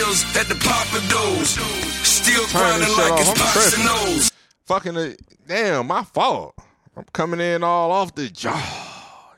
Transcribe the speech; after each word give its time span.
pills 0.00 0.32
that 0.32 0.48
the 0.48 0.54
papa 0.56 1.00
dose. 1.08 1.58
Still 2.06 2.46
grinding 2.48 2.88
like 2.96 3.12
off. 3.12 3.20
it's 3.20 3.40
pops 3.40 3.84
nose. 3.84 4.32
Fucking 4.66 4.96
uh, 4.96 5.12
damn, 5.46 5.86
my 5.86 6.04
fault. 6.04 6.54
I'm 6.96 7.04
coming 7.12 7.40
in 7.40 7.62
all 7.62 7.90
off 7.90 8.14
the 8.14 8.28
jaw. 8.28 9.34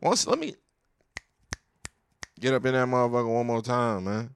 Once 0.00 0.26
let 0.26 0.38
me 0.38 0.54
get 2.40 2.54
up 2.54 2.64
in 2.66 2.74
that 2.74 2.88
motherfucker 2.88 3.32
one 3.32 3.46
more 3.46 3.62
time, 3.62 4.04
man. 4.04 4.30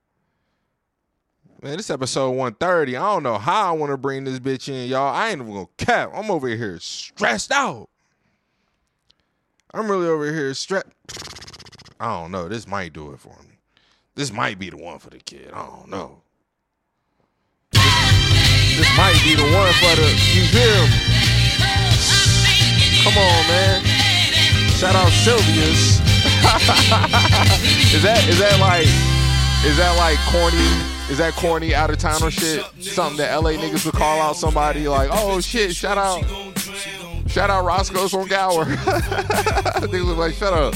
Man, 1.60 1.76
this 1.76 1.90
episode 1.90 2.30
130. 2.30 2.96
I 2.96 3.00
don't 3.00 3.24
know 3.24 3.36
how 3.36 3.68
I 3.68 3.72
want 3.72 3.90
to 3.90 3.96
bring 3.96 4.24
this 4.24 4.38
bitch 4.38 4.68
in, 4.68 4.88
y'all. 4.88 5.14
I 5.14 5.30
ain't 5.30 5.40
even 5.40 5.52
gonna 5.52 5.66
cap. 5.76 6.10
I'm 6.14 6.30
over 6.30 6.48
here 6.48 6.78
stressed 6.78 7.50
out. 7.50 7.88
I'm 9.74 9.90
really 9.90 10.06
over 10.06 10.32
here 10.32 10.54
stressed. 10.54 10.86
I 11.98 12.06
don't 12.06 12.30
know. 12.30 12.48
This 12.48 12.66
might 12.68 12.92
do 12.92 13.12
it 13.12 13.18
for 13.18 13.36
me. 13.42 13.47
This 14.18 14.32
might 14.32 14.58
be 14.58 14.68
the 14.68 14.76
one 14.76 14.98
for 14.98 15.10
the 15.10 15.20
kid. 15.20 15.52
I 15.54 15.64
don't 15.64 15.88
know. 15.88 16.22
This 17.70 18.96
might 18.96 19.20
be 19.22 19.36
the 19.36 19.44
one 19.44 19.72
for 19.74 19.94
the. 19.94 20.10
You 20.34 20.42
feel 20.50 20.86
me? 20.90 20.98
Come 23.04 23.16
on, 23.16 23.46
man. 23.46 23.84
Shout 24.74 24.96
out 24.96 25.12
Sylvia's. 25.12 26.00
is 27.94 28.02
that 28.02 28.26
is 28.28 28.40
that 28.40 28.58
like 28.58 28.88
is 29.64 29.76
that 29.76 29.94
like 29.96 30.18
corny? 30.26 30.66
Is 31.12 31.18
that 31.18 31.34
corny 31.34 31.72
out 31.72 31.90
of 31.90 31.98
towner 31.98 32.32
shit? 32.32 32.64
Something 32.80 33.18
that 33.18 33.36
LA 33.36 33.52
niggas 33.52 33.84
would 33.86 33.94
call 33.94 34.20
out 34.20 34.34
somebody 34.34 34.88
like, 34.88 35.10
oh 35.12 35.40
shit, 35.40 35.76
shout 35.76 35.96
out, 35.96 36.24
shout 37.28 37.50
out 37.50 37.64
Roscoe's 37.64 38.10
from 38.10 38.26
Gower. 38.28 38.64
Niggas 39.84 40.06
was 40.06 40.16
like, 40.16 40.34
shut 40.34 40.52
up. 40.52 40.74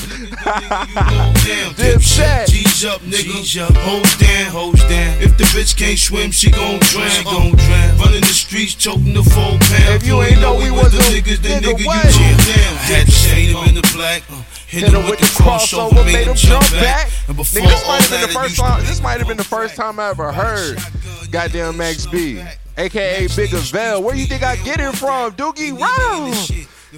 Dipset. 1.76 2.48
G's 2.48 2.84
up, 2.84 3.00
nigga. 3.02 3.42
G's 3.42 3.58
up. 3.58 3.72
Hose 3.76 4.16
down, 4.16 4.50
hose 4.50 4.80
down. 4.88 5.22
If 5.22 5.36
the 5.38 5.44
bitch 5.44 5.76
can't 5.76 5.98
swim, 5.98 6.30
she 6.30 6.50
gon' 6.50 6.78
drown. 6.80 7.10
She 7.10 7.24
gon' 7.24 7.50
drown. 7.52 7.98
Running 7.98 8.20
the 8.20 8.26
streets, 8.34 8.74
choking 8.74 9.14
the 9.14 9.22
full 9.22 9.58
pound. 9.58 9.94
If 9.94 10.06
you 10.06 10.20
ain't 10.22 10.40
know 10.40 10.54
we 10.56 10.70
was 10.70 10.92
the 10.92 10.98
niggas, 11.14 11.38
then 11.38 11.62
nigga, 11.62 11.74
nigga, 11.78 11.86
what? 11.86 12.04
you 12.04 12.10
jam 12.12 12.36
down. 12.36 12.76
Had 12.76 13.06
to 13.06 13.12
shade 13.12 13.50
him 13.50 13.68
in 13.68 13.74
the 13.74 13.90
black. 13.94 14.22
uh, 14.30 14.42
Hit 14.66 14.90
him 14.92 15.04
with 15.08 15.18
the 15.18 15.26
crossover, 15.26 16.02
made 16.06 16.26
him 16.26 16.34
jump 16.34 16.64
back. 16.72 17.10
And 17.28 17.36
before 17.36 17.60
Nigga, 17.60 17.68
this 17.68 17.86
might 17.86 18.00
have 18.00 18.10
been 18.10 18.20
the 18.22 18.28
first 18.32 18.56
time. 18.56 18.80
This 18.86 19.02
might 19.02 19.18
have 19.18 19.28
been 19.28 19.36
the 19.36 19.44
first 19.44 19.76
time 19.76 20.00
I 20.00 20.08
ever 20.08 20.32
heard 20.32 20.78
goddamn 21.30 21.76
Max 21.76 22.06
B, 22.06 22.42
aka 22.76 23.28
Big 23.36 23.50
Avell. 23.50 24.02
Where 24.02 24.14
you 24.14 24.26
think 24.26 24.42
I 24.42 24.56
get 24.56 24.80
it 24.80 24.94
from, 24.96 25.32
Doogie? 25.32 25.72
Wow. 25.72 26.32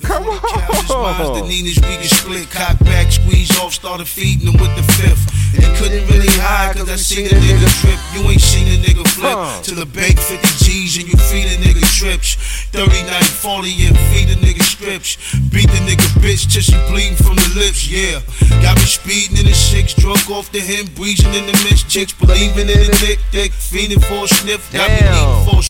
Come 0.03 0.27
on. 0.27 0.42
The 0.91 1.42
on. 1.42 1.48
Nina's 1.48 1.78
we 1.78 1.95
can 2.03 2.11
split, 2.11 2.50
cock 2.50 2.78
back, 2.81 3.12
squeeze 3.12 3.50
off, 3.59 3.73
started 3.73 4.09
feeding 4.09 4.50
him 4.50 4.59
with 4.59 4.75
the 4.75 4.83
fifth. 4.98 5.23
And 5.55 5.62
he 5.62 5.70
couldn't 5.78 6.03
really 6.11 6.31
hide, 6.42 6.75
cause 6.75 6.91
I 6.91 6.97
seen 6.97 7.27
a 7.27 7.39
nigga 7.39 7.70
trip. 7.78 7.98
You 8.11 8.27
ain't 8.27 8.41
seen 8.42 8.67
a 8.75 8.83
nigga 8.83 9.06
flip. 9.06 9.39
Huh. 9.39 9.62
To 9.62 9.75
the 9.75 9.87
bank, 9.87 10.19
50 10.19 10.65
G's, 10.67 10.98
and 10.98 11.06
you 11.06 11.15
feed 11.31 11.47
a 11.47 11.56
nigga 11.62 11.87
trips. 11.95 12.34
39, 12.75 13.06
40, 13.22 13.87
and 13.87 13.98
feed 14.11 14.28
a 14.34 14.39
nigga 14.42 14.67
strips. 14.67 15.15
Beat 15.55 15.70
the 15.70 15.78
nigga 15.87 16.09
bitch 16.19 16.50
till 16.50 16.62
she 16.62 16.75
bleeding 16.91 17.15
from 17.15 17.37
the 17.37 17.50
lips, 17.55 17.87
yeah. 17.87 18.19
Got 18.67 18.83
me 18.83 18.87
speeding 18.91 19.39
in 19.39 19.47
the 19.47 19.55
six, 19.55 19.95
drunk 19.95 20.28
off 20.28 20.50
the 20.50 20.59
him, 20.59 20.91
breezing 20.98 21.34
in 21.34 21.47
the 21.47 21.55
mist. 21.62 21.89
Chicks 21.89 22.12
believing 22.12 22.67
in 22.67 22.83
the 22.83 22.97
dick, 22.98 23.20
dick, 23.31 23.53
feeding 23.53 24.00
for 24.00 24.27
a 24.27 24.28
sniff. 24.28 24.72
Got 24.72 24.91
me 24.91 25.06
Damn. 25.06 25.15
eating 25.15 25.53
for 25.55 25.61
a 25.62 25.65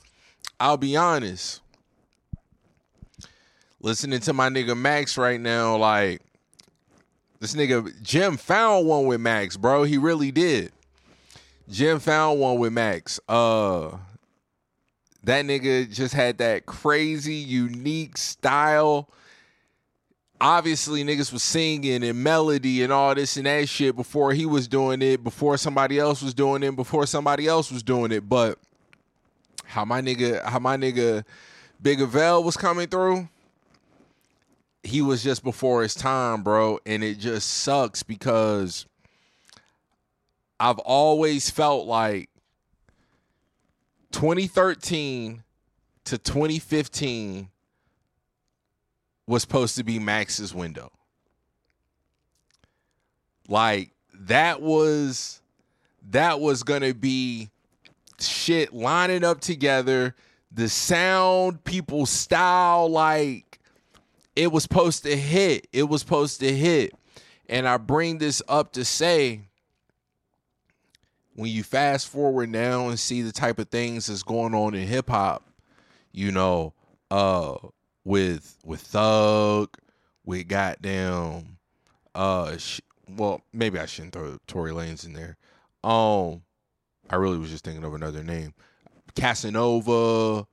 I'll 0.60 0.78
be 0.78 0.96
honest. 0.96 1.60
Listening 3.84 4.20
to 4.20 4.32
my 4.32 4.48
nigga 4.48 4.74
Max 4.74 5.18
right 5.18 5.38
now, 5.38 5.76
like 5.76 6.22
this 7.38 7.54
nigga 7.54 7.92
Jim 8.02 8.38
found 8.38 8.86
one 8.86 9.04
with 9.04 9.20
Max, 9.20 9.58
bro. 9.58 9.82
He 9.82 9.98
really 9.98 10.30
did. 10.30 10.72
Jim 11.68 12.00
found 12.00 12.40
one 12.40 12.58
with 12.58 12.72
Max. 12.72 13.20
Uh 13.28 13.98
that 15.24 15.44
nigga 15.44 15.92
just 15.92 16.14
had 16.14 16.38
that 16.38 16.64
crazy, 16.64 17.34
unique 17.34 18.16
style. 18.16 19.10
Obviously, 20.40 21.04
niggas 21.04 21.30
was 21.30 21.42
singing 21.42 22.02
and 22.04 22.24
melody 22.24 22.82
and 22.82 22.90
all 22.90 23.14
this 23.14 23.36
and 23.36 23.44
that 23.44 23.68
shit 23.68 23.94
before 23.94 24.32
he 24.32 24.46
was 24.46 24.66
doing 24.66 25.02
it, 25.02 25.22
before 25.22 25.58
somebody 25.58 25.98
else 25.98 26.22
was 26.22 26.32
doing 26.32 26.62
it, 26.62 26.74
before 26.74 27.04
somebody 27.04 27.46
else 27.46 27.70
was 27.70 27.82
doing 27.82 28.12
it. 28.12 28.26
But 28.26 28.58
how 29.66 29.84
my 29.84 30.00
nigga, 30.00 30.42
how 30.42 30.58
my 30.58 30.78
nigga 30.78 31.22
Big 31.82 31.98
Avell 31.98 32.42
was 32.42 32.56
coming 32.56 32.88
through, 32.88 33.28
he 34.84 35.02
was 35.02 35.22
just 35.22 35.42
before 35.42 35.82
his 35.82 35.94
time, 35.94 36.42
bro. 36.42 36.78
And 36.86 37.02
it 37.02 37.18
just 37.18 37.48
sucks 37.48 38.02
because 38.02 38.86
I've 40.60 40.78
always 40.78 41.50
felt 41.50 41.86
like 41.86 42.28
2013 44.12 45.42
to 46.04 46.18
2015 46.18 47.48
was 49.26 49.42
supposed 49.42 49.76
to 49.76 49.84
be 49.84 49.98
Max's 49.98 50.54
window. 50.54 50.92
Like 53.48 53.90
that 54.20 54.62
was 54.62 55.40
that 56.10 56.40
was 56.40 56.62
gonna 56.62 56.94
be 56.94 57.50
shit 58.20 58.72
lining 58.72 59.24
up 59.24 59.40
together, 59.40 60.14
the 60.52 60.68
sound, 60.68 61.64
people's 61.64 62.10
style, 62.10 62.88
like 62.88 63.53
it 64.36 64.50
was 64.50 64.62
supposed 64.62 65.04
to 65.04 65.16
hit. 65.16 65.68
It 65.72 65.84
was 65.84 66.00
supposed 66.00 66.40
to 66.40 66.54
hit. 66.54 66.92
And 67.48 67.68
I 67.68 67.76
bring 67.76 68.18
this 68.18 68.42
up 68.48 68.72
to 68.72 68.84
say 68.84 69.42
when 71.34 71.50
you 71.50 71.62
fast 71.62 72.08
forward 72.08 72.48
now 72.48 72.88
and 72.88 72.98
see 72.98 73.22
the 73.22 73.32
type 73.32 73.58
of 73.58 73.68
things 73.68 74.06
that's 74.06 74.22
going 74.22 74.54
on 74.54 74.74
in 74.74 74.86
hip 74.86 75.10
hop, 75.10 75.44
you 76.12 76.32
know, 76.32 76.72
uh 77.10 77.56
with 78.04 78.56
with 78.64 78.80
Thug, 78.80 79.76
with 80.24 80.48
goddamn 80.48 81.58
uh 82.14 82.56
sh- 82.56 82.80
well, 83.16 83.42
maybe 83.52 83.78
I 83.78 83.86
shouldn't 83.86 84.14
throw 84.14 84.38
Tory 84.46 84.72
Lanez 84.72 85.04
in 85.04 85.12
there. 85.12 85.36
Um 85.82 86.42
I 87.10 87.16
really 87.16 87.38
was 87.38 87.50
just 87.50 87.64
thinking 87.64 87.84
of 87.84 87.94
another 87.94 88.24
name. 88.24 88.54
Casanova, 89.14 90.46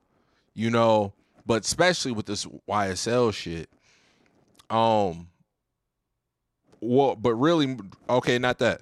you 0.53 0.69
know, 0.69 1.13
but 1.45 1.65
especially 1.65 2.11
with 2.11 2.25
this 2.25 2.45
YSL 2.69 3.33
shit. 3.33 3.69
Um 4.69 5.27
well, 6.81 7.15
but 7.15 7.35
really 7.35 7.77
okay, 8.09 8.39
not 8.39 8.57
that. 8.59 8.81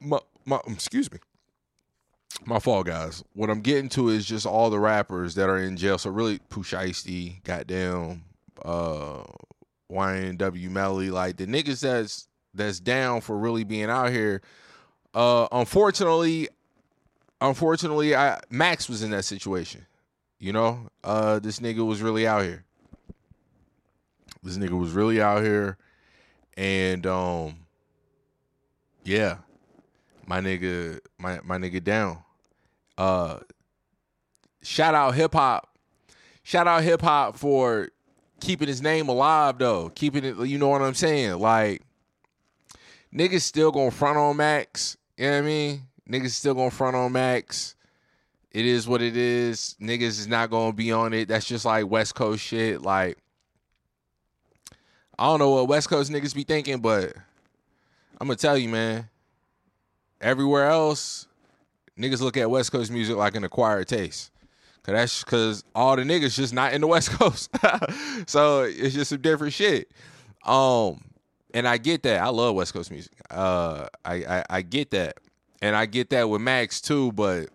My, 0.00 0.18
my 0.44 0.60
excuse 0.66 1.10
me. 1.12 1.18
My 2.46 2.58
fault, 2.58 2.86
guys. 2.86 3.22
What 3.34 3.50
I'm 3.50 3.60
getting 3.60 3.90
to 3.90 4.08
is 4.08 4.24
just 4.24 4.46
all 4.46 4.70
the 4.70 4.78
rappers 4.78 5.34
that 5.34 5.50
are 5.50 5.58
in 5.58 5.76
jail. 5.76 5.98
So 5.98 6.08
really, 6.10 6.38
Pooh 6.48 6.62
Shiesty, 6.62 7.42
goddamn, 7.44 8.24
uh, 8.64 9.24
YNW 9.92 10.70
Melly, 10.70 11.10
like 11.10 11.36
the 11.36 11.46
niggas 11.46 11.80
that's 11.82 12.28
that's 12.54 12.80
down 12.80 13.20
for 13.20 13.36
really 13.36 13.64
being 13.64 13.90
out 13.90 14.10
here. 14.10 14.40
Uh, 15.12 15.48
unfortunately, 15.52 16.48
unfortunately, 17.40 18.16
I 18.16 18.40
Max 18.48 18.88
was 18.88 19.02
in 19.02 19.10
that 19.10 19.24
situation. 19.24 19.86
You 20.40 20.54
know, 20.54 20.88
uh, 21.04 21.38
this 21.38 21.60
nigga 21.60 21.86
was 21.86 22.00
really 22.00 22.26
out 22.26 22.42
here. 22.44 22.64
This 24.42 24.56
nigga 24.56 24.78
was 24.78 24.92
really 24.92 25.20
out 25.20 25.42
here, 25.42 25.76
and 26.56 27.06
um, 27.06 27.66
yeah, 29.04 29.36
my 30.26 30.40
nigga, 30.40 31.00
my 31.18 31.40
my 31.44 31.58
nigga 31.58 31.84
down. 31.84 32.22
Uh, 32.96 33.40
shout 34.62 34.94
out 34.94 35.14
hip 35.14 35.34
hop, 35.34 35.76
shout 36.42 36.66
out 36.66 36.84
hip 36.84 37.02
hop 37.02 37.36
for 37.36 37.90
keeping 38.40 38.66
his 38.66 38.80
name 38.80 39.10
alive 39.10 39.58
though, 39.58 39.90
keeping 39.90 40.24
it. 40.24 40.38
You 40.38 40.56
know 40.56 40.68
what 40.68 40.80
I'm 40.80 40.94
saying? 40.94 41.38
Like 41.38 41.82
niggas 43.14 43.42
still 43.42 43.72
gonna 43.72 43.90
front 43.90 44.16
on 44.16 44.38
Max. 44.38 44.96
You 45.18 45.26
know 45.26 45.32
what 45.32 45.38
I 45.38 45.42
mean? 45.42 45.82
Niggas 46.08 46.30
still 46.30 46.54
gonna 46.54 46.70
front 46.70 46.96
on 46.96 47.12
Max. 47.12 47.74
It 48.52 48.66
is 48.66 48.88
what 48.88 49.00
it 49.00 49.16
is. 49.16 49.76
Niggas 49.80 50.02
is 50.02 50.26
not 50.26 50.50
gonna 50.50 50.72
be 50.72 50.90
on 50.92 51.12
it. 51.12 51.28
That's 51.28 51.46
just 51.46 51.64
like 51.64 51.88
West 51.88 52.14
Coast 52.14 52.42
shit. 52.44 52.82
Like 52.82 53.18
I 55.18 55.26
don't 55.26 55.38
know 55.38 55.50
what 55.50 55.68
West 55.68 55.88
Coast 55.88 56.10
niggas 56.10 56.34
be 56.34 56.44
thinking, 56.44 56.80
but 56.80 57.14
I'm 58.20 58.26
gonna 58.26 58.36
tell 58.36 58.58
you, 58.58 58.68
man. 58.68 59.08
Everywhere 60.20 60.66
else, 60.66 61.28
niggas 61.98 62.20
look 62.20 62.36
at 62.36 62.50
West 62.50 62.72
Coast 62.72 62.90
music 62.90 63.16
like 63.16 63.36
an 63.36 63.44
acquired 63.44 63.86
taste. 63.88 64.32
Cause 64.82 64.94
that's 64.94 65.24
cause 65.24 65.64
all 65.74 65.94
the 65.94 66.02
niggas 66.02 66.34
just 66.34 66.54
not 66.54 66.72
in 66.72 66.80
the 66.80 66.86
West 66.86 67.10
Coast. 67.18 67.50
so 68.26 68.62
it's 68.62 68.94
just 68.94 69.10
some 69.10 69.20
different 69.20 69.52
shit. 69.52 69.90
Um, 70.44 71.02
and 71.52 71.68
I 71.68 71.76
get 71.76 72.02
that. 72.04 72.22
I 72.22 72.28
love 72.28 72.54
West 72.54 72.72
Coast 72.72 72.90
music. 72.90 73.12
Uh, 73.30 73.86
I, 74.04 74.14
I 74.14 74.44
I 74.50 74.62
get 74.62 74.90
that, 74.92 75.18
and 75.62 75.76
I 75.76 75.86
get 75.86 76.10
that 76.10 76.28
with 76.28 76.40
Max 76.40 76.80
too. 76.80 77.12
But 77.12 77.50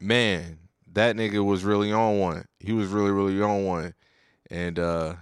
man, 0.00 0.58
that 0.92 1.16
nigga 1.16 1.44
was 1.44 1.64
really 1.64 1.92
on 1.92 2.18
one. 2.18 2.46
He 2.60 2.72
was 2.72 2.88
really 2.88 3.10
really 3.10 3.40
on 3.42 3.64
one, 3.64 3.94
and 4.50 4.78
uh, 4.78 5.14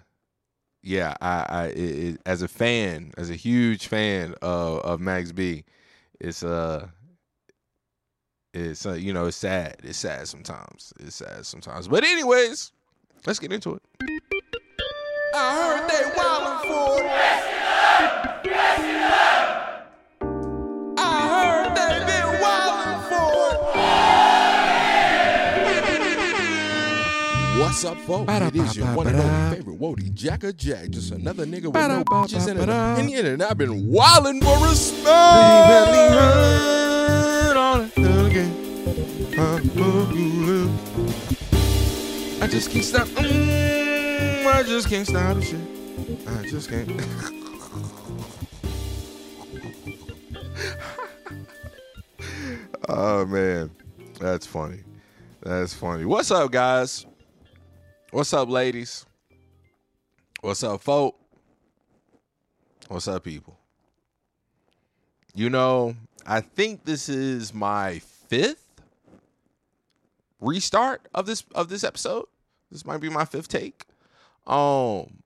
yeah, 0.83 1.15
I 1.21 1.47
I 1.49 1.65
it, 1.67 1.79
it, 1.79 2.21
as 2.27 2.43
a 2.43 2.49
fan, 2.49 3.13
as 3.17 3.31
a 3.31 3.35
huge 3.35 3.87
fan 3.89 4.35
of 4.43 4.79
of 4.81 5.01
Max 5.01 5.33
B, 5.33 5.65
it's 6.21 6.43
uh 6.43 6.89
it's 8.55 8.87
uh, 8.87 8.93
you 8.93 9.13
know 9.13 9.27
it's 9.27 9.37
sad. 9.37 9.77
It's 9.83 9.99
sad 9.99 10.29
sometimes. 10.29 10.93
It's 11.01 11.17
sad 11.17 11.45
sometimes. 11.45 11.89
But 11.89 12.05
anyways, 12.05 12.73
let's 13.27 13.39
get 13.39 13.53
into 13.53 13.75
it. 13.75 13.83
I 15.35 15.53
heard 15.57 15.91
they 15.91 16.11
wildin' 16.17 16.61
for 16.69 17.44
What's 27.75 27.85
up, 27.87 27.99
folks? 28.03 28.33
It 28.33 28.55
is 28.55 28.77
your 28.77 28.87
one 28.95 29.09
and 29.09 29.17
only 29.17 29.57
favorite 29.57 29.81
Wody 29.81 30.15
Jacker 30.15 30.53
Jack. 30.53 30.91
Just 30.91 31.11
another 31.11 31.45
nigga 31.45 31.65
with 31.65 31.75
no 31.75 32.05
bitches 32.05 32.47
and 32.47 32.61
an 32.61 32.71
opinion, 32.71 33.27
and 33.27 33.43
I've 33.43 33.59
been 33.59 33.91
wildin' 33.91 34.41
for 34.45 34.65
respect. 34.65 35.09
I 42.41 42.47
just 42.49 42.71
can't 42.71 42.85
stop. 42.85 43.09
Mm, 43.09 44.47
I 44.47 44.63
just 44.63 44.89
can't 44.89 45.05
stop 45.09 45.35
the 45.35 45.43
shit. 45.43 45.59
I 46.29 46.49
just 46.49 46.71
can't. 46.71 46.89
oh 52.89 53.27
man, 53.27 53.69
that's 54.21 54.47
funny. 54.47 54.79
That's 55.43 55.75
funny. 55.75 56.05
What's 56.05 56.31
up, 56.31 56.53
guys? 56.53 57.05
What's 58.15 58.33
up, 58.33 58.49
ladies? 58.49 59.07
What's 60.41 60.63
up, 60.63 60.81
folk? 60.81 61.19
What's 62.87 63.09
up, 63.09 63.25
people? 63.25 63.59
You 65.35 65.51
know, 65.51 65.97
I 66.25 66.41
think 66.41 66.85
this 66.85 67.09
is 67.09 67.53
my 67.53 67.99
fifth 68.29 68.71
restart 70.41 71.09
of 71.13 71.27
this 71.27 71.43
of 71.57 71.69
this 71.69 71.83
episode. 71.83 72.27
This 72.71 72.87
might 72.87 72.99
be 72.99 73.09
my 73.09 73.25
fifth 73.25 73.49
take. 73.49 73.85
Um 74.47 75.24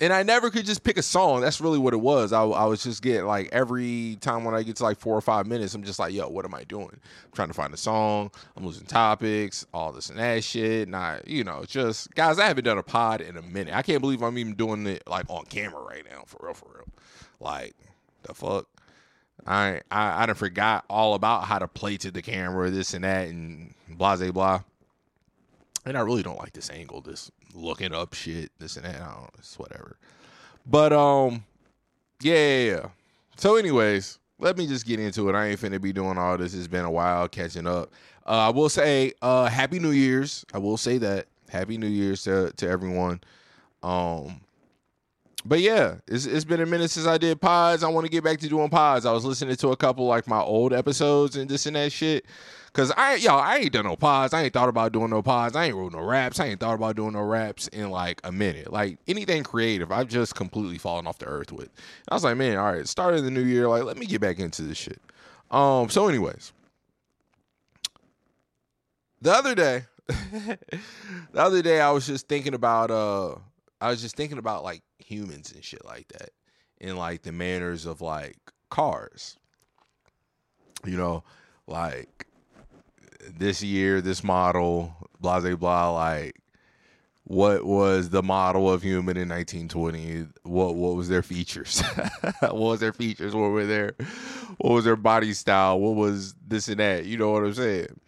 and 0.00 0.12
I 0.12 0.22
never 0.22 0.50
could 0.50 0.64
just 0.64 0.84
pick 0.84 0.96
a 0.96 1.02
song. 1.02 1.40
That's 1.40 1.60
really 1.60 1.78
what 1.78 1.92
it 1.92 1.98
was. 1.98 2.32
I, 2.32 2.42
I 2.42 2.64
was 2.66 2.82
just 2.82 3.02
getting 3.02 3.26
like 3.26 3.48
every 3.52 4.16
time 4.20 4.44
when 4.44 4.54
I 4.54 4.62
get 4.62 4.76
to 4.76 4.84
like 4.84 4.98
four 4.98 5.16
or 5.16 5.20
five 5.20 5.46
minutes, 5.46 5.74
I'm 5.74 5.82
just 5.82 5.98
like, 5.98 6.12
yo, 6.12 6.28
what 6.28 6.44
am 6.44 6.54
I 6.54 6.64
doing? 6.64 6.90
I'm 6.92 7.32
trying 7.32 7.48
to 7.48 7.54
find 7.54 7.74
a 7.74 7.76
song. 7.76 8.30
I'm 8.56 8.64
losing 8.64 8.86
topics, 8.86 9.66
all 9.74 9.92
this 9.92 10.10
and 10.10 10.18
that 10.18 10.44
shit. 10.44 10.88
Not, 10.88 11.26
you 11.26 11.44
know, 11.44 11.64
just 11.66 12.14
guys, 12.14 12.38
I 12.38 12.46
haven't 12.46 12.64
done 12.64 12.78
a 12.78 12.82
pod 12.82 13.20
in 13.20 13.36
a 13.36 13.42
minute. 13.42 13.74
I 13.74 13.82
can't 13.82 14.00
believe 14.00 14.22
I'm 14.22 14.38
even 14.38 14.54
doing 14.54 14.86
it 14.86 15.02
like 15.06 15.26
on 15.28 15.44
camera 15.46 15.82
right 15.82 16.04
now, 16.10 16.24
for 16.26 16.46
real, 16.46 16.54
for 16.54 16.68
real. 16.74 16.88
Like, 17.40 17.74
the 18.22 18.34
fuck? 18.34 18.66
I 19.46 19.80
I 19.90 20.22
I 20.22 20.26
done 20.26 20.34
forgot 20.34 20.84
all 20.90 21.14
about 21.14 21.44
how 21.44 21.58
to 21.58 21.68
play 21.68 21.96
to 21.98 22.10
the 22.10 22.22
camera, 22.22 22.70
this 22.70 22.94
and 22.94 23.04
that, 23.04 23.28
and 23.28 23.74
blah 23.88 24.16
blah 24.16 24.30
blah. 24.30 24.62
And 25.88 25.96
I 25.96 26.02
really 26.02 26.22
don't 26.22 26.38
like 26.38 26.52
this 26.52 26.68
angle, 26.68 27.00
this 27.00 27.30
looking 27.54 27.94
up 27.94 28.12
shit, 28.12 28.50
this 28.58 28.76
and 28.76 28.84
that. 28.84 28.96
I 28.96 29.06
don't 29.06 29.22
know, 29.22 29.28
it's 29.38 29.58
whatever. 29.58 29.96
But 30.66 30.92
um, 30.92 31.44
yeah, 32.20 32.34
yeah, 32.34 32.70
yeah. 32.70 32.88
So, 33.36 33.56
anyways, 33.56 34.18
let 34.38 34.58
me 34.58 34.66
just 34.66 34.84
get 34.84 35.00
into 35.00 35.30
it. 35.30 35.34
I 35.34 35.46
ain't 35.46 35.58
finna 35.58 35.80
be 35.80 35.94
doing 35.94 36.18
all 36.18 36.36
this. 36.36 36.52
It's 36.52 36.66
been 36.66 36.84
a 36.84 36.90
while 36.90 37.26
catching 37.26 37.66
up. 37.66 37.90
Uh, 38.26 38.48
I 38.48 38.48
will 38.50 38.68
say, 38.68 39.14
uh, 39.22 39.46
Happy 39.46 39.78
New 39.78 39.92
Year's. 39.92 40.44
I 40.52 40.58
will 40.58 40.76
say 40.76 40.98
that. 40.98 41.26
Happy 41.48 41.78
New 41.78 41.86
Year's 41.86 42.22
to 42.24 42.52
to 42.56 42.68
everyone. 42.68 43.22
Um, 43.82 44.42
but 45.44 45.60
yeah, 45.60 45.96
it's 46.06 46.26
it's 46.26 46.44
been 46.44 46.60
a 46.60 46.66
minute 46.66 46.90
since 46.90 47.06
I 47.06 47.18
did 47.18 47.40
pods. 47.40 47.84
I 47.84 47.88
want 47.88 48.06
to 48.06 48.10
get 48.10 48.24
back 48.24 48.38
to 48.40 48.48
doing 48.48 48.70
pods. 48.70 49.06
I 49.06 49.12
was 49.12 49.24
listening 49.24 49.56
to 49.56 49.68
a 49.68 49.76
couple 49.76 50.06
like 50.06 50.26
my 50.26 50.40
old 50.40 50.72
episodes 50.72 51.36
and 51.36 51.48
this 51.48 51.66
and 51.66 51.76
that 51.76 51.92
shit. 51.92 52.26
Cause 52.72 52.92
I 52.96 53.16
y'all 53.16 53.40
I 53.40 53.56
ain't 53.58 53.72
done 53.72 53.86
no 53.86 53.96
pods. 53.96 54.34
I 54.34 54.42
ain't 54.42 54.52
thought 54.52 54.68
about 54.68 54.92
doing 54.92 55.10
no 55.10 55.22
pods. 55.22 55.56
I 55.56 55.66
ain't 55.66 55.74
wrote 55.74 55.92
no 55.92 56.00
raps. 56.00 56.38
I 56.38 56.46
ain't 56.46 56.60
thought 56.60 56.74
about 56.74 56.96
doing 56.96 57.12
no 57.12 57.22
raps 57.22 57.66
in 57.68 57.90
like 57.90 58.20
a 58.24 58.30
minute. 58.30 58.72
Like 58.72 58.98
anything 59.08 59.42
creative, 59.42 59.90
I've 59.90 60.08
just 60.08 60.34
completely 60.34 60.78
fallen 60.78 61.06
off 61.06 61.18
the 61.18 61.26
earth 61.26 61.50
with. 61.50 61.68
And 61.68 62.08
I 62.10 62.14
was 62.14 62.24
like, 62.24 62.36
man, 62.36 62.58
all 62.58 62.72
right, 62.72 62.86
started 62.86 63.22
the 63.22 63.30
new 63.30 63.42
year. 63.42 63.68
Like, 63.68 63.84
let 63.84 63.96
me 63.96 64.06
get 64.06 64.20
back 64.20 64.38
into 64.38 64.62
this 64.62 64.78
shit. 64.78 65.00
Um. 65.50 65.88
So, 65.88 66.08
anyways, 66.08 66.52
the 69.22 69.32
other 69.32 69.54
day, 69.54 69.84
the 70.06 70.58
other 71.34 71.62
day, 71.62 71.80
I 71.80 71.90
was 71.90 72.06
just 72.06 72.28
thinking 72.28 72.54
about 72.54 72.90
uh 72.90 73.36
I 73.80 73.90
was 73.90 74.00
just 74.00 74.16
thinking 74.16 74.38
about 74.38 74.64
like 74.64 74.82
humans 74.98 75.52
and 75.52 75.62
shit 75.62 75.84
like 75.84 76.08
that, 76.08 76.30
and 76.80 76.98
like 76.98 77.22
the 77.22 77.32
manners 77.32 77.86
of 77.86 78.00
like 78.00 78.38
cars. 78.70 79.36
You 80.84 80.96
know, 80.96 81.24
like 81.66 82.26
this 83.36 83.62
year, 83.62 84.00
this 84.00 84.24
model, 84.24 84.94
blah 85.20 85.40
blah 85.40 85.56
blah. 85.56 85.90
Like, 85.92 86.40
what 87.24 87.64
was 87.64 88.10
the 88.10 88.22
model 88.22 88.70
of 88.72 88.82
human 88.82 89.16
in 89.16 89.28
1920? 89.28 90.26
What 90.42 90.74
what 90.74 90.96
was 90.96 91.08
their 91.08 91.22
features? 91.22 91.80
what 92.40 92.56
was 92.56 92.80
their 92.80 92.92
features? 92.92 93.34
What 93.34 93.50
were 93.50 93.66
their 93.66 93.94
what 94.58 94.72
was 94.72 94.84
their 94.84 94.96
body 94.96 95.32
style? 95.32 95.78
What 95.78 95.94
was 95.94 96.34
this 96.46 96.68
and 96.68 96.80
that? 96.80 97.04
You 97.06 97.16
know 97.18 97.30
what 97.30 97.44
I'm 97.44 97.54
saying? 97.54 98.00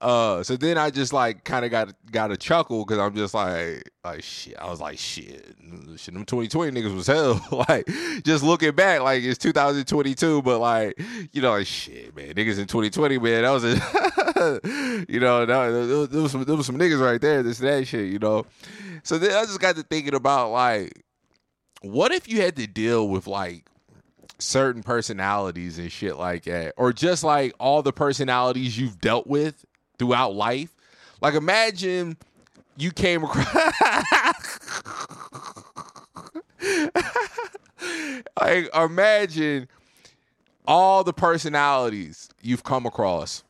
Uh, 0.00 0.42
so 0.42 0.56
then 0.56 0.78
I 0.78 0.88
just 0.88 1.12
like 1.12 1.44
kind 1.44 1.62
of 1.62 1.70
got 1.70 1.92
got 2.10 2.30
a 2.30 2.36
chuckle 2.36 2.84
because 2.84 2.98
I'm 2.98 3.14
just 3.14 3.34
like 3.34 3.90
like 4.02 4.22
shit. 4.22 4.56
I 4.58 4.70
was 4.70 4.80
like 4.80 4.98
shit, 4.98 5.54
shit. 5.96 6.14
Them 6.14 6.24
2020 6.24 6.80
niggas 6.80 6.94
was 6.94 7.06
hell. 7.08 7.44
like 7.68 7.86
just 8.24 8.42
looking 8.42 8.74
back, 8.74 9.02
like 9.02 9.22
it's 9.22 9.36
2022, 9.38 10.40
but 10.40 10.58
like 10.58 10.98
you 11.32 11.42
know, 11.42 11.50
like 11.50 11.66
shit, 11.66 12.16
man, 12.16 12.32
niggas 12.32 12.58
in 12.58 12.66
2020, 12.66 13.18
man, 13.18 13.42
that 13.42 13.50
was 13.50 13.64
a 13.64 15.04
you 15.08 15.20
know, 15.20 15.44
that, 15.44 16.08
there, 16.10 16.22
was 16.22 16.32
some 16.32 16.44
there 16.44 16.56
was 16.56 16.66
some 16.66 16.78
niggas 16.78 17.00
right 17.00 17.20
there, 17.20 17.42
this 17.42 17.58
that 17.58 17.86
shit, 17.86 18.10
you 18.10 18.18
know. 18.18 18.46
So 19.02 19.18
then 19.18 19.32
I 19.32 19.42
just 19.44 19.60
got 19.60 19.76
to 19.76 19.82
thinking 19.82 20.14
about 20.14 20.50
like, 20.50 21.04
what 21.82 22.10
if 22.10 22.26
you 22.26 22.40
had 22.40 22.56
to 22.56 22.66
deal 22.66 23.06
with 23.06 23.26
like 23.26 23.66
certain 24.38 24.82
personalities 24.82 25.78
and 25.78 25.92
shit 25.92 26.16
like 26.16 26.44
that, 26.44 26.72
or 26.78 26.94
just 26.94 27.22
like 27.22 27.52
all 27.58 27.82
the 27.82 27.92
personalities 27.92 28.78
you've 28.78 28.98
dealt 28.98 29.26
with 29.26 29.66
throughout 30.00 30.34
life. 30.34 30.74
Like 31.20 31.34
imagine 31.34 32.16
you 32.78 32.90
came 32.90 33.22
across 33.22 33.54
like 38.40 38.74
imagine 38.74 39.68
all 40.66 41.04
the 41.04 41.12
personalities 41.12 42.30
you've 42.40 42.64
come 42.64 42.86
across 42.86 43.44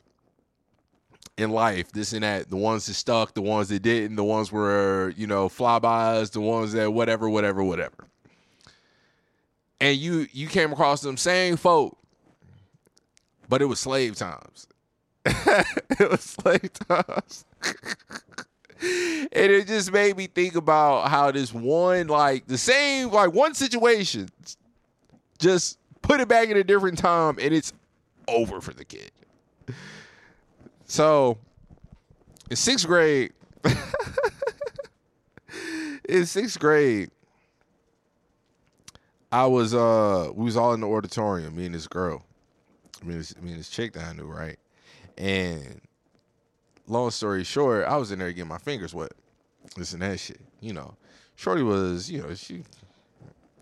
in 1.37 1.51
life, 1.51 1.93
this 1.93 2.13
and 2.13 2.25
that, 2.25 2.51
the 2.51 2.57
ones 2.57 2.87
that 2.87 2.95
stuck, 2.95 3.35
the 3.35 3.43
ones 3.43 3.69
that 3.69 3.81
didn't, 3.81 4.17
the 4.17 4.25
ones 4.25 4.51
were, 4.51 5.15
you 5.17 5.29
know, 5.29 5.49
flybys, 5.49 6.33
the 6.33 6.41
ones 6.41 6.73
that 6.73 6.93
whatever, 6.93 7.31
whatever, 7.31 7.63
whatever. 7.63 8.09
And 9.81 9.97
you 9.97 10.27
you 10.33 10.49
came 10.49 10.73
across 10.73 11.01
them 11.01 11.17
same 11.17 11.57
folk, 11.57 11.97
but 13.49 13.63
it 13.63 13.67
was 13.67 13.79
slave 13.79 14.17
times. 14.17 14.67
it 15.27 16.11
was 16.11 16.37
like 16.45 16.73
and 18.83 19.53
it 19.53 19.67
just 19.67 19.93
made 19.93 20.17
me 20.17 20.27
think 20.27 20.55
about 20.55 21.09
how 21.09 21.31
this 21.31 21.53
one, 21.53 22.07
like 22.07 22.47
the 22.47 22.57
same, 22.57 23.11
like 23.11 23.33
one 23.33 23.55
situation, 23.55 24.29
just 25.39 25.79
put 26.01 26.21
it 26.21 26.29
back 26.29 26.49
in 26.49 26.57
a 26.57 26.65
different 26.65 26.97
time 26.97 27.37
and 27.41 27.53
it's 27.53 27.73
over 28.29 28.61
for 28.61 28.73
the 28.73 28.85
kid. 28.85 29.11
So 30.87 31.37
in 32.49 32.57
sixth 32.57 32.87
grade, 32.87 33.33
in 36.09 36.25
sixth 36.25 36.59
grade, 36.59 37.11
I 39.31 39.47
was 39.47 39.75
uh 39.75 40.31
we 40.35 40.47
was 40.47 40.57
all 40.57 40.73
in 40.73 40.81
the 40.81 40.89
auditorium, 40.89 41.55
me 41.57 41.67
and 41.67 41.75
this 41.75 41.87
girl. 41.87 42.25
I 43.01 43.05
mean, 43.05 43.19
this, 43.19 43.37
me 43.41 43.51
and 43.51 43.61
this 43.61 43.71
chick 43.71 43.93
that 43.93 44.05
I 44.05 44.13
knew, 44.15 44.25
right? 44.25 44.59
And 45.21 45.83
long 46.87 47.11
story 47.11 47.45
short, 47.45 47.85
I 47.85 47.99
was 47.99 48.11
in 48.11 48.19
there 48.19 48.33
getting 48.33 48.49
my 48.49 48.57
fingers 48.57 48.95
wet. 48.95 49.13
Listen 49.77 50.01
that 50.01 50.19
shit. 50.19 50.41
You 50.61 50.73
know, 50.73 50.95
Shorty 51.37 51.63
was, 51.63 52.11
you 52.11 52.23
know, 52.23 52.35
she 52.35 52.65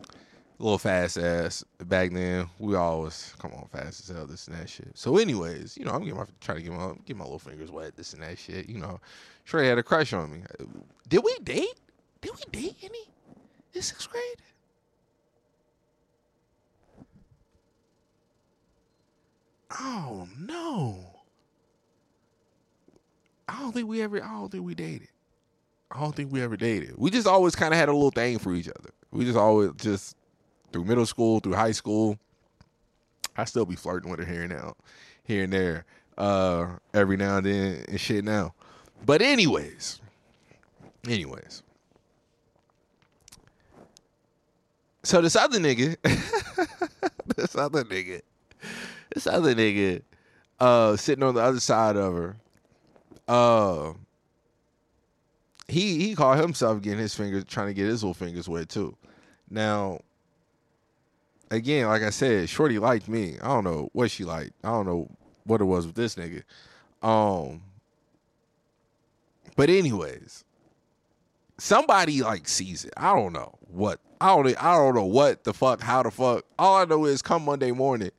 a 0.04 0.62
little 0.62 0.78
fast 0.78 1.18
ass 1.18 1.64
back 1.84 2.12
then. 2.12 2.48
We 2.60 2.76
always 2.76 3.34
come 3.40 3.52
on 3.54 3.66
fast 3.72 4.08
as 4.08 4.16
hell, 4.16 4.24
this 4.24 4.46
and 4.46 4.56
that 4.56 4.70
shit. 4.70 4.96
So, 4.96 5.16
anyways, 5.16 5.76
you 5.76 5.84
know, 5.84 5.90
I'm 5.90 6.04
getting 6.04 6.16
my 6.16 6.26
trying 6.40 6.58
to 6.58 6.62
get 6.62 6.72
my 6.72 6.92
get 7.04 7.16
my 7.16 7.24
little 7.24 7.40
fingers 7.40 7.72
wet, 7.72 7.96
this 7.96 8.12
and 8.12 8.22
that 8.22 8.38
shit. 8.38 8.68
You 8.68 8.78
know, 8.78 9.00
Shorty 9.42 9.66
had 9.66 9.78
a 9.78 9.82
crush 9.82 10.12
on 10.12 10.30
me. 10.30 10.42
Did 11.08 11.24
we 11.24 11.36
date? 11.42 11.74
Did 12.20 12.32
we 12.36 12.42
date 12.52 12.76
any 12.84 13.10
in 13.74 13.82
sixth 13.82 14.08
grade? 14.08 14.22
Oh 19.80 20.28
no. 20.38 21.17
I 23.48 23.58
don't 23.60 23.72
think 23.72 23.88
we 23.88 24.02
ever. 24.02 24.22
I 24.22 24.28
don't 24.28 24.50
think 24.50 24.64
we 24.64 24.74
dated. 24.74 25.08
I 25.90 26.00
don't 26.00 26.14
think 26.14 26.30
we 26.30 26.42
ever 26.42 26.56
dated. 26.56 26.94
We 26.98 27.10
just 27.10 27.26
always 27.26 27.56
kind 27.56 27.72
of 27.72 27.80
had 27.80 27.88
a 27.88 27.92
little 27.92 28.10
thing 28.10 28.38
for 28.38 28.54
each 28.54 28.68
other. 28.68 28.90
We 29.10 29.24
just 29.24 29.38
always 29.38 29.70
just 29.76 30.16
through 30.72 30.84
middle 30.84 31.06
school, 31.06 31.40
through 31.40 31.54
high 31.54 31.72
school, 31.72 32.18
I 33.38 33.44
still 33.44 33.64
be 33.64 33.76
flirting 33.76 34.10
with 34.10 34.20
her 34.20 34.26
here 34.26 34.42
and 34.42 34.52
now, 34.52 34.74
here 35.22 35.44
and 35.44 35.52
there, 35.52 35.84
uh, 36.18 36.66
every 36.92 37.16
now 37.16 37.38
and 37.38 37.46
then 37.46 37.84
and 37.88 38.00
shit 38.00 38.24
now. 38.24 38.52
But 39.06 39.22
anyways, 39.22 40.00
anyways. 41.06 41.62
So 45.04 45.22
this 45.22 45.36
other 45.36 45.58
nigga, 45.58 45.96
this 47.36 47.54
other 47.54 47.84
nigga, 47.84 48.20
this 49.14 49.26
other 49.28 49.54
nigga, 49.54 50.02
uh, 50.58 50.96
sitting 50.96 51.22
on 51.22 51.36
the 51.36 51.40
other 51.40 51.60
side 51.60 51.96
of 51.96 52.12
her, 52.12 52.36
uh, 53.28 53.92
he 55.68 56.00
he 56.00 56.14
called 56.14 56.38
himself 56.38 56.80
getting 56.80 56.98
his 56.98 57.14
fingers, 57.14 57.44
trying 57.44 57.68
to 57.68 57.74
get 57.74 57.86
his 57.86 58.02
little 58.02 58.14
fingers 58.14 58.48
wet 58.48 58.68
too. 58.68 58.96
Now, 59.50 60.00
again, 61.50 61.86
like 61.88 62.02
I 62.02 62.10
said, 62.10 62.48
Shorty 62.48 62.78
liked 62.78 63.08
me. 63.08 63.36
I 63.40 63.48
don't 63.48 63.64
know 63.64 63.90
what 63.92 64.10
she 64.10 64.24
liked. 64.24 64.52
I 64.64 64.70
don't 64.70 64.86
know 64.86 65.10
what 65.44 65.60
it 65.60 65.64
was 65.64 65.86
with 65.86 65.94
this 65.94 66.14
nigga. 66.14 66.42
Um, 67.02 67.62
but 69.56 69.68
anyways, 69.68 70.44
somebody 71.58 72.22
like 72.22 72.48
sees 72.48 72.84
it. 72.84 72.94
I 72.96 73.14
don't 73.14 73.34
know 73.34 73.58
what. 73.70 74.00
I 74.20 74.28
don't. 74.28 74.64
I 74.64 74.74
don't 74.74 74.94
know 74.94 75.04
what 75.04 75.44
the 75.44 75.52
fuck. 75.52 75.82
How 75.82 76.02
the 76.02 76.10
fuck. 76.10 76.44
All 76.58 76.76
I 76.76 76.84
know 76.86 77.04
is 77.04 77.20
come 77.20 77.44
Monday 77.44 77.72
morning, 77.72 78.10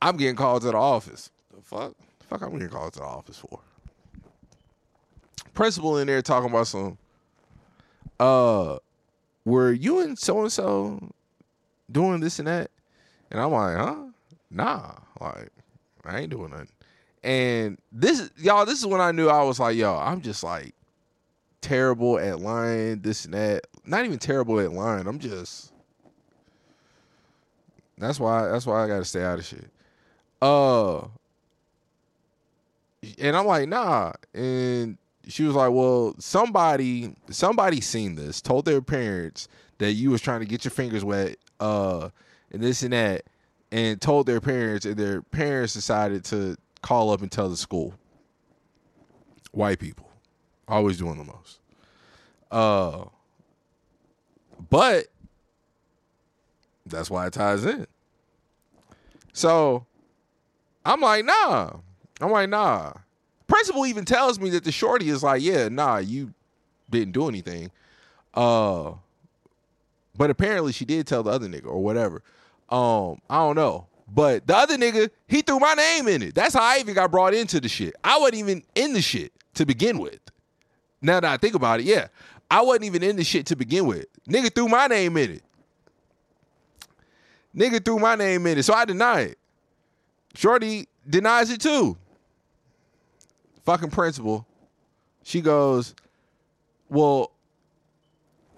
I'm 0.00 0.16
getting 0.16 0.36
called 0.36 0.62
to 0.62 0.70
the 0.70 0.76
office. 0.76 1.30
The 1.54 1.62
fuck. 1.62 1.94
The 2.20 2.26
fuck. 2.26 2.42
I'm 2.42 2.52
getting 2.52 2.70
called 2.70 2.94
to 2.94 3.00
the 3.00 3.04
office 3.04 3.38
for. 3.38 3.60
Principal 5.54 5.98
in 5.98 6.06
there 6.06 6.22
talking 6.22 6.50
about 6.50 6.66
some. 6.66 6.98
Uh, 8.18 8.78
were 9.44 9.72
you 9.72 10.00
and 10.00 10.18
so 10.18 10.42
and 10.42 10.52
so 10.52 11.12
doing 11.90 12.20
this 12.20 12.38
and 12.38 12.48
that? 12.48 12.70
And 13.30 13.40
I'm 13.40 13.50
like, 13.50 13.76
huh? 13.76 13.96
Nah. 14.50 14.92
Like, 15.20 15.48
I 16.04 16.20
ain't 16.20 16.30
doing 16.30 16.50
nothing. 16.50 16.68
And 17.24 17.78
this, 17.92 18.30
y'all, 18.36 18.66
this 18.66 18.78
is 18.78 18.86
when 18.86 19.00
I 19.00 19.12
knew 19.12 19.28
I 19.28 19.42
was 19.42 19.60
like, 19.60 19.76
yo, 19.76 19.96
I'm 19.96 20.20
just 20.20 20.42
like 20.42 20.74
terrible 21.60 22.18
at 22.18 22.40
lying, 22.40 23.00
this 23.00 23.24
and 23.24 23.34
that. 23.34 23.66
Not 23.84 24.04
even 24.04 24.18
terrible 24.18 24.60
at 24.60 24.72
lying. 24.72 25.06
I'm 25.06 25.18
just. 25.18 25.72
That's 27.98 28.18
why. 28.18 28.48
That's 28.48 28.66
why 28.66 28.84
I 28.84 28.88
got 28.88 28.98
to 28.98 29.04
stay 29.04 29.22
out 29.22 29.38
of 29.38 29.44
shit. 29.44 29.70
Uh. 30.40 31.06
And 33.18 33.36
I'm 33.36 33.46
like, 33.46 33.68
nah. 33.68 34.12
And 34.34 34.98
she 35.28 35.44
was 35.44 35.54
like, 35.54 35.70
well, 35.70 36.14
somebody, 36.18 37.14
somebody 37.30 37.80
seen 37.80 38.14
this, 38.14 38.40
told 38.40 38.64
their 38.64 38.82
parents 38.82 39.48
that 39.78 39.92
you 39.92 40.10
was 40.10 40.20
trying 40.20 40.40
to 40.40 40.46
get 40.46 40.64
your 40.64 40.70
fingers 40.70 41.04
wet, 41.04 41.36
uh, 41.60 42.08
and 42.50 42.62
this 42.62 42.82
and 42.82 42.92
that, 42.92 43.24
and 43.70 44.00
told 44.00 44.26
their 44.26 44.40
parents, 44.40 44.84
and 44.84 44.96
their 44.96 45.22
parents 45.22 45.74
decided 45.74 46.24
to 46.24 46.56
call 46.82 47.10
up 47.10 47.22
and 47.22 47.30
tell 47.30 47.48
the 47.48 47.56
school. 47.56 47.94
White 49.52 49.78
people, 49.78 50.08
always 50.66 50.98
doing 50.98 51.18
the 51.18 51.24
most. 51.24 51.58
Uh, 52.50 53.04
but 54.70 55.06
that's 56.86 57.10
why 57.10 57.26
it 57.26 57.32
ties 57.32 57.64
in. 57.64 57.86
So 59.32 59.86
I'm 60.84 61.00
like, 61.00 61.24
nah. 61.24 61.70
I'm 62.20 62.30
like, 62.30 62.48
nah. 62.48 62.92
Principal 63.52 63.84
even 63.84 64.06
tells 64.06 64.40
me 64.40 64.48
that 64.48 64.64
the 64.64 64.72
shorty 64.72 65.10
is 65.10 65.22
like, 65.22 65.42
yeah, 65.42 65.68
nah, 65.68 65.98
you 65.98 66.32
didn't 66.88 67.12
do 67.12 67.28
anything. 67.28 67.70
Uh, 68.32 68.92
but 70.16 70.30
apparently 70.30 70.72
she 70.72 70.86
did 70.86 71.06
tell 71.06 71.22
the 71.22 71.30
other 71.30 71.46
nigga 71.48 71.66
or 71.66 71.82
whatever. 71.82 72.22
Um, 72.70 73.20
I 73.28 73.36
don't 73.36 73.56
know. 73.56 73.88
But 74.08 74.46
the 74.46 74.56
other 74.56 74.78
nigga, 74.78 75.10
he 75.26 75.42
threw 75.42 75.58
my 75.58 75.74
name 75.74 76.08
in 76.08 76.22
it. 76.22 76.34
That's 76.34 76.54
how 76.54 76.62
I 76.62 76.78
even 76.78 76.94
got 76.94 77.10
brought 77.10 77.34
into 77.34 77.60
the 77.60 77.68
shit. 77.68 77.94
I 78.02 78.18
wasn't 78.18 78.36
even 78.36 78.62
in 78.74 78.94
the 78.94 79.02
shit 79.02 79.32
to 79.54 79.66
begin 79.66 79.98
with. 79.98 80.20
Now 81.02 81.20
that 81.20 81.30
I 81.30 81.36
think 81.36 81.54
about 81.54 81.80
it, 81.80 81.84
yeah. 81.84 82.06
I 82.50 82.62
wasn't 82.62 82.84
even 82.84 83.02
in 83.02 83.16
the 83.16 83.24
shit 83.24 83.44
to 83.46 83.56
begin 83.56 83.84
with. 83.84 84.06
Nigga 84.26 84.54
threw 84.54 84.68
my 84.68 84.86
name 84.86 85.18
in 85.18 85.32
it. 85.32 85.42
Nigga 87.54 87.84
threw 87.84 87.98
my 87.98 88.14
name 88.14 88.46
in 88.46 88.56
it. 88.56 88.62
So 88.62 88.72
I 88.72 88.86
deny 88.86 89.20
it. 89.20 89.38
Shorty 90.34 90.88
denies 91.06 91.50
it 91.50 91.60
too. 91.60 91.98
Fucking 93.64 93.90
principal. 93.90 94.46
She 95.22 95.40
goes, 95.40 95.94
Well, 96.88 97.32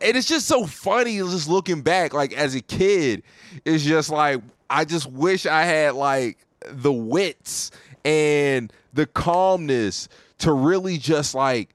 and 0.00 0.16
it's 0.16 0.28
just 0.28 0.46
so 0.46 0.66
funny 0.66 1.16
just 1.18 1.48
looking 1.48 1.82
back, 1.82 2.12
like 2.12 2.32
as 2.32 2.54
a 2.54 2.60
kid, 2.60 3.22
it's 3.64 3.84
just 3.84 4.10
like 4.10 4.40
I 4.68 4.84
just 4.84 5.06
wish 5.06 5.46
I 5.46 5.62
had 5.62 5.94
like 5.94 6.38
the 6.68 6.92
wits 6.92 7.70
and 8.04 8.72
the 8.92 9.06
calmness 9.06 10.08
to 10.38 10.52
really 10.52 10.98
just 10.98 11.34
like 11.34 11.74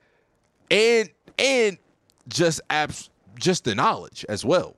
and 0.69 1.09
and 1.38 1.77
just 2.27 2.62
abs 2.69 3.09
just 3.39 3.63
the 3.63 3.74
knowledge 3.74 4.25
as 4.29 4.43
well. 4.43 4.75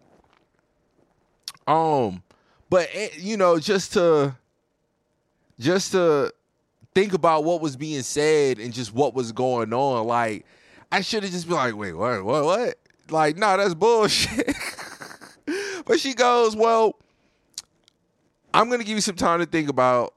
Um, 1.67 2.23
but 2.69 2.89
eh, 2.93 3.09
you 3.17 3.37
know, 3.37 3.59
just 3.59 3.93
to 3.93 4.35
just 5.59 5.91
to 5.91 6.33
think 6.93 7.13
about 7.13 7.43
what 7.43 7.61
was 7.61 7.75
being 7.75 8.01
said 8.01 8.59
and 8.59 8.73
just 8.73 8.93
what 8.93 9.13
was 9.13 9.31
going 9.31 9.73
on, 9.73 10.05
like 10.07 10.45
I 10.91 11.01
should 11.01 11.23
have 11.23 11.31
just 11.31 11.47
been 11.47 11.55
like, 11.55 11.75
wait, 11.75 11.93
what, 11.93 12.23
what, 12.23 12.43
what? 12.43 12.75
Like, 13.09 13.37
nah, 13.37 13.57
that's 13.57 13.73
bullshit. 13.73 14.53
but 15.85 15.99
she 15.99 16.13
goes, 16.13 16.55
well, 16.55 16.95
I'm 18.53 18.69
gonna 18.69 18.83
give 18.83 18.95
you 18.95 19.01
some 19.01 19.15
time 19.15 19.39
to 19.39 19.45
think 19.45 19.69
about. 19.69 20.13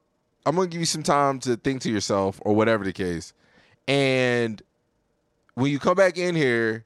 I'm 0.46 0.56
gonna 0.56 0.68
give 0.68 0.80
you 0.80 0.86
some 0.86 1.02
time 1.02 1.38
to 1.40 1.56
think 1.56 1.82
to 1.82 1.90
yourself, 1.90 2.40
or 2.42 2.54
whatever 2.54 2.84
the 2.84 2.92
case. 2.92 3.32
And 3.86 4.60
when 5.54 5.70
you 5.70 5.78
come 5.78 5.94
back 5.94 6.18
in 6.18 6.34
here, 6.34 6.84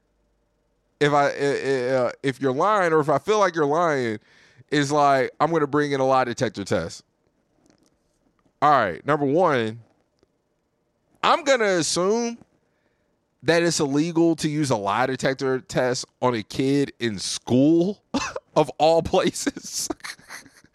if 1.00 1.12
I 1.12 1.28
uh, 1.28 2.12
if 2.22 2.40
you're 2.40 2.52
lying, 2.52 2.92
or 2.92 3.00
if 3.00 3.08
I 3.08 3.18
feel 3.18 3.38
like 3.38 3.54
you're 3.54 3.66
lying, 3.66 4.18
is 4.70 4.92
like 4.92 5.30
I'm 5.40 5.50
gonna 5.50 5.66
bring 5.66 5.92
in 5.92 6.00
a 6.00 6.06
lie 6.06 6.24
detector 6.24 6.64
test. 6.64 7.02
All 8.60 8.70
right, 8.70 9.04
number 9.06 9.24
one, 9.24 9.80
I'm 11.22 11.44
gonna 11.44 11.64
assume 11.64 12.38
that 13.42 13.62
it's 13.62 13.78
illegal 13.78 14.34
to 14.36 14.48
use 14.48 14.70
a 14.70 14.76
lie 14.76 15.06
detector 15.06 15.60
test 15.60 16.04
on 16.20 16.34
a 16.34 16.42
kid 16.42 16.92
in 16.98 17.18
school 17.18 18.02
of 18.56 18.68
all 18.78 19.02
places. 19.02 19.88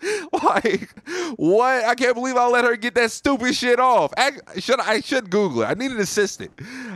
like 0.31 0.89
what? 1.35 1.83
I 1.83 1.95
can't 1.95 2.15
believe 2.15 2.37
I 2.37 2.47
let 2.47 2.63
her 2.65 2.75
get 2.75 2.95
that 2.95 3.11
stupid 3.11 3.55
shit 3.55 3.79
off. 3.79 4.13
I 4.17 4.31
should 4.59 4.79
I 4.79 5.01
should 5.01 5.29
Google 5.29 5.63
it. 5.63 5.65
I 5.65 5.73
need 5.73 5.91
an 5.91 5.99
assistant. 5.99 6.51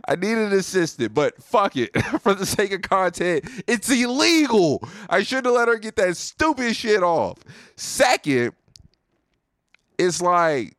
I 0.07 0.15
need 0.15 0.37
an 0.37 0.53
assistant, 0.53 1.13
but 1.13 1.41
fuck 1.43 1.75
it. 1.75 1.91
For 2.21 2.33
the 2.33 2.45
sake 2.45 2.71
of 2.71 2.81
content, 2.81 3.43
it's 3.67 3.89
illegal. 3.89 4.87
I 5.09 5.23
should 5.23 5.45
have 5.45 5.53
let 5.53 5.67
her 5.67 5.77
get 5.77 5.97
that 5.97 6.15
stupid 6.15 6.75
shit 6.75 7.03
off. 7.03 7.39
Second, 7.75 8.53
it's 9.97 10.21
like, 10.21 10.76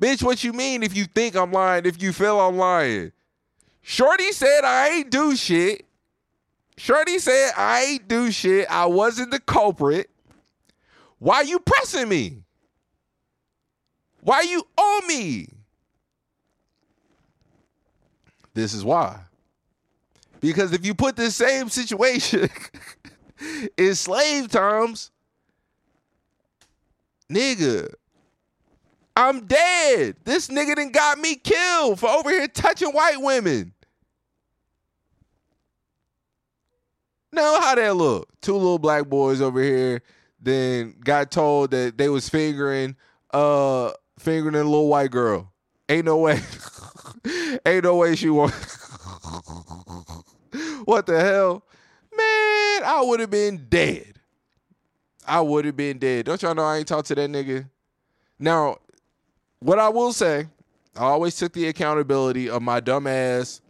bitch, 0.00 0.22
what 0.22 0.44
you 0.44 0.52
mean 0.52 0.82
if 0.82 0.96
you 0.96 1.04
think 1.04 1.36
I'm 1.36 1.52
lying, 1.52 1.86
if 1.86 2.02
you 2.02 2.12
feel 2.12 2.40
I'm 2.40 2.56
lying? 2.56 3.12
Shorty 3.82 4.32
said 4.32 4.64
I 4.64 4.88
ain't 4.88 5.10
do 5.10 5.34
shit. 5.34 5.84
Shorty 6.76 7.18
said 7.18 7.52
I 7.56 7.84
ain't 7.84 8.08
do 8.08 8.30
shit. 8.30 8.66
I 8.70 8.86
wasn't 8.86 9.30
the 9.30 9.40
culprit. 9.40 10.10
Why 11.18 11.40
you 11.42 11.58
pressing 11.58 12.08
me? 12.08 12.42
Why 14.20 14.42
you 14.42 14.62
on 14.76 15.06
me? 15.06 15.48
This 18.54 18.74
is 18.74 18.84
why. 18.84 19.20
Because 20.40 20.72
if 20.72 20.84
you 20.84 20.94
put 20.94 21.16
the 21.16 21.30
same 21.30 21.68
situation 21.68 22.48
in 23.76 23.94
slave 23.94 24.48
times, 24.48 25.10
nigga, 27.30 27.92
I'm 29.18 29.46
dead. 29.46 30.14
This 30.22 30.46
nigga 30.46 30.76
done 30.76 30.92
got 30.92 31.18
me 31.18 31.34
killed 31.34 31.98
for 31.98 32.08
over 32.08 32.30
here 32.30 32.46
touching 32.46 32.90
white 32.90 33.20
women. 33.20 33.72
Now 37.32 37.60
how 37.60 37.74
that 37.74 37.96
look? 37.96 38.28
Two 38.40 38.54
little 38.54 38.78
black 38.78 39.08
boys 39.08 39.40
over 39.40 39.60
here 39.60 40.02
then 40.40 40.94
got 41.04 41.32
told 41.32 41.72
that 41.72 41.98
they 41.98 42.08
was 42.08 42.28
fingering 42.28 42.94
uh 43.34 43.90
fingering 44.20 44.54
a 44.54 44.58
little 44.58 44.86
white 44.86 45.10
girl. 45.10 45.52
Ain't 45.88 46.04
no 46.04 46.18
way. 46.18 46.40
Ain't 47.66 47.82
no 47.82 47.96
way 47.96 48.14
she 48.14 48.30
want 48.30 48.52
What 50.84 51.06
the 51.06 51.18
hell? 51.18 51.64
Man, 52.16 52.84
I 52.84 53.02
would 53.04 53.18
have 53.18 53.30
been 53.30 53.66
dead. 53.68 54.20
I 55.26 55.40
would 55.40 55.64
have 55.64 55.76
been 55.76 55.98
dead. 55.98 56.26
Don't 56.26 56.40
y'all 56.40 56.54
know 56.54 56.62
I 56.62 56.76
ain't 56.76 56.86
talked 56.86 57.08
to 57.08 57.16
that 57.16 57.28
nigga? 57.28 57.68
Now, 58.38 58.76
what 59.60 59.78
I 59.78 59.88
will 59.88 60.12
say, 60.12 60.48
I 60.96 61.04
always 61.04 61.36
took 61.36 61.52
the 61.52 61.68
accountability 61.68 62.48
of 62.48 62.62
my 62.62 62.80
dumbass, 62.80 63.60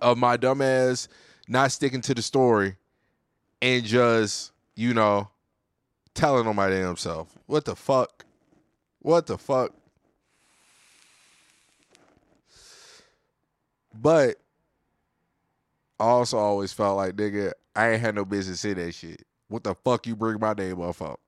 of 0.00 0.18
my 0.18 0.36
dumbass 0.36 1.08
not 1.48 1.72
sticking 1.72 2.00
to 2.02 2.14
the 2.14 2.22
story 2.22 2.76
and 3.62 3.84
just, 3.84 4.52
you 4.76 4.94
know, 4.94 5.28
telling 6.14 6.46
on 6.46 6.56
my 6.56 6.68
damn 6.68 6.96
self. 6.96 7.36
What 7.46 7.64
the 7.64 7.74
fuck? 7.74 8.24
What 9.00 9.26
the 9.26 9.38
fuck? 9.38 9.72
But 13.94 14.36
I 15.98 16.04
also 16.04 16.38
always 16.38 16.72
felt 16.72 16.96
like, 16.96 17.16
nigga, 17.16 17.52
I 17.74 17.90
ain't 17.90 18.00
had 18.00 18.14
no 18.14 18.24
business 18.24 18.64
in 18.64 18.74
that 18.74 18.92
shit. 18.92 19.22
What 19.48 19.64
the 19.64 19.74
fuck 19.74 20.06
you 20.06 20.14
bring 20.14 20.38
my 20.38 20.52
name 20.52 20.80
up 20.80 20.94
for? 20.96 21.18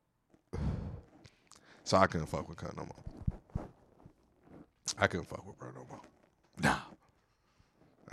So 1.91 1.97
I 1.97 2.07
couldn't 2.07 2.29
fuck 2.29 2.49
with 2.49 2.57
Cut 2.57 2.77
no 2.77 2.85
more. 2.85 3.67
I 4.97 5.09
couldn't 5.09 5.27
fuck 5.27 5.45
with 5.45 5.59
bro 5.59 5.71
no 5.75 5.85
more. 5.89 6.01
Nah. 6.63 6.79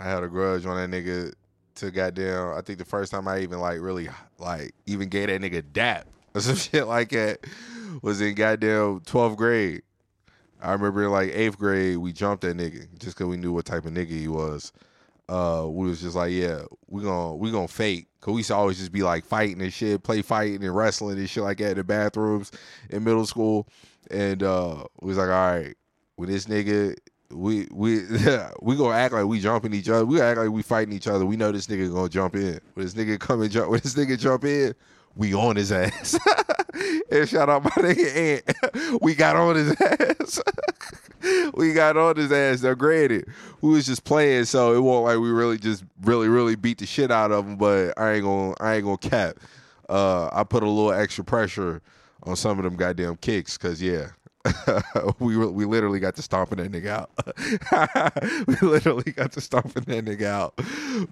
I 0.00 0.02
had 0.02 0.24
a 0.24 0.26
grudge 0.26 0.66
on 0.66 0.74
that 0.74 0.90
nigga 0.90 1.32
to 1.76 1.92
goddamn. 1.92 2.54
I 2.54 2.60
think 2.62 2.80
the 2.80 2.84
first 2.84 3.12
time 3.12 3.28
I 3.28 3.38
even 3.38 3.60
like 3.60 3.80
really 3.80 4.08
like 4.36 4.74
even 4.86 5.08
gave 5.08 5.28
that 5.28 5.40
nigga 5.40 5.62
dap 5.72 6.08
or 6.34 6.40
some 6.40 6.56
shit 6.56 6.88
like 6.88 7.10
that 7.10 7.38
was 8.02 8.20
in 8.20 8.34
goddamn 8.34 8.98
12th 9.02 9.36
grade. 9.36 9.82
I 10.60 10.72
remember 10.72 11.04
in 11.04 11.12
like 11.12 11.30
eighth 11.32 11.56
grade 11.56 11.98
we 11.98 12.12
jumped 12.12 12.40
that 12.40 12.56
nigga 12.56 12.88
just 12.98 13.16
because 13.16 13.28
we 13.28 13.36
knew 13.36 13.52
what 13.52 13.64
type 13.64 13.86
of 13.86 13.92
nigga 13.92 14.08
he 14.08 14.26
was. 14.26 14.72
Uh, 15.28 15.66
we 15.68 15.88
was 15.88 16.00
just 16.00 16.16
like, 16.16 16.32
yeah, 16.32 16.62
we 16.88 17.02
gonna 17.02 17.34
we 17.34 17.50
gonna 17.50 17.68
fake. 17.68 18.06
Cause 18.20 18.32
we 18.32 18.38
used 18.40 18.48
to 18.48 18.56
always 18.56 18.78
just 18.78 18.92
be 18.92 19.02
like 19.02 19.24
fighting 19.24 19.60
and 19.62 19.72
shit, 19.72 20.02
play 20.02 20.22
fighting 20.22 20.64
and 20.64 20.74
wrestling 20.74 21.18
and 21.18 21.30
shit 21.30 21.42
like 21.42 21.58
that 21.58 21.72
in 21.72 21.76
the 21.76 21.84
bathrooms 21.84 22.50
in 22.90 23.04
middle 23.04 23.26
school. 23.26 23.68
And 24.10 24.42
uh, 24.42 24.84
we 25.00 25.08
was 25.08 25.18
like, 25.18 25.28
all 25.28 25.52
right, 25.52 25.76
with 26.16 26.30
this 26.30 26.46
nigga, 26.46 26.96
we 27.30 27.68
we 27.70 28.00
we 28.62 28.76
gonna 28.76 28.96
act 28.96 29.14
like 29.14 29.26
we 29.26 29.40
jumping 29.40 29.74
each 29.74 29.88
other. 29.88 30.06
We 30.06 30.20
act 30.20 30.38
like 30.38 30.50
we 30.50 30.62
fighting 30.62 30.94
each 30.94 31.06
other. 31.06 31.26
We 31.26 31.36
know 31.36 31.52
this 31.52 31.66
nigga 31.66 31.92
gonna 31.92 32.08
jump 32.08 32.34
in. 32.34 32.60
When 32.74 32.86
this 32.86 32.94
nigga 32.94 33.18
come 33.18 33.42
and 33.42 33.50
jump, 33.50 33.70
when 33.70 33.80
this 33.80 33.94
nigga 33.94 34.18
jump 34.18 34.44
in, 34.44 34.74
we 35.18 35.34
on 35.34 35.56
his 35.56 35.70
ass. 35.72 36.18
and 37.10 37.28
shout 37.28 37.50
out 37.50 37.64
my 37.64 37.70
nigga 37.76 38.16
Ant. 38.16 39.02
we 39.02 39.14
got 39.14 39.36
on 39.36 39.56
his 39.56 39.74
ass. 39.80 40.40
we 41.54 41.74
got 41.74 41.96
on 41.96 42.16
his 42.16 42.32
ass. 42.32 42.62
Now, 42.62 42.74
granted, 42.74 43.26
we 43.60 43.70
was 43.70 43.84
just 43.84 44.04
playing, 44.04 44.44
so 44.44 44.74
it 44.74 44.80
won't 44.80 45.04
like 45.04 45.18
we 45.18 45.30
really 45.30 45.58
just 45.58 45.84
really 46.02 46.28
really 46.28 46.54
beat 46.54 46.78
the 46.78 46.86
shit 46.86 47.10
out 47.10 47.32
of 47.32 47.46
him. 47.46 47.56
But 47.56 47.94
I 47.98 48.12
ain't 48.12 48.24
gonna 48.24 48.54
I 48.60 48.76
ain't 48.76 48.84
gonna 48.84 48.96
cap. 48.96 49.36
Uh, 49.88 50.30
I 50.32 50.44
put 50.44 50.62
a 50.62 50.68
little 50.68 50.92
extra 50.92 51.24
pressure 51.24 51.82
on 52.22 52.36
some 52.36 52.58
of 52.58 52.64
them 52.64 52.76
goddamn 52.76 53.16
kicks, 53.16 53.58
cause 53.58 53.82
yeah, 53.82 54.10
we 55.18 55.36
we 55.36 55.64
literally 55.64 56.00
got 56.00 56.16
to 56.16 56.22
stomping 56.22 56.58
that 56.58 56.70
nigga 56.70 56.88
out. 56.88 58.46
we 58.46 58.54
literally 58.66 59.12
got 59.12 59.32
to 59.32 59.40
stomping 59.40 59.84
that 59.84 60.04
nigga 60.04 60.26
out. 60.26 60.58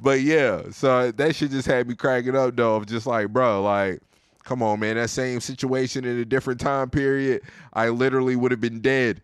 But 0.03 0.21
yeah, 0.21 0.63
so 0.71 1.11
that 1.13 1.35
shit 1.35 1.51
just 1.51 1.67
had 1.67 1.89
me 1.89 1.95
cracking 1.95 2.37
up 2.37 2.57
though. 2.57 2.77
Of 2.77 2.87
just 2.87 3.07
like, 3.07 3.29
bro, 3.29 3.63
like, 3.63 4.01
come 4.45 4.63
on, 4.63 4.81
man, 4.81 4.97
that 4.97 5.11
same 5.11 5.41
situation 5.41 6.05
in 6.05 6.19
a 6.19 6.25
different 6.25 6.61
time 6.61 6.89
period, 6.91 7.43
I 7.73 7.89
literally 7.89 8.37
would 8.37 8.53
have 8.53 8.61
been 8.61 8.81
dead. 8.81 9.23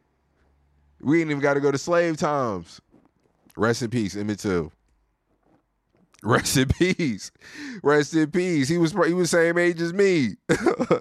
We 1.00 1.20
ain't 1.20 1.30
even 1.30 1.42
got 1.42 1.54
to 1.54 1.60
go 1.60 1.70
to 1.70 1.78
slave 1.78 2.16
times. 2.16 2.80
Rest 3.56 3.82
in 3.82 3.90
peace, 3.90 4.16
Emmett 4.16 4.38
Till. 4.40 4.72
Rest 6.22 6.56
in 6.56 6.68
peace. 6.78 7.30
Rest 7.82 8.14
in 8.14 8.30
peace. 8.30 8.68
He 8.68 8.78
was 8.78 8.92
he 8.92 9.14
was 9.14 9.30
same 9.30 9.58
age 9.58 9.80
as 9.80 9.92
me. 9.92 10.36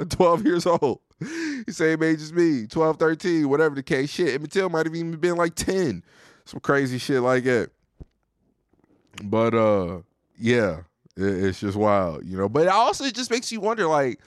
12 0.09 0.45
years 0.45 0.65
old. 0.65 0.99
Same 1.69 2.03
age 2.03 2.21
as 2.21 2.33
me. 2.33 2.67
12, 2.67 2.97
13, 2.97 3.49
whatever 3.49 3.75
the 3.75 3.83
case. 3.83 4.09
Shit. 4.09 4.35
Emmett 4.35 4.51
Till 4.51 4.69
might 4.69 4.85
have 4.85 4.95
even 4.95 5.15
been 5.17 5.35
like 5.35 5.55
10. 5.55 6.03
Some 6.45 6.59
crazy 6.59 6.97
shit 6.97 7.21
like 7.21 7.43
that. 7.43 7.69
But 9.23 9.53
uh 9.53 9.99
yeah, 10.39 10.79
it, 11.15 11.23
it's 11.23 11.59
just 11.59 11.77
wild, 11.77 12.25
you 12.25 12.37
know. 12.37 12.49
But 12.49 12.63
it 12.63 12.69
also 12.69 13.03
it 13.03 13.13
just 13.15 13.29
makes 13.29 13.51
you 13.51 13.59
wonder, 13.59 13.85
like, 13.85 14.19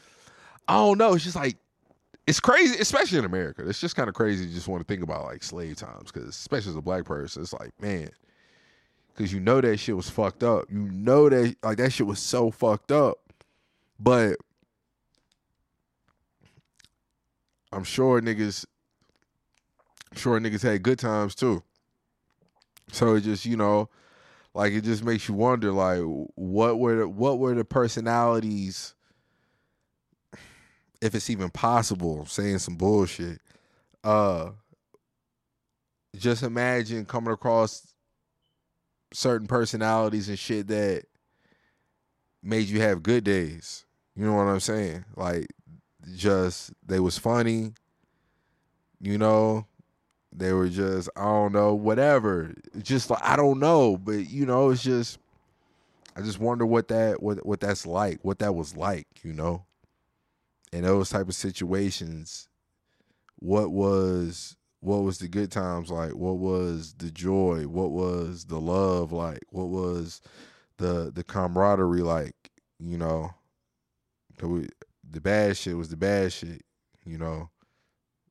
I 0.69 0.75
don't 0.75 0.99
know. 0.99 1.15
It's 1.15 1.25
just 1.25 1.37
like 1.37 1.57
it's 2.27 2.41
crazy, 2.41 2.79
especially 2.79 3.19
in 3.19 3.25
America. 3.25 3.69
It's 3.69 3.81
just 3.81 3.97
kind 3.97 4.09
of 4.09 4.15
crazy. 4.15 4.47
You 4.47 4.55
just 4.55 4.69
want 4.69 4.87
to 4.87 4.91
think 4.91 5.03
about 5.03 5.25
like 5.25 5.43
slave 5.43 5.77
times, 5.77 6.11
because 6.11 6.29
especially 6.29 6.71
as 6.71 6.77
a 6.77 6.83
black 6.83 7.05
person, 7.05 7.43
it's 7.43 7.53
like, 7.53 7.73
man, 7.81 8.09
because 9.15 9.33
you 9.33 9.41
know 9.41 9.61
that 9.61 9.77
shit 9.79 9.97
was 9.97 10.09
fucked 10.09 10.43
up. 10.43 10.71
You 10.71 10.79
know 10.91 11.29
that 11.29 11.57
like 11.63 11.79
that 11.79 11.93
shit 11.93 12.07
was 12.07 12.21
so 12.21 12.51
fucked 12.51 12.93
up. 12.93 13.19
But 14.01 14.37
I'm 17.75 17.85
sure 17.85 18.21
niggas 18.21 18.65
sure 20.15 20.39
niggas 20.39 20.63
had 20.63 20.83
good 20.83 20.99
times 20.99 21.35
too. 21.35 21.63
So 22.93 23.17
it 23.17 23.23
just, 23.23 23.45
you 23.45 23.57
know, 23.57 23.89
like 24.55 24.73
it 24.73 24.83
just 24.83 25.03
makes 25.03 25.29
you 25.29 25.35
wonder 25.35 25.73
like 25.73 26.01
what 26.37 26.79
were 26.79 26.97
the, 26.97 27.09
what 27.09 27.41
were 27.41 27.55
the 27.55 27.65
personalities 27.65 28.95
if 31.03 31.15
it's 31.15 31.29
even 31.29 31.51
possible, 31.51 32.27
saying 32.27 32.59
some 32.59 32.77
bullshit. 32.77 33.41
Uh 34.05 34.51
just 36.17 36.45
imagine 36.45 37.05
coming 37.05 37.33
across 37.35 37.93
certain 39.13 39.49
personalities 39.49 40.29
and 40.29 40.39
shit 40.39 40.69
that 40.69 41.07
made 42.41 42.69
you 42.69 42.81
have 42.81 43.03
good 43.03 43.25
days. 43.25 43.85
You 44.15 44.27
know 44.27 44.35
what 44.35 44.47
I'm 44.47 44.61
saying? 44.61 45.05
Like 45.17 45.49
just 46.17 46.73
they 46.87 47.01
was 47.01 47.19
funny, 47.19 47.73
you 49.01 49.19
know, 49.19 49.67
they 50.33 50.53
were 50.53 50.69
just 50.69 51.09
I 51.17 51.25
don't 51.25 51.53
know, 51.53 51.75
whatever. 51.75 52.55
Just 52.83 53.11
like 53.11 53.23
I 53.23 53.37
don't 53.37 53.59
know, 53.61 53.97
but 53.97 54.29
you 54.29 54.47
know, 54.47 54.71
it's 54.71 54.83
just 54.83 55.19
I 56.17 56.21
just 56.23 56.39
wonder 56.39 56.67
what 56.67 56.89
that 56.89 57.23
what 57.23 57.45
what 57.45 57.61
that's 57.61 57.87
like, 57.87 58.19
what 58.23 58.39
that 58.41 58.55
was 58.55 58.77
like, 58.77 59.07
you 59.23 59.33
know. 59.33 59.65
In 60.73 60.83
those 60.83 61.11
type 61.11 61.29
of 61.29 61.37
situations, 61.37 62.49
what 63.39 63.71
was 63.71 64.57
what 64.81 64.99
was 64.99 65.19
the 65.19 65.29
good 65.29 65.51
times 65.51 65.91
like? 65.91 66.13
What 66.13 66.39
was 66.39 66.95
the 66.99 67.11
joy? 67.11 67.63
What 67.63 67.91
was 67.91 68.45
the 68.45 68.61
love 68.61 69.13
like? 69.13 69.45
What 69.51 69.69
was 69.69 70.21
the 70.79 71.11
the 71.15 71.25
camaraderie 71.25 72.03
like? 72.03 72.51
You 72.79 72.99
know, 72.99 73.35
we, 74.43 74.69
the 75.11 75.21
bad 75.21 75.57
shit 75.57 75.77
was 75.77 75.89
the 75.89 75.97
bad 75.97 76.33
shit. 76.33 76.63
You 77.05 77.19
know, 77.19 77.51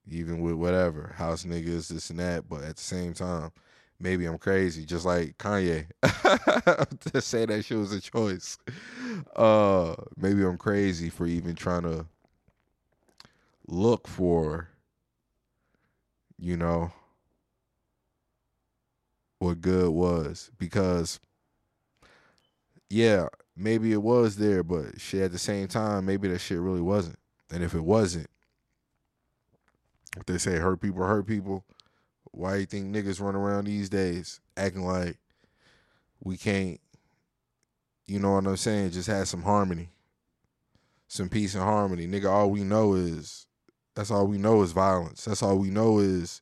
even 0.08 0.42
with 0.42 0.56
whatever 0.56 1.14
house 1.16 1.46
niggas, 1.46 1.90
this 1.90 2.10
and 2.10 2.20
that. 2.20 2.50
But 2.50 2.64
at 2.64 2.78
the 2.78 2.84
same 2.84 3.14
time, 3.14 3.52
maybe 4.00 4.26
I'm 4.26 4.38
crazy, 4.38 4.86
just 4.86 5.06
like 5.06 5.38
Kanye. 5.38 5.88
to 7.12 7.22
say 7.22 7.46
that 7.46 7.64
shit 7.66 7.78
was 7.78 7.94
a 7.94 8.02
choice. 8.02 8.58
Uh, 9.36 9.96
maybe 10.18 10.44
I'm 10.44 10.58
crazy 10.58 11.10
for 11.10 11.28
even 11.28 11.56
trying 11.56 11.84
to 11.84 12.06
look 13.68 14.08
for 14.08 14.70
you 16.44 16.58
know, 16.58 16.92
what 19.40 19.62
good 19.62 19.90
was 19.92 20.52
because 20.58 21.22
yeah, 22.90 23.28
maybe 23.56 23.92
it 23.92 24.02
was 24.02 24.36
there, 24.36 24.64
but 24.64 25.00
shit 25.00 25.22
at 25.22 25.32
the 25.32 25.40
same 25.40 25.68
time, 25.68 26.06
maybe 26.06 26.28
that 26.30 26.40
shit 26.40 26.60
really 26.60 26.82
wasn't. 26.82 27.20
And 27.52 27.64
if 27.64 27.74
it 27.74 27.84
wasn't, 27.84 28.28
if 30.18 30.26
they 30.26 30.38
say 30.38 30.58
hurt 30.58 30.82
people 30.82 31.04
hurt 31.04 31.28
people, 31.28 31.66
why 32.32 32.58
you 32.58 32.66
think 32.66 32.94
niggas 32.94 33.22
run 33.22 33.36
around 33.36 33.66
these 33.66 33.90
days 33.90 34.40
acting 34.58 34.86
like 34.86 35.18
we 36.24 36.38
can't, 36.38 36.80
you 38.06 38.20
know 38.20 38.34
what 38.34 38.48
I'm 38.48 38.58
saying, 38.58 38.92
just 38.92 39.08
have 39.08 39.28
some 39.28 39.44
harmony, 39.44 39.90
some 41.08 41.30
peace 41.30 41.54
and 41.54 41.64
harmony. 41.64 42.08
Nigga, 42.08 42.30
all 42.30 42.50
we 42.50 42.64
know 42.64 42.94
is 42.94 43.46
that's 43.96 44.12
all 44.12 44.26
we 44.28 44.38
know 44.38 44.64
is 44.64 44.72
violence. 44.72 45.26
That's 45.26 45.44
all 45.44 45.58
we 45.58 45.70
know 45.70 46.00
is, 46.00 46.42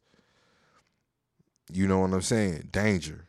you 1.72 1.88
know 1.88 2.00
what 2.00 2.14
I'm 2.14 2.22
saying, 2.22 2.70
danger. 2.72 3.28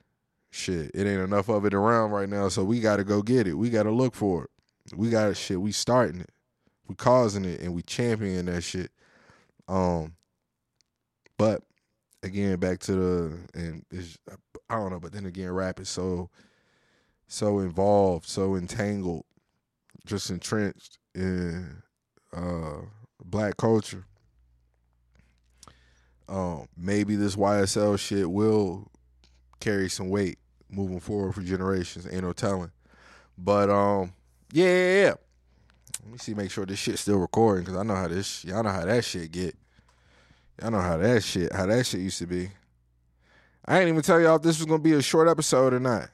Shit, 0.55 0.91
it 0.95 1.07
ain't 1.07 1.23
enough 1.23 1.49
of 1.49 1.65
it 1.65 1.75
around 1.75 2.11
right 2.11 2.29
now, 2.29 2.49
so 2.49 2.63
we 2.63 2.81
got 2.81 2.97
to 2.97 3.05
go 3.05 3.23
get 3.23 3.47
it. 3.47 3.55
We 3.55 3.71
got 3.71 3.85
to 3.85 3.91
look 3.91 4.15
for 4.15 4.45
it. 4.45 4.51
We 4.95 5.09
got 5.09 5.37
shit. 5.37 5.61
We 5.61 5.73
starting 5.73 6.21
it. 6.21 6.31
We 6.87 6.95
causing 6.95 7.45
it, 7.45 7.61
and 7.61 7.75
we 7.75 7.83
championing 7.83 8.45
that 8.47 8.63
shit. 8.63 8.91
Um, 9.67 10.15
but 11.39 11.63
again, 12.23 12.59
back 12.59 12.81
to 12.81 12.93
the 12.93 13.39
and 13.55 13.85
I 14.69 14.75
don't 14.77 14.91
know, 14.91 15.01
but 15.01 15.13
then 15.13 15.27
again, 15.27 15.51
rap 15.51 15.81
is 15.81 15.89
so 15.89 16.29
so 17.27 17.61
involved, 17.61 18.27
so 18.29 18.55
entangled, 18.55 19.25
just 20.05 20.29
entrenched 20.29 20.99
in 21.15 21.83
uh 22.35 22.83
black 23.25 23.57
culture 23.57 24.05
um, 26.33 26.67
maybe 26.77 27.17
this 27.17 27.37
YSL 27.37 27.99
shit 27.99 28.31
will 28.31 28.91
carry 29.63 29.89
some 29.89 30.09
weight 30.09 30.39
moving 30.69 31.01
forward 31.01 31.35
for 31.35 31.43
generations. 31.43 32.07
Ain't 32.11 32.25
no 32.25 32.33
telling. 32.33 32.71
But 33.39 33.71
um, 33.71 34.13
yeah, 34.53 34.67
yeah, 34.67 35.03
yeah. 35.03 35.15
Let 36.03 36.13
me 36.13 36.19
see, 36.19 36.35
make 36.35 36.51
sure 36.51 36.67
this 36.67 36.79
shit's 36.79 37.01
still 37.01 37.19
recording 37.19 37.65
because 37.65 37.79
I 37.79 37.85
know 37.85 37.95
how 37.95 38.09
this. 38.09 38.45
Y'all 38.45 38.63
know 38.63 38.71
how 38.71 38.85
that 38.85 39.05
shit 39.05 39.31
get. 39.31 39.57
Y'all 40.61 40.71
know 40.71 40.81
how 40.81 40.97
that 40.97 41.23
shit, 41.23 41.53
how 41.53 41.67
that 41.67 41.87
shit 41.87 42.01
used 42.01 42.19
to 42.19 42.27
be. 42.27 42.51
I 43.65 43.79
ain't 43.79 43.89
even 43.89 44.03
tell 44.03 44.21
y'all 44.21 44.37
if 44.37 44.43
this 44.43 44.59
was 44.59 44.67
gonna 44.67 44.83
be 44.83 44.93
a 44.93 45.03
short 45.03 45.29
episode 45.29 45.73
or 45.73 45.81
not. 45.81 46.11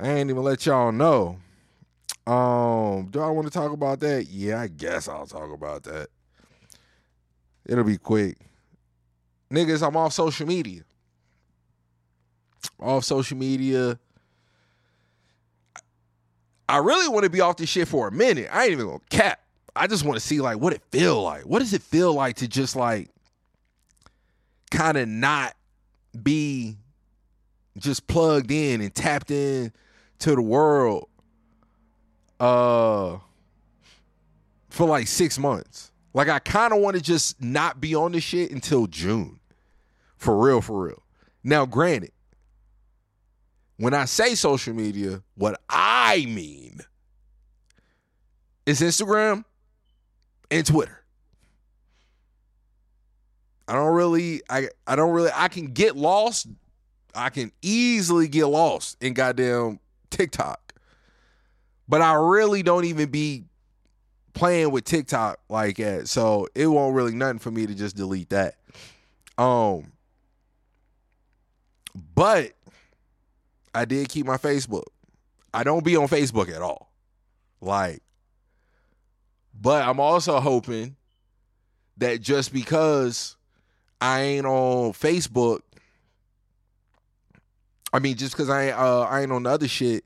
I 0.00 0.08
ain't 0.08 0.30
even 0.30 0.42
let 0.42 0.66
y'all 0.66 0.90
know. 0.90 1.38
Um, 2.26 3.08
do 3.10 3.20
I 3.20 3.30
want 3.30 3.46
to 3.46 3.52
talk 3.52 3.72
about 3.72 4.00
that? 4.00 4.26
Yeah, 4.28 4.60
I 4.60 4.68
guess 4.68 5.08
I'll 5.08 5.26
talk 5.26 5.52
about 5.52 5.84
that. 5.84 6.08
It'll 7.64 7.84
be 7.84 7.98
quick. 7.98 8.36
Niggas, 9.52 9.86
I'm 9.86 9.96
off 9.96 10.12
social 10.12 10.46
media. 10.46 10.82
Off 12.80 13.04
social 13.04 13.36
media. 13.36 13.98
I 16.68 16.78
really 16.78 17.08
want 17.08 17.24
to 17.24 17.30
be 17.30 17.40
off 17.40 17.56
this 17.56 17.68
shit 17.68 17.88
for 17.88 18.08
a 18.08 18.12
minute. 18.12 18.48
I 18.50 18.64
ain't 18.64 18.72
even 18.72 18.86
gonna 18.86 18.98
cap. 19.10 19.40
I 19.74 19.86
just 19.86 20.04
want 20.04 20.18
to 20.18 20.26
see 20.26 20.40
like 20.40 20.58
what 20.58 20.72
it 20.72 20.82
feel 20.90 21.22
like. 21.22 21.42
What 21.42 21.58
does 21.58 21.72
it 21.72 21.82
feel 21.82 22.14
like 22.14 22.36
to 22.36 22.48
just 22.48 22.76
like 22.76 23.08
kind 24.70 24.96
of 24.96 25.08
not 25.08 25.54
be 26.22 26.76
just 27.78 28.06
plugged 28.06 28.50
in 28.50 28.80
and 28.80 28.94
tapped 28.94 29.30
in 29.30 29.72
to 30.18 30.34
the 30.34 30.42
world 30.42 31.08
uh 32.40 33.18
for 34.70 34.86
like 34.86 35.06
6 35.06 35.38
months. 35.38 35.90
Like 36.14 36.28
I 36.28 36.38
kind 36.38 36.72
of 36.72 36.80
want 36.80 36.96
to 36.96 37.02
just 37.02 37.40
not 37.42 37.80
be 37.80 37.94
on 37.94 38.12
this 38.12 38.24
shit 38.24 38.50
until 38.50 38.86
June. 38.86 39.40
For 40.16 40.38
real, 40.38 40.60
for 40.60 40.84
real. 40.84 41.02
Now, 41.44 41.66
granted, 41.66 42.11
when 43.82 43.94
I 43.94 44.04
say 44.04 44.36
social 44.36 44.74
media, 44.74 45.24
what 45.34 45.60
I 45.68 46.24
mean 46.28 46.78
is 48.64 48.80
Instagram 48.80 49.44
and 50.52 50.64
Twitter. 50.64 51.02
I 53.66 53.72
don't 53.72 53.92
really 53.92 54.40
I 54.48 54.68
I 54.86 54.94
don't 54.94 55.10
really 55.10 55.32
I 55.34 55.48
can 55.48 55.72
get 55.72 55.96
lost. 55.96 56.46
I 57.12 57.30
can 57.30 57.50
easily 57.60 58.28
get 58.28 58.46
lost 58.46 59.02
in 59.02 59.14
goddamn 59.14 59.80
TikTok. 60.10 60.74
But 61.88 62.02
I 62.02 62.14
really 62.14 62.62
don't 62.62 62.84
even 62.84 63.10
be 63.10 63.46
playing 64.32 64.70
with 64.70 64.84
TikTok 64.84 65.40
like 65.48 65.78
that. 65.78 66.06
So 66.06 66.46
it 66.54 66.68
won't 66.68 66.94
really 66.94 67.16
nothing 67.16 67.40
for 67.40 67.50
me 67.50 67.66
to 67.66 67.74
just 67.74 67.96
delete 67.96 68.30
that. 68.30 68.54
Um 69.36 69.90
but 72.14 72.52
I 73.74 73.84
did 73.84 74.08
keep 74.08 74.26
my 74.26 74.36
Facebook. 74.36 74.84
I 75.54 75.64
don't 75.64 75.84
be 75.84 75.96
on 75.96 76.08
Facebook 76.08 76.54
at 76.54 76.62
all. 76.62 76.90
Like 77.60 78.02
but 79.62 79.86
I'm 79.86 80.00
also 80.00 80.40
hoping 80.40 80.96
that 81.98 82.20
just 82.20 82.52
because 82.52 83.36
I 84.00 84.22
ain't 84.22 84.46
on 84.46 84.92
Facebook, 84.92 85.60
I 87.92 87.98
mean, 87.98 88.16
just 88.16 88.32
because 88.32 88.50
I 88.50 88.70
uh, 88.70 89.06
I 89.08 89.22
ain't 89.22 89.32
on 89.32 89.44
the 89.44 89.50
other 89.50 89.68
shit, 89.68 90.04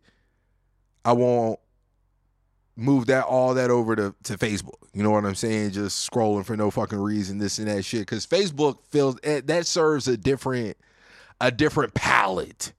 I 1.04 1.12
won't 1.12 1.58
move 2.76 3.06
that 3.06 3.24
all 3.24 3.54
that 3.54 3.70
over 3.70 3.96
to, 3.96 4.14
to 4.24 4.36
Facebook. 4.36 4.74
You 4.92 5.02
know 5.02 5.10
what 5.10 5.24
I'm 5.24 5.34
saying? 5.34 5.70
Just 5.70 6.10
scrolling 6.10 6.44
for 6.44 6.56
no 6.56 6.70
fucking 6.70 6.98
reason, 6.98 7.38
this 7.38 7.58
and 7.58 7.68
that 7.68 7.84
shit. 7.84 8.00
Because 8.00 8.26
Facebook 8.26 8.78
feels 8.90 9.16
that 9.22 9.66
serves 9.66 10.08
a 10.08 10.16
different 10.16 10.76
a 11.40 11.50
different 11.50 11.94
palette, 11.94 12.72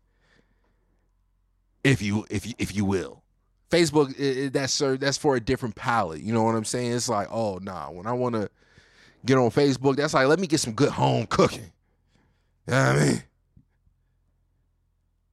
if 1.84 2.02
you 2.02 2.26
if 2.30 2.46
you 2.46 2.54
if 2.58 2.76
you 2.76 2.86
will. 2.86 3.24
Facebook 3.70 4.52
that's 4.54 4.78
that's 4.78 5.18
for 5.18 5.36
a 5.36 5.40
different 5.40 5.76
palette. 5.76 6.22
You 6.22 6.34
know 6.34 6.44
what 6.44 6.56
I'm 6.56 6.66
saying? 6.66 6.94
It's 6.94 7.10
like, 7.10 7.28
oh 7.32 7.60
nah, 7.62 7.90
when 7.92 8.08
I 8.08 8.14
want 8.14 8.36
to 8.36 8.50
get 9.26 9.38
on 9.38 9.50
Facebook, 9.52 9.98
that's 9.98 10.14
like, 10.14 10.28
let 10.28 10.40
me 10.40 10.48
get 10.48 10.60
some 10.60 10.74
good 10.74 10.90
home 10.90 11.26
cooking. 11.26 11.72
You 12.68 12.74
know 12.74 12.86
what 12.86 12.96
I 12.96 13.06
mean? 13.06 13.24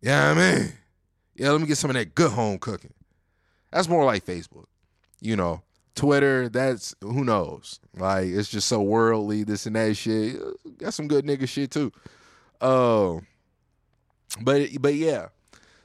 Yeah, 0.02 0.30
you 0.30 0.34
know 0.34 0.40
I 0.40 0.52
mean, 0.58 0.72
yeah, 1.36 1.50
let 1.50 1.60
me 1.60 1.66
get 1.66 1.78
some 1.78 1.90
of 1.90 1.94
that 1.94 2.14
good 2.14 2.30
home 2.32 2.58
cooking. 2.58 2.92
That's 3.70 3.88
more 3.88 4.04
like 4.04 4.24
Facebook. 4.24 4.66
You 5.20 5.36
know, 5.36 5.62
Twitter, 5.94 6.48
that's 6.48 6.94
who 7.00 7.24
knows. 7.24 7.80
Like 7.96 8.26
it's 8.26 8.48
just 8.48 8.68
so 8.68 8.82
worldly, 8.82 9.44
this 9.44 9.66
and 9.66 9.76
that 9.76 9.96
shit. 9.96 10.38
Got 10.78 10.94
some 10.94 11.08
good 11.08 11.24
nigga 11.24 11.48
shit 11.48 11.70
too. 11.70 11.92
Uh, 12.60 13.18
but 14.42 14.68
but 14.80 14.94
yeah. 14.94 15.28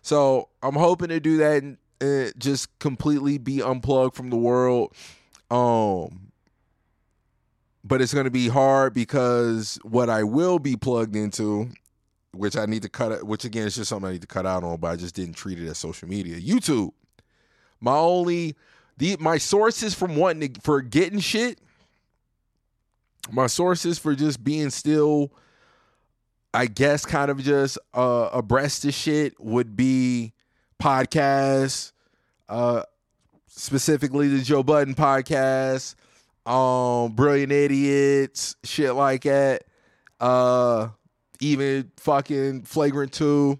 So 0.10 0.50
I'm 0.64 0.74
hoping 0.74 1.10
to 1.10 1.20
do 1.20 1.38
that 1.38 1.62
and 1.62 1.78
just 2.40 2.80
completely 2.80 3.38
be 3.38 3.62
unplugged 3.62 4.16
from 4.16 4.32
the 4.32 4.38
world. 4.38 4.96
Um 5.52 6.32
but 7.84 8.02
it's 8.02 8.12
going 8.12 8.26
to 8.26 8.32
be 8.32 8.48
hard 8.48 8.96
because 8.96 9.78
what 9.84 10.10
I 10.10 10.24
will 10.24 10.58
be 10.58 10.76
plugged 10.76 11.16
into, 11.16 11.70
which 12.32 12.58
I 12.58 12.66
need 12.66 12.82
to 12.82 12.90
cut, 12.90 13.24
which 13.24 13.46
again 13.46 13.68
is 13.68 13.76
just 13.76 13.90
something 13.90 14.10
I 14.10 14.14
need 14.14 14.22
to 14.22 14.28
cut 14.28 14.48
out 14.48 14.64
on, 14.64 14.80
but 14.80 14.88
I 14.88 14.96
just 14.96 15.14
didn't 15.14 15.36
treat 15.36 15.60
it 15.60 15.70
as 15.70 15.78
social 15.78 16.10
media. 16.10 16.40
YouTube, 16.40 16.90
my 17.80 17.96
only, 17.96 18.56
the 18.98 19.16
my 19.20 19.38
sources 19.38 19.94
from 19.94 20.16
wanting 20.16 20.54
to, 20.54 20.62
for 20.62 20.82
getting 20.82 21.20
shit, 21.20 21.60
my 23.32 23.46
sources 23.46 24.00
for 24.00 24.16
just 24.16 24.44
being 24.44 24.72
still, 24.72 25.32
I 26.54 26.66
guess, 26.66 27.06
kind 27.06 27.30
of 27.30 27.44
just 27.44 27.78
uh, 27.94 28.30
abreast 28.34 28.86
of 28.86 28.94
shit 28.94 29.40
would 29.40 29.76
be 29.76 30.34
podcasts, 30.82 31.92
uh, 32.48 32.84
specifically 33.48 34.28
the 34.28 34.40
Joe 34.42 34.64
Budden 34.64 34.96
podcast 34.96 35.96
um 36.50 37.12
brilliant 37.12 37.52
idiots 37.52 38.56
shit 38.64 38.96
like 38.96 39.22
that 39.22 39.64
uh 40.20 40.88
even 41.40 41.92
fucking 41.98 42.64
flagrant 42.64 43.14
2 43.14 43.60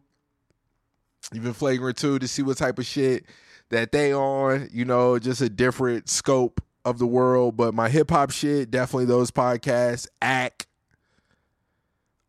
even 1.36 1.54
flagrant 1.54 1.98
2 1.98 2.18
to 2.18 2.28
see 2.28 2.42
what 2.42 2.58
type 2.58 2.80
of 2.80 2.86
shit 2.88 3.26
that 3.70 3.92
they 3.92 4.12
on 4.12 4.68
you 4.72 4.86
know 4.86 5.20
just 5.20 5.40
a 5.40 5.50
different 5.50 6.10
scope 6.10 6.62
of 6.84 6.98
the 6.98 7.06
world 7.06 7.56
but 7.56 7.76
my 7.76 7.90
hip 7.90 8.10
hop 8.10 8.32
shit 8.32 8.72
definitely 8.72 9.06
those 9.06 9.30
podcasts 9.30 10.08
act 10.22 10.66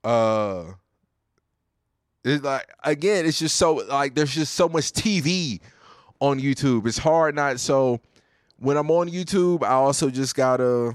uh 0.05 0.65
it's 2.25 2.45
like 2.45 2.69
again 2.85 3.27
it's 3.27 3.39
just 3.39 3.57
so 3.57 3.75
like 3.75 4.15
there's 4.15 4.35
just 4.35 4.55
so 4.55 4.69
much 4.69 4.93
tv 4.93 5.61
on 6.21 6.39
youtube 6.39 6.87
it's 6.87 6.99
hard 6.99 7.35
not 7.35 7.59
so 7.59 8.01
when 8.61 8.77
I'm 8.77 8.91
on 8.91 9.09
YouTube, 9.09 9.65
I 9.65 9.73
also 9.73 10.11
just 10.11 10.37
gotta, 10.37 10.95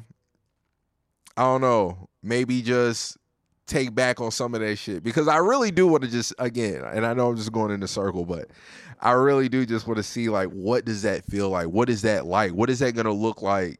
I 1.36 1.42
don't 1.42 1.62
know, 1.62 2.08
maybe 2.24 2.62
just 2.62 3.18
take 3.68 3.94
back 3.94 4.22
on 4.22 4.30
some 4.30 4.54
of 4.54 4.62
that 4.62 4.76
shit 4.76 5.04
because 5.04 5.28
I 5.28 5.38
really 5.38 5.72
do 5.72 5.88
want 5.88 6.04
to 6.04 6.10
just 6.10 6.34
again, 6.38 6.84
and 6.84 7.06
I 7.06 7.14
know 7.14 7.30
I'm 7.30 7.36
just 7.36 7.52
going 7.52 7.72
in 7.72 7.82
a 7.84 7.88
circle, 7.88 8.24
but 8.24 8.50
I 9.02 9.12
really 9.12 9.50
do 9.50 9.66
just 9.66 9.88
want 9.88 9.98
to 9.98 10.04
see 10.04 10.30
like 10.30 10.50
what 10.50 10.86
does 10.86 11.02
that 11.02 11.26
feel 11.26 11.50
like? 11.50 11.68
What 11.68 11.90
is 11.90 12.04
that 12.04 12.26
like? 12.28 12.52
What 12.52 12.70
is 12.70 12.80
that 12.80 12.94
gonna 12.94 13.12
look 13.12 13.42
like? 13.42 13.80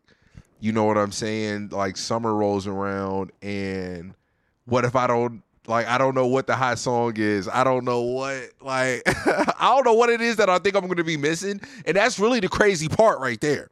You 0.60 0.72
know 0.72 0.86
what 0.86 0.98
I'm 0.98 1.12
saying? 1.12 1.70
Like 1.70 1.96
summer 1.96 2.34
rolls 2.34 2.66
around, 2.66 3.32
and 3.44 4.16
what 4.66 4.86
if 4.86 4.96
I 4.96 5.08
don't 5.08 5.42
like 5.68 5.88
I 5.88 5.98
don't 5.98 6.16
know 6.16 6.28
what 6.28 6.48
the 6.48 6.56
hot 6.56 6.80
song 6.80 7.14
is. 7.18 7.48
I 7.48 7.64
don't 7.64 7.86
know 7.86 8.02
what 8.02 8.52
like 8.62 9.04
I 9.08 9.74
don't 9.76 9.86
know 9.86 9.94
what 9.94 10.10
it 10.10 10.22
is 10.22 10.36
that 10.38 10.50
I 10.50 10.60
think 10.60 10.76
I'm 10.76 10.86
going 10.86 10.98
to 10.98 11.04
be 11.04 11.18
missing, 11.18 11.62
and 11.86 11.96
that's 11.96 12.20
really 12.20 12.40
the 12.40 12.50
crazy 12.50 12.88
part 12.88 13.20
right 13.20 13.40
there. 13.42 13.70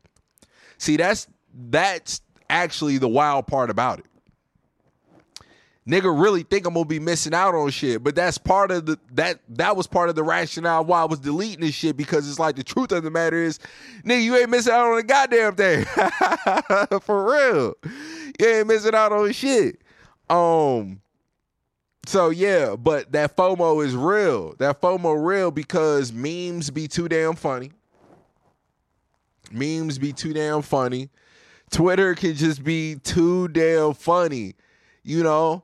See, 0.78 0.98
that's 0.98 1.28
that's 1.70 2.22
actually 2.50 2.98
the 2.98 3.08
wild 3.08 3.48
part 3.48 3.70
about 3.70 4.00
it. 4.00 4.06
Nigga 5.88 6.18
really 6.18 6.44
think 6.44 6.66
I'm 6.66 6.76
gonna 6.76 6.86
be 6.86 7.00
missing 7.00 7.34
out 7.34 7.54
on 7.56 7.70
shit, 7.70 8.02
but 8.02 8.16
that's 8.16 8.38
part 8.38 8.72
of 8.72 8.86
the 8.86 8.98
that 9.12 9.40
that 9.50 9.76
was 9.76 9.86
part 9.86 10.08
of 10.08 10.16
the 10.16 10.24
rationale 10.24 10.86
why 10.86 11.02
I 11.02 11.06
was 11.06 11.20
deleting 11.20 11.60
this 11.60 11.76
shit 11.76 11.98
because 11.98 12.28
it's 12.30 12.40
like 12.40 12.56
the 12.56 12.64
truth 12.64 12.94
of 12.94 13.04
the 13.04 13.12
matter 13.12 13.36
is, 13.36 13.60
nigga, 14.06 14.24
you 14.24 14.38
ain't 14.38 14.50
missing 14.50 14.72
out 14.72 14.86
on 14.86 14.98
a 14.98 15.04
goddamn 15.04 15.56
thing. 15.56 15.84
For 17.02 17.26
real. 17.30 17.74
You 18.40 18.48
ain't 18.48 18.68
missing 18.68 18.96
out 18.96 19.12
on 19.12 19.34
shit. 19.34 19.83
Um 20.30 21.02
so 22.06 22.30
yeah, 22.30 22.76
but 22.76 23.12
that 23.14 23.36
FOMO 23.38 23.86
is 23.86 23.96
real. 23.96 24.56
That 24.58 24.82
FOMO 24.82 25.26
real 25.26 25.52
because 25.52 26.12
memes 26.12 26.70
be 26.70 26.88
too 26.88 27.08
damn 27.08 27.36
funny. 27.36 27.72
Memes 29.52 29.98
be 29.98 30.12
too 30.12 30.34
damn 30.34 30.62
funny. 30.62 31.10
Twitter 31.72 32.14
can 32.14 32.36
just 32.36 32.64
be 32.64 32.96
too 32.96 33.48
damn 33.48 33.94
funny, 33.94 34.56
you 35.04 35.24
know. 35.24 35.64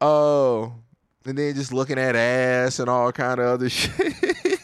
Uh, 0.00 0.62
and 1.26 1.36
then 1.36 1.54
just 1.54 1.72
looking 1.72 1.98
at 1.98 2.16
ass 2.16 2.78
and 2.78 2.88
all 2.88 3.12
kind 3.12 3.40
of 3.40 3.46
other 3.46 3.68
shit. 3.68 4.59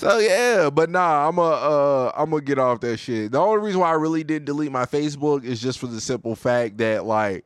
So 0.00 0.18
yeah, 0.18 0.70
but 0.70 0.88
nah, 0.88 1.28
I'm 1.28 1.36
a 1.36 1.42
uh, 1.42 2.12
I'm 2.16 2.30
gonna 2.30 2.40
get 2.40 2.58
off 2.58 2.80
that 2.80 2.96
shit. 2.96 3.32
The 3.32 3.38
only 3.38 3.60
reason 3.60 3.82
why 3.82 3.90
I 3.90 3.96
really 3.96 4.24
didn't 4.24 4.46
delete 4.46 4.72
my 4.72 4.86
Facebook 4.86 5.44
is 5.44 5.60
just 5.60 5.78
for 5.78 5.88
the 5.88 6.00
simple 6.00 6.34
fact 6.34 6.78
that 6.78 7.04
like, 7.04 7.44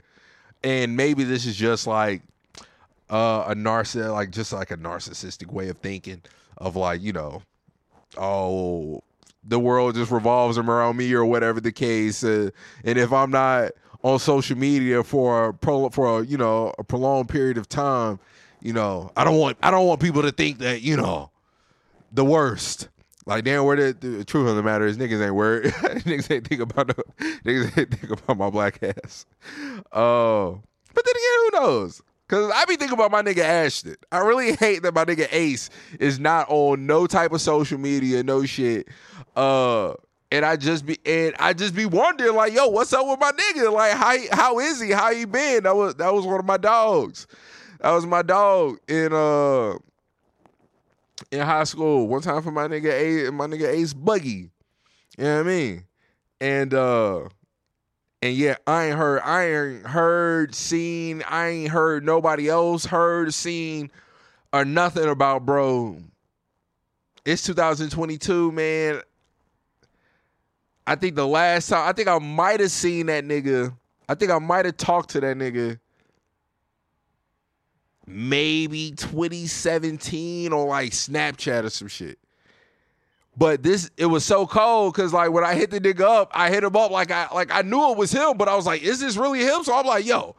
and 0.62 0.96
maybe 0.96 1.24
this 1.24 1.46
is 1.46 1.56
just 1.56 1.88
like 1.88 2.22
uh, 3.10 3.46
a 3.48 3.56
narcissist, 3.56 4.12
like 4.12 4.30
just 4.30 4.52
like 4.52 4.70
a 4.70 4.76
narcissistic 4.76 5.52
way 5.52 5.68
of 5.68 5.78
thinking 5.78 6.22
of 6.58 6.76
like 6.76 7.02
you 7.02 7.12
know, 7.12 7.42
oh 8.16 9.02
the 9.42 9.58
world 9.58 9.96
just 9.96 10.12
revolves 10.12 10.56
around 10.56 10.96
me 10.96 11.12
or 11.12 11.24
whatever 11.24 11.60
the 11.60 11.72
case. 11.72 12.22
Uh, 12.22 12.50
and 12.84 12.96
if 12.96 13.12
I'm 13.12 13.32
not 13.32 13.72
on 14.04 14.20
social 14.20 14.56
media 14.56 15.02
for 15.02 15.48
a 15.48 15.54
pro, 15.54 15.88
for 15.90 16.20
a, 16.20 16.24
you 16.24 16.38
know 16.38 16.72
a 16.78 16.84
prolonged 16.84 17.28
period 17.28 17.58
of 17.58 17.68
time, 17.68 18.20
you 18.60 18.72
know 18.72 19.10
I 19.16 19.24
don't 19.24 19.38
want 19.38 19.58
I 19.60 19.72
don't 19.72 19.88
want 19.88 20.00
people 20.00 20.22
to 20.22 20.30
think 20.30 20.58
that 20.58 20.82
you 20.82 20.96
know 20.96 21.30
the 22.14 22.24
worst. 22.24 22.88
Like 23.26 23.44
damn, 23.44 23.64
where 23.64 23.76
the, 23.76 23.92
the 23.92 24.24
truth 24.24 24.48
of 24.48 24.56
the 24.56 24.62
matter 24.62 24.86
is, 24.86 24.98
niggas 24.98 25.24
ain't 25.24 25.34
worried. 25.34 25.72
niggas 25.72 26.30
ain't 26.30 26.46
think 26.46 26.60
about 26.60 26.88
the, 26.88 26.94
niggas 27.44 27.78
ain't 27.78 27.90
think 27.90 28.10
about 28.10 28.36
my 28.36 28.50
black 28.50 28.82
ass. 28.82 29.26
Uh, 29.92 30.50
but 30.94 31.04
then 31.04 31.14
again, 31.16 31.38
who 31.38 31.50
knows? 31.52 32.02
Cause 32.28 32.50
I 32.54 32.64
be 32.64 32.76
thinking 32.76 32.94
about 32.94 33.10
my 33.10 33.22
nigga 33.22 33.42
Ashton. 33.42 33.96
I 34.10 34.18
really 34.18 34.54
hate 34.56 34.82
that 34.82 34.94
my 34.94 35.04
nigga 35.04 35.28
Ace 35.30 35.68
is 36.00 36.18
not 36.18 36.46
on 36.48 36.86
no 36.86 37.06
type 37.06 37.32
of 37.32 37.40
social 37.40 37.78
media, 37.78 38.22
no 38.22 38.46
shit. 38.46 38.88
Uh, 39.36 39.92
and 40.32 40.44
I 40.44 40.56
just 40.56 40.86
be 40.86 40.98
and 41.04 41.34
I 41.38 41.52
just 41.52 41.74
be 41.74 41.86
wondering 41.86 42.34
like, 42.34 42.54
yo, 42.54 42.68
what's 42.68 42.92
up 42.92 43.06
with 43.06 43.20
my 43.20 43.30
nigga? 43.30 43.72
Like, 43.72 43.92
how 43.92 44.16
how 44.36 44.58
is 44.58 44.80
he? 44.80 44.90
How 44.90 45.12
he 45.12 45.26
been? 45.26 45.64
That 45.64 45.76
was 45.76 45.94
that 45.96 46.12
was 46.12 46.26
one 46.26 46.40
of 46.40 46.46
my 46.46 46.56
dogs. 46.56 47.26
That 47.80 47.92
was 47.92 48.06
my 48.06 48.22
dog 48.22 48.78
and 48.88 49.12
uh 49.12 49.78
in 51.30 51.40
high 51.40 51.64
school. 51.64 52.08
One 52.08 52.22
time 52.22 52.42
for 52.42 52.50
my 52.50 52.68
nigga 52.68 53.28
A 53.28 53.32
my 53.32 53.46
nigga 53.46 53.68
Ace 53.68 53.92
Buggy. 53.92 54.50
You 55.16 55.24
know 55.24 55.34
what 55.36 55.40
I 55.40 55.48
mean? 55.48 55.84
And 56.40 56.74
uh 56.74 57.28
and 58.22 58.34
yeah, 58.34 58.56
I 58.66 58.86
ain't 58.86 58.96
heard 58.96 59.20
I 59.20 59.44
ain't 59.48 59.86
heard, 59.86 60.54
seen, 60.54 61.22
I 61.28 61.48
ain't 61.48 61.70
heard 61.70 62.04
nobody 62.04 62.48
else 62.48 62.86
heard, 62.86 63.34
seen, 63.34 63.90
or 64.52 64.64
nothing 64.64 65.08
about 65.08 65.44
bro. 65.44 65.98
It's 67.24 67.42
2022, 67.42 68.52
man. 68.52 69.00
I 70.86 70.94
think 70.96 71.16
the 71.16 71.26
last 71.26 71.68
time 71.68 71.88
I 71.88 71.92
think 71.92 72.08
I 72.08 72.18
might 72.18 72.60
have 72.60 72.70
seen 72.70 73.06
that 73.06 73.24
nigga. 73.24 73.74
I 74.08 74.14
think 74.14 74.30
I 74.30 74.38
might 74.38 74.66
have 74.66 74.76
talked 74.76 75.10
to 75.10 75.20
that 75.20 75.36
nigga 75.36 75.78
maybe 78.06 78.92
2017 78.92 80.52
on 80.52 80.68
like 80.68 80.92
Snapchat 80.92 81.64
or 81.64 81.70
some 81.70 81.88
shit. 81.88 82.18
But 83.36 83.62
this 83.62 83.90
it 83.96 84.06
was 84.06 84.24
so 84.24 84.46
cold 84.46 84.94
because 84.94 85.12
like 85.12 85.32
when 85.32 85.44
I 85.44 85.54
hit 85.54 85.70
the 85.70 85.80
nigga 85.80 86.02
up, 86.02 86.30
I 86.34 86.50
hit 86.50 86.62
him 86.62 86.76
up 86.76 86.90
like 86.90 87.10
I 87.10 87.28
like 87.34 87.52
I 87.52 87.62
knew 87.62 87.90
it 87.90 87.98
was 87.98 88.12
him, 88.12 88.36
but 88.36 88.48
I 88.48 88.54
was 88.54 88.66
like, 88.66 88.82
is 88.82 89.00
this 89.00 89.16
really 89.16 89.40
him? 89.40 89.64
So 89.64 89.74
I'm 89.74 89.86
like, 89.86 90.06
yo, 90.06 90.36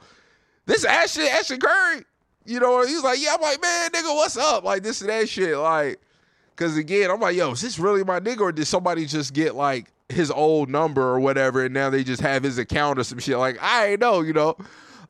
this 0.65 0.85
Ashton 0.85 1.25
Ashton 1.25 1.59
Curry. 1.59 2.03
You 2.45 2.59
know, 2.59 2.85
he's 2.85 3.03
like, 3.03 3.19
yeah, 3.19 3.33
I'm 3.33 3.41
like, 3.41 3.59
man, 3.61 3.89
nigga, 3.89 4.15
what's 4.15 4.37
up? 4.37 4.63
Like 4.63 4.83
this 4.83 5.01
and 5.01 5.09
that 5.09 5.27
shit. 5.27 5.57
Like, 5.57 5.99
cause 6.55 6.77
again, 6.77 7.09
I'm 7.09 7.19
like, 7.19 7.35
yo, 7.35 7.51
is 7.51 7.61
this 7.61 7.79
really 7.79 8.03
my 8.03 8.19
nigga, 8.19 8.41
or 8.41 8.51
did 8.51 8.65
somebody 8.65 9.07
just 9.07 9.33
get 9.33 9.55
like 9.55 9.91
his 10.09 10.29
old 10.29 10.69
number 10.69 11.01
or 11.01 11.19
whatever, 11.19 11.65
and 11.65 11.73
now 11.73 11.89
they 11.89 12.03
just 12.03 12.21
have 12.21 12.43
his 12.43 12.59
account 12.59 12.99
or 12.99 13.03
some 13.03 13.19
shit? 13.19 13.37
Like, 13.37 13.61
I 13.61 13.87
ain't 13.87 13.99
know, 13.99 14.21
you 14.21 14.31
know. 14.31 14.55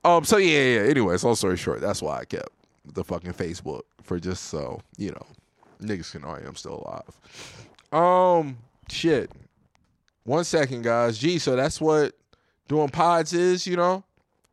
Um, 0.06 0.24
so 0.24 0.38
yeah, 0.38 0.82
yeah. 0.82 0.90
Anyways, 0.90 1.24
long 1.24 1.34
story 1.34 1.58
short, 1.58 1.82
that's 1.82 2.00
why 2.00 2.20
I 2.20 2.26
kept 2.26 2.50
the 2.94 3.04
fucking 3.04 3.34
Facebook 3.34 3.82
for 4.04 4.20
just 4.20 4.46
so 4.46 4.80
you 4.98 5.10
know, 5.10 5.26
niggas 5.82 6.12
can 6.12 6.22
know 6.22 6.30
I 6.30 6.42
am 6.42 6.56
still 6.56 6.86
alive. 6.86 7.10
Um, 7.92 8.60
shit. 8.88 9.32
One 10.24 10.44
second, 10.44 10.84
guys. 10.84 11.18
Gee, 11.18 11.40
so 11.40 11.56
that's 11.56 11.82
what 11.82 12.14
doing 12.68 12.90
pods 12.90 13.34
is, 13.34 13.66
you 13.66 13.76
know, 13.78 14.04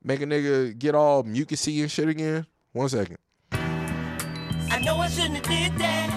make 0.02 0.22
a 0.22 0.24
nigga 0.24 0.78
get 0.78 0.94
all 0.94 1.22
mucusy 1.22 1.82
and 1.82 1.90
shit 1.90 2.08
again. 2.08 2.46
One 2.72 2.88
second. 2.88 3.18
I 3.52 4.80
know 4.82 4.96
I 4.96 5.08
shouldn't 5.08 5.34
have 5.34 5.42
did 5.42 5.78
that. 5.78 6.10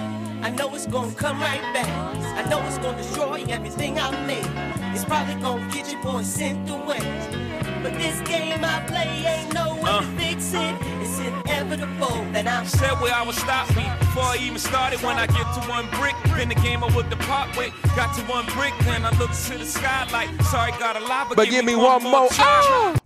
I 0.44 0.50
know 0.50 0.74
it's 0.74 0.88
gonna 0.88 1.14
come 1.14 1.42
right 1.42 1.62
back. 1.74 1.90
I 2.38 2.50
know 2.50 2.66
it's 2.68 2.78
gonna 2.78 2.98
destroy 2.98 3.44
everything 3.50 4.00
I 4.00 4.12
made. 4.26 4.96
It's 4.96 5.04
probably 5.04 5.36
gonna 5.42 5.70
get 5.74 5.92
your 5.92 6.02
boy 6.02 6.22
sent 6.22 6.70
away. 6.70 7.45
But 7.86 8.00
this 8.00 8.20
game 8.22 8.66
I 8.66 8.84
play 8.88 9.06
ain't 9.28 9.54
no 9.54 9.76
way 9.76 9.92
Uh. 9.92 10.02
to 10.02 10.08
fix 10.18 10.54
it. 10.56 10.76
It's 11.04 11.20
inevitable 11.20 12.26
that 12.34 12.48
I'm 12.48 12.66
Said 12.66 13.00
where 13.00 13.14
I 13.14 13.22
would 13.22 13.36
stop 13.36 13.70
me 13.76 13.86
before 14.00 14.24
I 14.24 14.38
even 14.42 14.58
started. 14.58 15.04
When 15.04 15.18
I 15.18 15.28
get 15.28 15.46
to 15.54 15.62
one 15.70 15.88
brick, 15.92 16.16
then 16.36 16.50
the 16.50 16.56
game 16.56 16.84
I 16.84 16.88
would 16.96 17.12
depart 17.12 17.56
with. 17.56 17.72
Got 17.96 18.16
to 18.16 18.22
one 18.24 18.48
brick, 18.58 18.74
then 18.86 19.06
I 19.06 19.12
look 19.20 19.30
to 19.30 19.58
the 19.60 19.66
sky 19.66 20.08
like, 20.12 20.30
sorry, 20.46 20.72
got 20.80 20.96
a 20.96 21.00
lot, 21.06 21.30
but, 21.30 21.38
But 21.38 21.50
give 21.52 21.64
me 21.64 21.76
one 21.76 22.02
more. 22.02 22.28
Ah! 22.32 22.98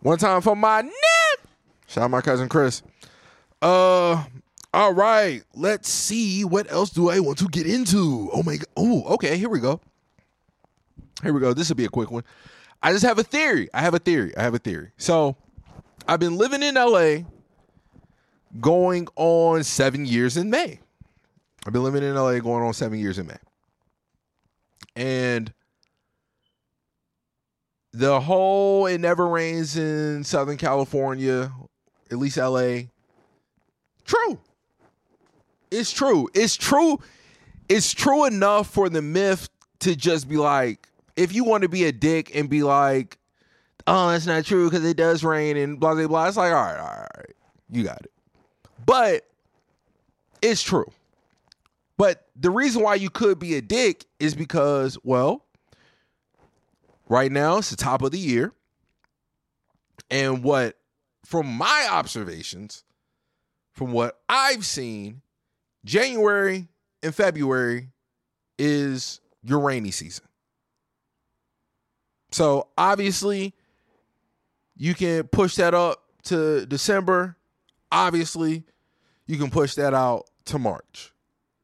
One 0.00 0.18
time 0.18 0.40
for 0.42 0.56
my 0.56 0.82
nip. 0.82 1.48
Shout 1.86 2.02
out 2.02 2.10
my 2.10 2.22
cousin 2.22 2.48
Chris. 2.48 2.82
Uh, 3.62 4.24
all 4.74 4.94
right. 4.94 5.44
Let's 5.54 5.88
see 5.88 6.44
what 6.44 6.68
else 6.72 6.90
do 6.90 7.08
I 7.08 7.20
want 7.20 7.38
to 7.38 7.46
get 7.46 7.68
into. 7.68 8.30
Oh 8.32 8.42
my 8.42 8.56
god. 8.56 8.66
Oh, 8.76 9.04
okay. 9.14 9.38
Here 9.38 9.48
we 9.48 9.60
go. 9.60 9.80
Here 11.22 11.32
we 11.32 11.38
go. 11.38 11.54
This 11.54 11.68
will 11.68 11.76
be 11.76 11.84
a 11.84 11.88
quick 11.88 12.10
one. 12.10 12.24
I 12.82 12.92
just 12.92 13.04
have 13.04 13.18
a 13.18 13.22
theory. 13.22 13.68
I 13.74 13.80
have 13.80 13.94
a 13.94 13.98
theory. 13.98 14.36
I 14.36 14.42
have 14.42 14.54
a 14.54 14.58
theory. 14.58 14.92
So, 14.96 15.36
I've 16.06 16.20
been 16.20 16.36
living 16.36 16.62
in 16.62 16.74
LA 16.74 17.18
going 18.60 19.08
on 19.16 19.64
seven 19.64 20.06
years 20.06 20.36
in 20.36 20.50
May. 20.50 20.78
I've 21.66 21.72
been 21.72 21.82
living 21.82 22.02
in 22.02 22.14
LA 22.14 22.38
going 22.38 22.62
on 22.62 22.72
seven 22.74 22.98
years 22.98 23.18
in 23.18 23.26
May. 23.26 23.36
And 24.94 25.52
the 27.92 28.20
whole 28.20 28.86
it 28.86 28.98
never 28.98 29.26
rains 29.26 29.76
in 29.76 30.22
Southern 30.22 30.56
California, 30.56 31.50
at 32.10 32.18
least 32.18 32.36
LA. 32.36 32.82
True. 34.04 34.38
It's 35.70 35.90
true. 35.92 36.28
It's 36.34 36.56
true. 36.56 37.00
It's 37.68 37.92
true 37.92 38.26
enough 38.26 38.70
for 38.70 38.88
the 38.88 39.02
myth 39.02 39.48
to 39.80 39.96
just 39.96 40.28
be 40.28 40.36
like, 40.36 40.88
if 41.16 41.34
you 41.34 41.44
want 41.44 41.62
to 41.62 41.68
be 41.68 41.84
a 41.84 41.92
dick 41.92 42.34
and 42.34 42.48
be 42.48 42.62
like, 42.62 43.18
oh, 43.86 44.10
that's 44.10 44.26
not 44.26 44.44
true 44.44 44.68
because 44.68 44.84
it 44.84 44.96
does 44.96 45.24
rain 45.24 45.56
and 45.56 45.80
blah, 45.80 45.94
blah, 45.94 46.06
blah. 46.06 46.28
It's 46.28 46.36
like, 46.36 46.52
all 46.52 46.62
right, 46.62 46.78
all 46.78 46.86
right, 46.86 46.98
all 46.98 47.10
right. 47.16 47.34
You 47.70 47.84
got 47.84 48.00
it. 48.00 48.12
But 48.84 49.26
it's 50.42 50.62
true. 50.62 50.90
But 51.96 52.26
the 52.36 52.50
reason 52.50 52.82
why 52.82 52.96
you 52.96 53.10
could 53.10 53.38
be 53.38 53.54
a 53.54 53.62
dick 53.62 54.04
is 54.20 54.34
because, 54.34 54.98
well, 55.02 55.44
right 57.08 57.32
now 57.32 57.58
it's 57.58 57.70
the 57.70 57.76
top 57.76 58.02
of 58.02 58.10
the 58.10 58.18
year. 58.18 58.52
And 60.10 60.44
what, 60.44 60.76
from 61.24 61.46
my 61.46 61.88
observations, 61.90 62.84
from 63.72 63.92
what 63.92 64.20
I've 64.28 64.64
seen, 64.64 65.22
January 65.84 66.68
and 67.02 67.14
February 67.14 67.88
is 68.58 69.20
your 69.42 69.60
rainy 69.60 69.90
season. 69.90 70.25
So 72.36 72.68
obviously, 72.76 73.54
you 74.76 74.92
can 74.92 75.26
push 75.26 75.54
that 75.54 75.72
up 75.72 76.02
to 76.24 76.66
December. 76.66 77.34
Obviously, 77.90 78.62
you 79.26 79.38
can 79.38 79.48
push 79.48 79.74
that 79.76 79.94
out 79.94 80.28
to 80.44 80.58
March. 80.58 81.14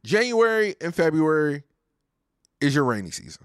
January 0.03 0.75
and 0.81 0.95
February 0.95 1.65
is 2.63 2.75
your 2.75 2.85
rainy 2.85 3.11
season. 3.11 3.45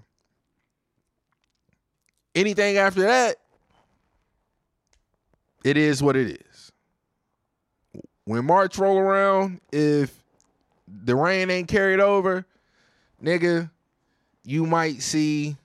Anything 2.34 2.78
after 2.78 3.02
that, 3.02 3.36
it 5.64 5.76
is 5.76 6.02
what 6.02 6.16
it 6.16 6.40
is. 6.40 6.72
When 8.24 8.46
March 8.46 8.78
roll 8.78 8.96
around, 8.96 9.60
if 9.70 10.24
the 10.86 11.14
rain 11.14 11.50
ain't 11.50 11.68
carried 11.68 12.00
over, 12.00 12.46
nigga, 13.22 13.70
you 14.44 14.64
might 14.64 15.02
see. 15.02 15.58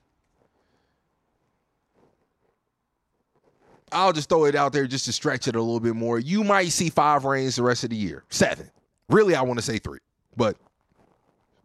I'll 3.94 4.12
just 4.12 4.28
throw 4.28 4.44
it 4.44 4.54
out 4.54 4.72
there 4.72 4.86
just 4.86 5.04
to 5.06 5.12
stretch 5.12 5.48
it 5.48 5.54
a 5.54 5.60
little 5.60 5.80
bit 5.80 5.94
more. 5.94 6.18
You 6.18 6.42
might 6.44 6.68
see 6.68 6.90
five 6.90 7.24
rains 7.24 7.56
the 7.56 7.62
rest 7.62 7.84
of 7.84 7.90
the 7.90 7.96
year. 7.96 8.24
Seven. 8.28 8.70
Really, 9.08 9.34
I 9.34 9.42
want 9.42 9.58
to 9.58 9.64
say 9.64 9.78
three, 9.78 10.00
but 10.36 10.56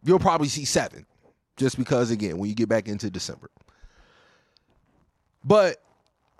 you'll 0.04 0.18
probably 0.18 0.48
see 0.48 0.64
seven 0.64 1.06
just 1.56 1.76
because, 1.76 2.10
again, 2.10 2.38
when 2.38 2.48
you 2.48 2.54
get 2.54 2.68
back 2.68 2.88
into 2.88 3.10
December. 3.10 3.50
But 5.44 5.82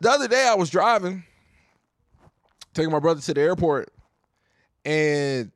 the 0.00 0.10
other 0.10 0.28
day 0.28 0.46
I 0.46 0.54
was 0.54 0.70
driving, 0.70 1.24
taking 2.74 2.92
my 2.92 3.00
brother 3.00 3.20
to 3.20 3.34
the 3.34 3.40
airport, 3.40 3.92
and 4.84 5.50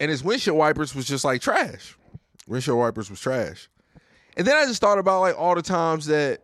and 0.00 0.10
his 0.10 0.24
windshield 0.24 0.56
wipers 0.56 0.94
was 0.94 1.06
just 1.06 1.24
like 1.24 1.40
trash. 1.40 1.96
Windshield 2.46 2.78
wipers 2.78 3.10
was 3.10 3.20
trash. 3.20 3.68
And 4.36 4.46
then 4.46 4.56
I 4.56 4.64
just 4.64 4.80
thought 4.80 4.98
about 4.98 5.20
like 5.20 5.38
all 5.38 5.54
the 5.54 5.62
times 5.62 6.06
that 6.06 6.40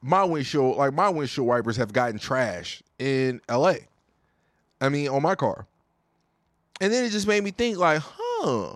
my 0.00 0.24
windshield, 0.24 0.76
like 0.76 0.94
my 0.94 1.08
windshield 1.08 1.46
wipers 1.46 1.76
have 1.76 1.92
gotten 1.92 2.18
trash 2.18 2.82
in 2.98 3.40
LA. 3.48 3.74
I 4.80 4.88
mean, 4.88 5.08
on 5.08 5.22
my 5.22 5.34
car. 5.34 5.66
And 6.80 6.92
then 6.92 7.04
it 7.04 7.10
just 7.10 7.26
made 7.26 7.42
me 7.42 7.50
think 7.50 7.78
like, 7.78 8.02
huh. 8.04 8.74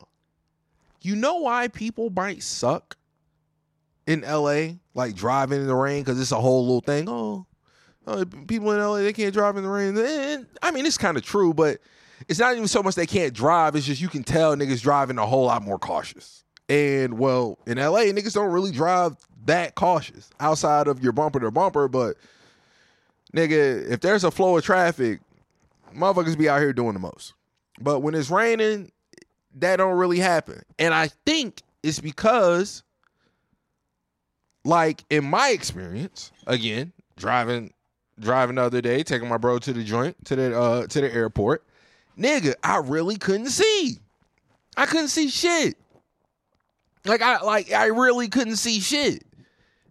You 1.00 1.16
know 1.16 1.38
why 1.38 1.68
people 1.68 2.11
might 2.11 2.42
suck 2.42 2.96
in 4.06 4.20
LA, 4.22 4.74
like 4.94 5.14
driving 5.14 5.61
in 5.61 5.66
the 5.66 5.74
rain, 5.74 6.02
because 6.02 6.20
it's 6.20 6.32
a 6.32 6.40
whole 6.40 6.62
little 6.62 6.80
thing. 6.80 7.08
Oh, 7.08 7.46
oh, 8.06 8.24
people 8.24 8.70
in 8.72 8.80
LA 8.80 8.98
they 8.98 9.12
can't 9.12 9.35
drive 9.35 9.56
in 9.56 9.64
the 9.64 9.68
rain. 9.68 9.96
And, 9.96 10.46
I 10.62 10.70
mean, 10.70 10.87
it's 10.87 10.98
kind 10.98 11.16
of 11.16 11.24
true, 11.24 11.54
but 11.54 11.78
it's 12.28 12.38
not 12.38 12.54
even 12.54 12.68
so 12.68 12.82
much 12.82 12.94
they 12.94 13.06
can't 13.06 13.32
drive. 13.32 13.74
It's 13.74 13.87
just 13.87 14.00
you 14.00 14.08
can 14.08 14.22
tell 14.22 14.54
niggas 14.56 14.80
driving 14.80 15.18
a 15.18 15.26
whole 15.26 15.46
lot 15.46 15.62
more 15.62 15.78
cautious. 15.78 16.44
And 16.68 17.18
well, 17.18 17.58
in 17.66 17.78
LA, 17.78 18.04
niggas 18.04 18.35
don't 18.35 18.52
really 18.52 18.70
drive 18.70 19.16
that 19.46 19.74
cautious 19.74 20.31
outside 20.40 20.88
of 20.88 21.02
your 21.02 21.12
bumper 21.12 21.40
to 21.40 21.50
bumper. 21.50 21.88
But 21.88 22.16
nigga, 23.35 23.90
if 23.90 24.00
there's 24.00 24.24
a 24.24 24.31
flow 24.31 24.57
of 24.57 24.64
traffic, 24.64 25.20
motherfuckers 25.94 26.38
be 26.38 26.48
out 26.48 26.61
here 26.61 26.72
doing 26.72 26.94
the 26.94 27.00
most. 27.00 27.35
But 27.81 28.00
when 28.00 28.14
it's 28.14 28.31
raining, 28.31 28.92
that 29.57 29.76
don't 29.76 29.96
really 29.96 30.18
happen. 30.18 30.62
And 30.78 30.94
I 30.94 31.09
think 31.26 31.62
it's 31.83 32.00
because 32.00 32.83
like 34.64 35.05
in 35.11 35.24
my 35.24 35.50
experience, 35.50 36.33
again, 36.46 36.92
driving 37.16 37.72
driving 38.20 38.57
the 38.57 38.62
other 38.62 38.81
day, 38.81 39.02
taking 39.02 39.28
my 39.28 39.37
bro 39.37 39.59
to 39.59 39.72
the 39.72 39.83
joint, 39.83 40.24
to 40.26 40.37
the 40.37 40.59
uh 40.59 40.87
to 40.87 41.00
the 41.00 41.12
airport, 41.12 41.64
nigga, 42.18 42.55
I 42.62 42.78
really 42.78 43.16
couldn't 43.16 43.50
see. 43.50 43.98
I 44.76 44.87
couldn't 44.87 45.09
see 45.09 45.28
shit. 45.28 45.76
Like 47.05 47.22
I 47.22 47.40
like 47.42 47.72
I 47.72 47.87
really 47.87 48.28
couldn't 48.28 48.57
see 48.57 48.81
shit. 48.81 49.24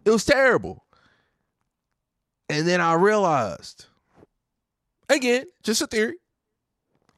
It 0.03 0.09
was 0.09 0.25
terrible. 0.25 0.83
And 2.49 2.67
then 2.67 2.81
I 2.81 2.93
realized, 2.93 3.85
again, 5.09 5.45
just 5.63 5.81
a 5.81 5.87
theory. 5.87 6.17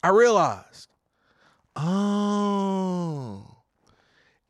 I 0.02 0.10
realized, 0.10 0.88
oh, 1.76 3.44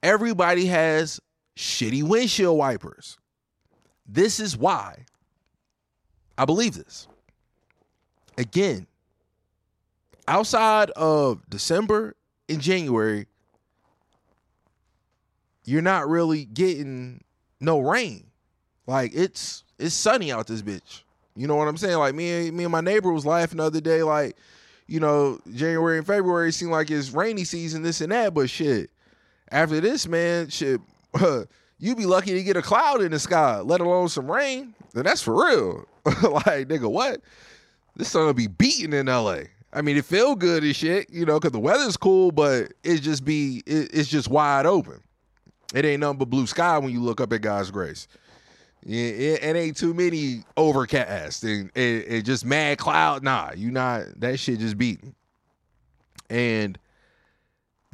everybody 0.02 0.66
has 0.66 1.20
shitty 1.56 2.02
windshield 2.02 2.58
wipers. 2.58 3.16
This 4.06 4.40
is 4.40 4.56
why 4.56 5.06
I 6.36 6.44
believe 6.44 6.74
this. 6.74 7.06
Again, 8.36 8.86
outside 10.26 10.90
of 10.90 11.48
December 11.48 12.16
and 12.48 12.60
January, 12.60 13.26
you're 15.64 15.82
not 15.82 16.08
really 16.08 16.44
getting 16.44 17.22
no 17.60 17.80
rain. 17.80 18.26
Like 18.86 19.12
it's 19.14 19.64
it's 19.78 19.94
sunny 19.94 20.32
out 20.32 20.46
this 20.46 20.62
bitch. 20.62 21.02
You 21.36 21.46
know 21.46 21.56
what 21.56 21.68
I'm 21.68 21.76
saying? 21.76 21.98
Like 21.98 22.14
me 22.14 22.48
and 22.48 22.56
me 22.56 22.64
and 22.64 22.72
my 22.72 22.80
neighbor 22.80 23.12
was 23.12 23.26
laughing 23.26 23.58
the 23.58 23.64
other 23.64 23.80
day, 23.80 24.02
like, 24.02 24.36
you 24.86 25.00
know, 25.00 25.40
January 25.52 25.98
and 25.98 26.06
February 26.06 26.52
seem 26.52 26.70
like 26.70 26.90
it's 26.90 27.10
rainy 27.10 27.44
season, 27.44 27.82
this 27.82 28.00
and 28.00 28.12
that, 28.12 28.34
but 28.34 28.48
shit. 28.48 28.90
After 29.50 29.80
this, 29.80 30.06
man, 30.06 30.48
shit, 30.48 30.80
You'd 31.78 31.98
be 31.98 32.06
lucky 32.06 32.32
to 32.32 32.42
get 32.42 32.56
a 32.56 32.62
cloud 32.62 33.02
in 33.02 33.10
the 33.10 33.18
sky, 33.18 33.60
let 33.60 33.80
alone 33.80 34.08
some 34.08 34.30
rain. 34.30 34.74
Then 34.92 35.04
that's 35.04 35.22
for 35.22 35.44
real. 35.44 35.84
like, 36.06 36.68
nigga, 36.68 36.90
what? 36.90 37.20
This 37.96 38.08
sun 38.08 38.26
will 38.26 38.34
be 38.34 38.46
beating 38.46 38.92
in 38.92 39.06
LA. 39.06 39.40
I 39.72 39.82
mean, 39.82 39.96
it 39.96 40.04
feel 40.04 40.36
good 40.36 40.62
and 40.62 40.74
shit, 40.74 41.10
you 41.10 41.26
know, 41.26 41.38
because 41.38 41.52
the 41.52 41.60
weather's 41.60 41.96
cool, 41.96 42.30
but 42.30 42.72
it 42.84 42.98
just 42.98 43.24
be 43.24 43.62
it, 43.66 43.90
it's 43.92 44.08
just 44.08 44.28
wide 44.28 44.66
open. 44.66 45.02
It 45.74 45.84
ain't 45.84 46.00
nothing 46.00 46.18
but 46.18 46.30
blue 46.30 46.46
sky 46.46 46.78
when 46.78 46.92
you 46.92 47.02
look 47.02 47.20
up 47.20 47.32
at 47.32 47.40
God's 47.40 47.70
grace. 47.70 48.06
Yeah, 48.86 49.06
it, 49.06 49.42
it 49.42 49.56
ain't 49.56 49.76
too 49.76 49.92
many 49.92 50.44
overcast 50.56 51.42
and, 51.42 51.70
and, 51.74 52.04
and 52.04 52.24
just 52.24 52.44
mad 52.44 52.78
cloud. 52.78 53.24
Nah, 53.24 53.50
you 53.56 53.70
not 53.70 54.04
that 54.20 54.38
shit 54.38 54.60
just 54.60 54.78
beating. 54.78 55.14
And 56.30 56.78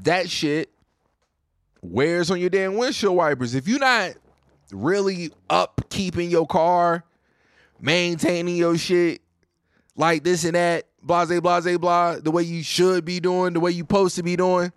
that 0.01 0.29
shit 0.29 0.71
wears 1.81 2.31
on 2.31 2.39
your 2.39 2.51
damn 2.51 2.77
windshield 2.77 3.17
wipers. 3.17 3.55
If 3.55 3.67
you're 3.67 3.79
not 3.79 4.13
really 4.73 5.31
up 5.49 5.81
keeping 5.89 6.31
your 6.31 6.47
car, 6.47 7.03
maintaining 7.81 8.57
your 8.57 8.77
shit 8.77 9.23
like 9.97 10.23
this 10.23 10.45
and 10.45 10.55
that, 10.55 10.85
blase, 11.03 11.41
blase, 11.41 11.79
blah, 11.79 12.17
the 12.17 12.31
way 12.31 12.43
you 12.43 12.63
should 12.63 13.07
be 13.07 13.21
doing, 13.21 13.55
the 13.55 13.61
way 13.61 13.71
you 13.71 13.85
supposed 13.85 14.17
to 14.17 14.23
be 14.23 14.37
doing, 14.37 14.73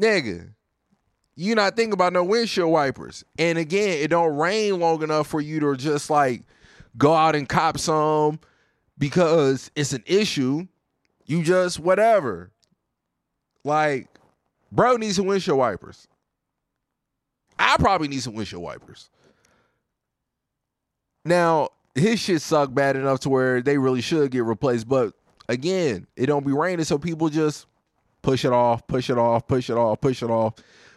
nigga, 0.00 0.48
you 1.34 1.54
not 1.54 1.76
thinking 1.76 1.92
about 1.92 2.12
no 2.12 2.24
windshield 2.24 2.70
wipers. 2.70 3.24
And 3.38 3.58
again, 3.58 3.98
it 4.02 4.08
don't 4.08 4.36
rain 4.36 4.78
long 4.78 5.02
enough 5.02 5.26
for 5.26 5.40
you 5.40 5.60
to 5.60 5.76
just 5.76 6.10
like 6.10 6.42
go 6.96 7.14
out 7.14 7.34
and 7.34 7.48
cop 7.48 7.78
some 7.78 8.40
because 8.98 9.70
it's 9.74 9.92
an 9.92 10.04
issue. 10.06 10.66
You 11.24 11.42
just 11.42 11.78
whatever. 11.80 12.50
Like, 13.64 14.08
bro 14.70 14.96
needs 14.96 15.16
some 15.16 15.26
windshield 15.26 15.58
wipers. 15.58 16.06
I 17.58 17.76
probably 17.78 18.08
need 18.08 18.22
some 18.22 18.34
windshield 18.34 18.62
wipers. 18.62 19.08
Now, 21.24 21.68
his 21.94 22.18
shit 22.20 22.42
suck 22.42 22.74
bad 22.74 22.96
enough 22.96 23.20
to 23.20 23.28
where 23.28 23.62
they 23.62 23.78
really 23.78 24.00
should 24.00 24.30
get 24.30 24.44
replaced. 24.44 24.88
But 24.88 25.14
again, 25.48 26.06
it 26.16 26.26
don't 26.26 26.44
be 26.44 26.52
raining, 26.52 26.84
so 26.84 26.98
people 26.98 27.28
just 27.28 27.66
push 28.22 28.44
it 28.44 28.52
off, 28.52 28.86
push 28.86 29.10
it 29.10 29.18
off, 29.18 29.46
push 29.46 29.70
it 29.70 29.76
off, 29.76 30.00
push 30.00 30.22
it 30.22 30.30
off. 30.30 30.54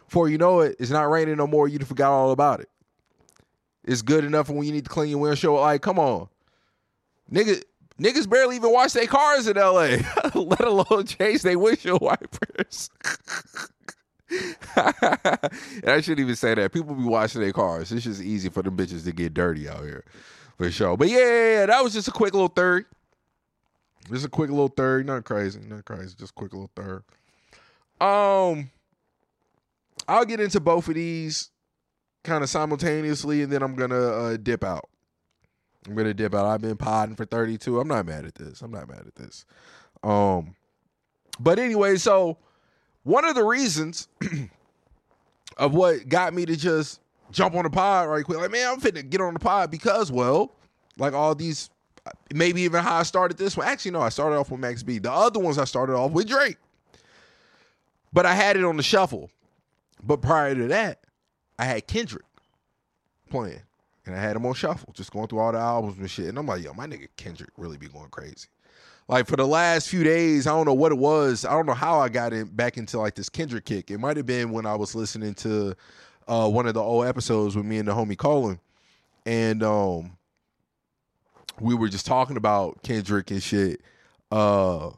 Before 0.07 0.29
you 0.29 0.37
know 0.37 0.61
it, 0.61 0.75
it's 0.79 0.91
not 0.91 1.09
raining 1.09 1.37
no 1.37 1.47
more. 1.47 1.67
You 1.67 1.79
forgot 1.79 2.11
all 2.11 2.31
about 2.31 2.59
it. 2.59 2.69
It's 3.83 4.01
good 4.01 4.23
enough 4.23 4.49
when 4.49 4.63
you 4.63 4.71
need 4.71 4.85
to 4.85 4.89
clean 4.89 5.09
your 5.09 5.19
windshield. 5.19 5.59
Like, 5.59 5.81
come 5.81 5.99
on. 5.99 6.27
Nigga, 7.31 7.61
niggas 7.99 8.29
barely 8.29 8.55
even 8.55 8.71
wash 8.71 8.93
their 8.93 9.07
cars 9.07 9.47
in 9.47 9.57
LA, 9.57 9.97
let 10.35 10.61
alone 10.61 11.05
change 11.05 11.41
their 11.41 11.57
windshield 11.57 12.01
wipers. 12.01 12.89
and 14.29 14.55
I 15.87 16.01
shouldn't 16.01 16.19
even 16.19 16.35
say 16.35 16.55
that. 16.55 16.71
People 16.73 16.95
be 16.95 17.03
washing 17.03 17.41
their 17.41 17.53
cars. 17.53 17.91
It's 17.91 18.05
just 18.05 18.21
easy 18.21 18.49
for 18.49 18.63
the 18.63 18.71
bitches 18.71 19.03
to 19.05 19.11
get 19.11 19.33
dirty 19.33 19.69
out 19.69 19.83
here. 19.83 20.03
For 20.57 20.71
sure. 20.71 20.97
But 20.97 21.09
yeah, 21.09 21.17
yeah, 21.17 21.51
yeah, 21.59 21.65
that 21.67 21.83
was 21.83 21.93
just 21.93 22.07
a 22.07 22.11
quick 22.11 22.33
little 22.33 22.47
third. 22.47 22.85
Just 24.11 24.25
a 24.25 24.29
quick 24.29 24.49
little 24.49 24.69
third. 24.69 25.05
Not 25.05 25.25
crazy. 25.25 25.59
Not 25.59 25.85
crazy. 25.85 26.15
Just 26.17 26.31
a 26.31 26.33
quick 26.33 26.53
little 26.53 26.71
third. 26.75 27.03
Um 27.99 28.69
I'll 30.07 30.25
get 30.25 30.39
into 30.39 30.59
both 30.59 30.87
of 30.87 30.95
these 30.95 31.49
kind 32.23 32.43
of 32.43 32.49
simultaneously, 32.49 33.41
and 33.43 33.51
then 33.51 33.61
I'm 33.61 33.75
gonna 33.75 33.95
uh, 33.95 34.37
dip 34.37 34.63
out. 34.63 34.89
I'm 35.87 35.95
gonna 35.95 36.13
dip 36.13 36.33
out. 36.33 36.45
I've 36.45 36.61
been 36.61 36.77
podding 36.77 37.15
for 37.15 37.25
32. 37.25 37.79
I'm 37.79 37.87
not 37.87 38.05
mad 38.05 38.25
at 38.25 38.35
this. 38.35 38.61
I'm 38.61 38.71
not 38.71 38.87
mad 38.87 39.03
at 39.07 39.15
this. 39.15 39.45
Um, 40.03 40.55
but 41.39 41.59
anyway, 41.59 41.95
so 41.97 42.37
one 43.03 43.25
of 43.25 43.35
the 43.35 43.43
reasons 43.43 44.07
of 45.57 45.73
what 45.73 46.09
got 46.09 46.33
me 46.33 46.45
to 46.45 46.55
just 46.55 46.99
jump 47.31 47.55
on 47.55 47.63
the 47.63 47.69
pod 47.69 48.09
right 48.09 48.23
quick, 48.23 48.37
like 48.37 48.51
man, 48.51 48.73
I'm 48.73 48.81
finna 48.81 49.07
get 49.07 49.21
on 49.21 49.33
the 49.33 49.39
pod 49.39 49.71
because, 49.71 50.11
well, 50.11 50.51
like 50.97 51.13
all 51.13 51.35
these, 51.35 51.69
maybe 52.33 52.61
even 52.61 52.83
how 52.83 52.95
I 52.95 53.03
started 53.03 53.37
this 53.37 53.57
one. 53.57 53.67
Actually, 53.67 53.91
no, 53.91 54.01
I 54.01 54.09
started 54.09 54.37
off 54.37 54.51
with 54.51 54.59
Max 54.59 54.83
B. 54.83 54.99
The 54.99 55.11
other 55.11 55.39
ones 55.39 55.57
I 55.57 55.65
started 55.65 55.93
off 55.95 56.11
with 56.11 56.27
Drake, 56.27 56.57
but 58.13 58.25
I 58.25 58.33
had 58.33 58.57
it 58.57 58.63
on 58.63 58.77
the 58.77 58.83
shuffle. 58.83 59.29
But 60.05 60.21
prior 60.21 60.53
to 60.55 60.67
that, 60.67 60.99
I 61.57 61.65
had 61.65 61.87
Kendrick 61.87 62.25
playing. 63.29 63.61
And 64.05 64.15
I 64.15 64.19
had 64.19 64.35
him 64.35 64.45
on 64.45 64.53
shuffle, 64.53 64.93
just 64.93 65.11
going 65.11 65.27
through 65.27 65.39
all 65.39 65.51
the 65.51 65.57
albums 65.57 65.97
and 65.97 66.09
shit. 66.09 66.27
And 66.27 66.37
I'm 66.37 66.45
like, 66.45 66.63
yo, 66.63 66.73
my 66.73 66.85
nigga 66.85 67.07
Kendrick 67.17 67.49
really 67.57 67.77
be 67.77 67.87
going 67.87 68.09
crazy. 68.09 68.47
Like 69.07 69.27
for 69.27 69.35
the 69.35 69.47
last 69.47 69.89
few 69.89 70.03
days, 70.03 70.45
I 70.45 70.51
don't 70.51 70.65
know 70.65 70.73
what 70.73 70.91
it 70.91 70.97
was. 70.97 71.43
I 71.43 71.51
don't 71.51 71.65
know 71.65 71.73
how 71.73 71.99
I 71.99 72.09
got 72.09 72.33
in 72.33 72.45
back 72.47 72.77
into 72.77 72.99
like 72.99 73.15
this 73.15 73.29
Kendrick 73.29 73.65
kick. 73.65 73.89
It 73.89 73.99
might 73.99 74.17
have 74.17 74.25
been 74.27 74.51
when 74.51 74.65
I 74.65 74.75
was 74.75 74.93
listening 74.93 75.33
to 75.35 75.75
uh, 76.27 76.49
one 76.49 76.67
of 76.67 76.73
the 76.75 76.81
old 76.81 77.05
episodes 77.05 77.55
with 77.55 77.65
me 77.65 77.77
and 77.77 77.87
the 77.87 77.93
homie 77.93 78.17
Colin. 78.17 78.59
And 79.25 79.63
um 79.63 80.17
we 81.59 81.73
were 81.73 81.87
just 81.87 82.05
talking 82.05 82.37
about 82.37 82.83
Kendrick 82.83 83.31
and 83.31 83.41
shit. 83.41 83.81
Uh 84.31 84.91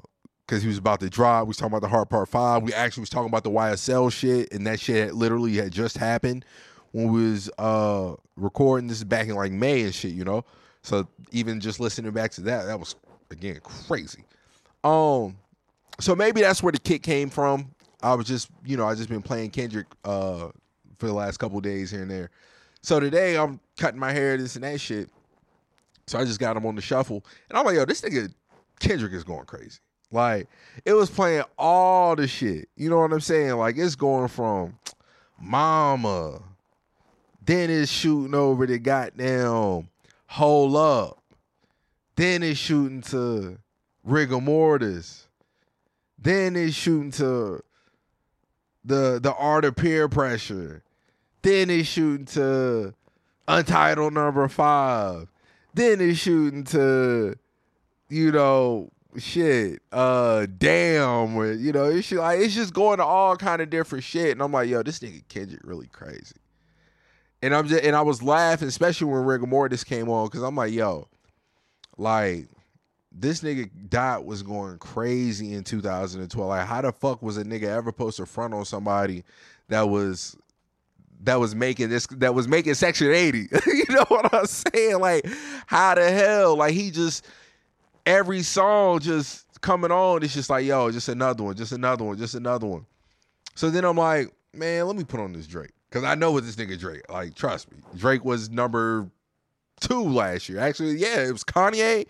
because 0.47 0.61
he 0.61 0.67
was 0.67 0.77
about 0.77 0.99
to 1.01 1.09
drop. 1.09 1.45
We 1.45 1.49
was 1.49 1.57
talking 1.57 1.73
about 1.73 1.81
the 1.81 1.89
Heart 1.89 2.09
Part 2.09 2.29
Five. 2.29 2.63
We 2.63 2.73
actually 2.73 3.01
was 3.01 3.09
talking 3.09 3.27
about 3.27 3.43
the 3.43 3.51
YSL 3.51 4.11
shit, 4.11 4.53
and 4.53 4.65
that 4.65 4.79
shit 4.79 5.13
literally 5.13 5.55
had 5.55 5.71
just 5.71 5.97
happened 5.97 6.45
when 6.91 7.11
we 7.11 7.31
was 7.31 7.49
uh 7.57 8.15
recording. 8.35 8.87
This 8.87 8.99
is 8.99 9.03
back 9.03 9.27
in 9.27 9.35
like 9.35 9.51
May 9.51 9.83
and 9.83 9.93
shit, 9.93 10.13
you 10.13 10.23
know. 10.23 10.45
So 10.83 11.07
even 11.31 11.59
just 11.59 11.79
listening 11.79 12.11
back 12.11 12.31
to 12.31 12.41
that, 12.41 12.65
that 12.65 12.79
was 12.79 12.95
again 13.29 13.59
crazy. 13.63 14.23
Um, 14.83 15.35
so 15.99 16.15
maybe 16.15 16.41
that's 16.41 16.63
where 16.63 16.71
the 16.71 16.79
kick 16.79 17.03
came 17.03 17.29
from. 17.29 17.73
I 18.01 18.13
was 18.13 18.27
just, 18.27 18.49
you 18.63 18.77
know, 18.77 18.87
I 18.87 18.95
just 18.95 19.09
been 19.09 19.21
playing 19.21 19.49
Kendrick 19.51 19.87
uh 20.05 20.49
for 20.97 21.07
the 21.07 21.13
last 21.13 21.37
couple 21.37 21.59
days 21.59 21.91
here 21.91 22.01
and 22.03 22.09
there. 22.09 22.29
So 22.81 22.99
today 22.99 23.37
I'm 23.37 23.59
cutting 23.77 23.99
my 23.99 24.13
hair, 24.13 24.37
this 24.37 24.55
and 24.55 24.63
that 24.63 24.79
shit. 24.79 25.09
So 26.07 26.17
I 26.17 26.23
just 26.23 26.39
got 26.39 26.55
him 26.55 26.65
on 26.65 26.75
the 26.75 26.81
shuffle, 26.81 27.25
and 27.49 27.57
I'm 27.57 27.65
like, 27.65 27.75
yo, 27.75 27.83
this 27.83 27.99
nigga 27.99 28.33
Kendrick 28.79 29.11
is 29.11 29.25
going 29.25 29.45
crazy. 29.45 29.79
Like 30.11 30.47
it 30.85 30.93
was 30.93 31.09
playing 31.09 31.43
all 31.57 32.15
the 32.15 32.27
shit. 32.27 32.69
You 32.75 32.89
know 32.89 32.99
what 32.99 33.11
I'm 33.11 33.19
saying? 33.19 33.55
Like 33.55 33.77
it's 33.77 33.95
going 33.95 34.29
from 34.29 34.77
mama, 35.39 36.41
then 37.45 37.69
it's 37.69 37.91
shooting 37.91 38.33
over 38.33 38.65
the 38.65 38.79
goddamn 38.79 39.89
hold 40.27 40.75
up. 40.75 41.21
Then 42.15 42.41
it's 42.41 42.59
shooting 42.59 43.01
to 43.03 43.57
rigor 44.03 44.41
mortis. 44.41 45.27
Then 46.17 46.55
it's 46.55 46.75
shooting 46.75 47.11
to 47.11 47.61
the 48.83 49.19
the 49.21 49.33
art 49.37 49.65
of 49.65 49.75
peer 49.75 50.07
pressure. 50.07 50.83
Then 51.41 51.69
it's 51.69 51.87
shooting 51.87 52.25
to 52.27 52.93
Untitled 53.47 54.13
number 54.13 54.47
five. 54.49 55.29
Then 55.73 56.01
it's 56.01 56.19
shooting 56.19 56.65
to, 56.65 57.35
you 58.09 58.31
know, 58.31 58.91
shit, 59.17 59.81
uh, 59.91 60.47
damn, 60.57 61.35
you 61.59 61.71
know, 61.71 61.85
it's 61.85 62.09
just, 62.09 62.21
like 62.21 62.39
it's 62.39 62.53
just 62.53 62.73
going 62.73 62.97
to 62.97 63.03
all 63.03 63.35
kind 63.35 63.61
of 63.61 63.69
different 63.69 64.03
shit, 64.03 64.31
and 64.31 64.41
I'm 64.41 64.51
like, 64.51 64.69
yo, 64.69 64.83
this 64.83 64.99
nigga 64.99 65.27
Kendrick 65.29 65.61
really 65.63 65.87
crazy, 65.87 66.35
and 67.41 67.53
I'm 67.53 67.67
just, 67.67 67.83
and 67.83 67.95
I 67.95 68.01
was 68.01 68.21
laughing, 68.21 68.67
especially 68.67 69.11
when 69.11 69.23
rigor 69.23 69.47
mortis 69.47 69.83
came 69.83 70.09
on, 70.09 70.27
because 70.27 70.43
I'm 70.43 70.55
like, 70.55 70.73
yo, 70.73 71.07
like 71.97 72.47
this 73.11 73.41
nigga 73.41 73.69
dot 73.89 74.25
was 74.25 74.43
going 74.43 74.77
crazy 74.77 75.53
in 75.53 75.63
2012. 75.63 76.47
Like, 76.47 76.67
how 76.67 76.81
the 76.81 76.91
fuck 76.91 77.21
was 77.21 77.37
a 77.37 77.43
nigga 77.43 77.63
ever 77.63 77.91
post 77.91 78.19
a 78.19 78.25
front 78.25 78.53
on 78.53 78.65
somebody 78.65 79.23
that 79.69 79.89
was 79.89 80.37
that 81.21 81.39
was 81.39 81.55
making 81.55 81.89
this 81.89 82.05
that 82.07 82.35
was 82.35 82.47
making 82.47 82.75
Section 82.75 83.11
80. 83.11 83.39
you 83.67 83.85
know 83.89 84.05
what 84.07 84.33
I'm 84.33 84.45
saying? 84.45 84.99
Like, 84.99 85.27
how 85.65 85.95
the 85.95 86.09
hell? 86.09 86.57
Like 86.57 86.73
he 86.73 86.91
just 86.91 87.25
every 88.07 88.41
song 88.41 88.99
just 88.99 89.45
coming 89.61 89.91
on, 89.91 90.23
it's 90.23 90.33
just 90.33 90.49
like, 90.49 90.65
yo, 90.65 90.89
just 90.89 91.09
another 91.09 91.43
one, 91.43 91.55
just 91.55 91.73
another 91.73 92.05
one, 92.05 92.17
just 92.17 92.33
another 92.33 92.65
one. 92.65 92.85
So 93.53 93.69
then 93.69 93.83
I'm 93.83 93.97
like, 93.97 94.31
man, 94.53 94.87
let 94.87 94.95
me 94.95 95.03
put 95.03 95.19
on 95.19 95.33
this 95.33 95.45
Drake. 95.45 95.71
Cause 95.91 96.03
I 96.03 96.15
know 96.15 96.31
what 96.31 96.43
this 96.43 96.55
nigga 96.55 96.79
Drake. 96.79 97.09
Like, 97.09 97.35
trust 97.35 97.71
me. 97.71 97.77
Drake 97.95 98.25
was 98.25 98.49
number 98.49 99.09
two 99.79 100.03
last 100.03 100.49
year. 100.49 100.59
Actually, 100.59 100.97
yeah, 100.97 101.27
it 101.27 101.31
was 101.31 101.43
Kanye. 101.43 102.07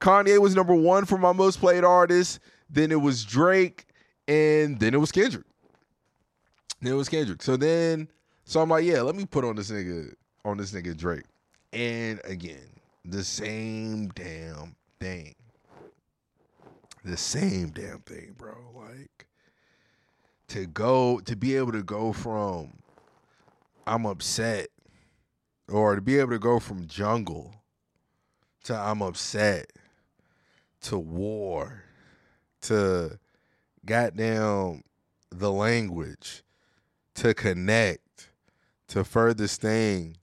Kanye 0.00 0.38
was 0.38 0.54
number 0.54 0.74
one 0.74 1.04
for 1.04 1.18
my 1.18 1.32
most 1.32 1.58
played 1.58 1.84
artist. 1.84 2.40
Then 2.70 2.92
it 2.92 3.00
was 3.00 3.24
Drake, 3.24 3.86
and 4.28 4.78
then 4.78 4.94
it 4.94 4.98
was 4.98 5.10
Kendrick. 5.10 5.46
Then 6.80 6.92
it 6.92 6.96
was 6.96 7.08
Kendrick. 7.08 7.42
So 7.42 7.56
then, 7.56 8.08
so 8.44 8.60
I'm 8.60 8.68
like, 8.68 8.84
yeah, 8.84 9.00
let 9.00 9.16
me 9.16 9.24
put 9.24 9.44
on 9.44 9.56
this 9.56 9.70
nigga 9.70 10.12
on 10.44 10.56
this 10.56 10.72
nigga 10.72 10.96
Drake. 10.96 11.24
And 11.72 12.20
again, 12.24 12.68
the 13.04 13.24
same 13.24 14.08
damn 14.08 14.76
thing. 15.00 15.34
The 17.04 17.16
same 17.16 17.70
damn 17.70 18.00
thing, 18.00 18.34
bro. 18.36 18.54
Like 18.74 19.26
to 20.48 20.66
go 20.66 21.20
to 21.20 21.36
be 21.36 21.56
able 21.56 21.72
to 21.72 21.82
go 21.82 22.12
from 22.12 22.72
I'm 23.86 24.06
upset 24.06 24.68
or 25.68 25.94
to 25.94 26.00
be 26.00 26.18
able 26.18 26.32
to 26.32 26.38
go 26.38 26.58
from 26.58 26.86
jungle 26.86 27.54
to 28.64 28.74
I'm 28.74 29.02
upset 29.02 29.70
to 30.82 30.98
war 30.98 31.84
to 32.62 33.18
goddamn 33.84 34.82
the 35.30 35.52
language 35.52 36.42
to 37.14 37.34
connect 37.34 38.30
to 38.88 39.04
furthest 39.04 39.60
thing 39.60 40.16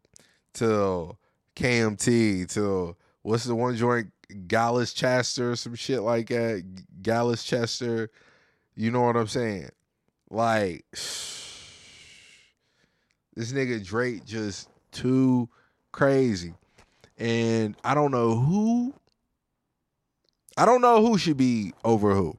to 0.53 1.15
KMT 1.55 2.51
to 2.53 2.95
what's 3.21 3.43
the 3.43 3.55
one 3.55 3.75
joint 3.75 4.11
Gyalchester 4.47 5.51
or 5.51 5.55
some 5.55 5.75
shit 5.75 6.01
like 6.01 6.29
that 6.29 6.63
Gyalchester 7.01 8.07
you 8.75 8.91
know 8.91 9.01
what 9.01 9.15
I'm 9.15 9.27
saying 9.27 9.69
like 10.29 10.85
this 10.91 11.81
nigga 13.51 13.85
Drake 13.85 14.25
just 14.25 14.69
too 14.91 15.49
crazy 15.91 16.53
and 17.17 17.75
I 17.83 17.93
don't 17.93 18.11
know 18.11 18.35
who 18.35 18.93
I 20.57 20.65
don't 20.65 20.81
know 20.81 21.05
who 21.05 21.17
should 21.17 21.37
be 21.37 21.73
over 21.83 22.13
who. 22.13 22.37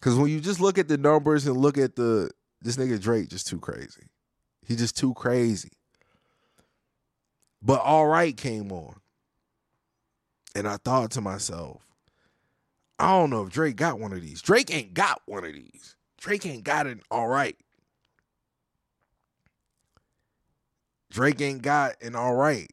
Cause 0.00 0.16
when 0.16 0.30
you 0.30 0.40
just 0.40 0.60
look 0.60 0.78
at 0.78 0.88
the 0.88 0.96
numbers 0.96 1.46
and 1.46 1.56
look 1.56 1.76
at 1.76 1.94
the 1.94 2.30
this 2.62 2.76
nigga 2.76 3.00
Drake 3.00 3.28
just 3.28 3.46
too 3.46 3.58
crazy. 3.58 4.08
He 4.66 4.76
just 4.76 4.96
too 4.96 5.14
crazy. 5.14 5.72
But 7.62 7.82
all 7.82 8.06
right 8.06 8.36
came 8.36 8.72
on. 8.72 8.99
And 10.54 10.66
I 10.66 10.76
thought 10.78 11.12
to 11.12 11.20
myself, 11.20 11.82
I 12.98 13.10
don't 13.10 13.30
know 13.30 13.42
if 13.44 13.50
Drake 13.50 13.76
got 13.76 13.98
one 13.98 14.12
of 14.12 14.20
these. 14.20 14.42
Drake 14.42 14.74
ain't 14.74 14.94
got 14.94 15.22
one 15.26 15.44
of 15.44 15.52
these. 15.52 15.96
Drake 16.18 16.44
ain't 16.44 16.64
got 16.64 16.86
it 16.86 17.00
all 17.10 17.28
right. 17.28 17.56
Drake 21.10 21.40
ain't 21.40 21.62
got 21.62 22.00
an 22.02 22.14
all 22.14 22.34
right. 22.34 22.70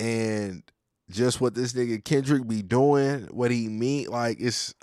and 0.00 0.62
just 1.10 1.40
what 1.40 1.54
this 1.54 1.74
nigga 1.74 2.02
Kendrick 2.02 2.48
be 2.48 2.62
doing, 2.62 3.28
what 3.30 3.50
he 3.50 3.68
mean, 3.68 4.06
like 4.06 4.38
it's 4.40 4.74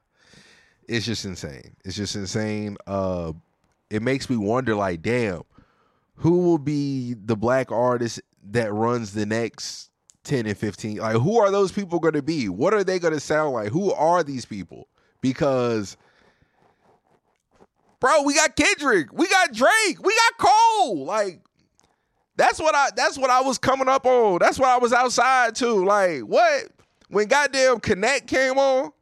it's 0.88 1.04
just 1.06 1.24
insane. 1.24 1.76
It's 1.84 1.96
just 1.96 2.16
insane. 2.16 2.78
Uh 2.86 3.34
it 3.90 4.02
makes 4.02 4.28
me 4.28 4.36
wonder 4.36 4.74
like 4.74 5.02
damn, 5.02 5.42
who 6.16 6.38
will 6.38 6.58
be 6.58 7.14
the 7.14 7.36
black 7.36 7.70
artist 7.70 8.20
that 8.52 8.72
runs 8.72 9.12
the 9.12 9.26
next 9.26 9.90
10 10.24 10.46
and 10.46 10.56
15? 10.56 10.98
Like 10.98 11.16
who 11.16 11.38
are 11.38 11.50
those 11.50 11.72
people 11.72 11.98
going 11.98 12.14
to 12.14 12.22
be? 12.22 12.48
What 12.48 12.74
are 12.74 12.84
they 12.84 12.98
going 12.98 13.14
to 13.14 13.20
sound 13.20 13.52
like? 13.52 13.70
Who 13.70 13.92
are 13.92 14.22
these 14.22 14.44
people? 14.44 14.88
Because 15.20 15.96
bro, 18.00 18.22
we 18.22 18.34
got 18.34 18.56
Kendrick, 18.56 19.12
we 19.12 19.28
got 19.28 19.52
Drake, 19.52 20.02
we 20.02 20.14
got 20.14 20.48
Cole. 20.48 21.04
Like 21.04 21.40
that's 22.38 22.60
what 22.60 22.74
I 22.74 22.88
that's 22.94 23.18
what 23.18 23.30
I 23.30 23.40
was 23.40 23.58
coming 23.58 23.88
up 23.88 24.06
on. 24.06 24.38
That's 24.40 24.58
what 24.58 24.68
I 24.68 24.78
was 24.78 24.92
outside 24.92 25.56
too. 25.56 25.84
Like, 25.84 26.20
what? 26.20 26.68
When 27.08 27.26
goddamn 27.26 27.80
Connect 27.80 28.28
came 28.28 28.58
on, 28.58 28.92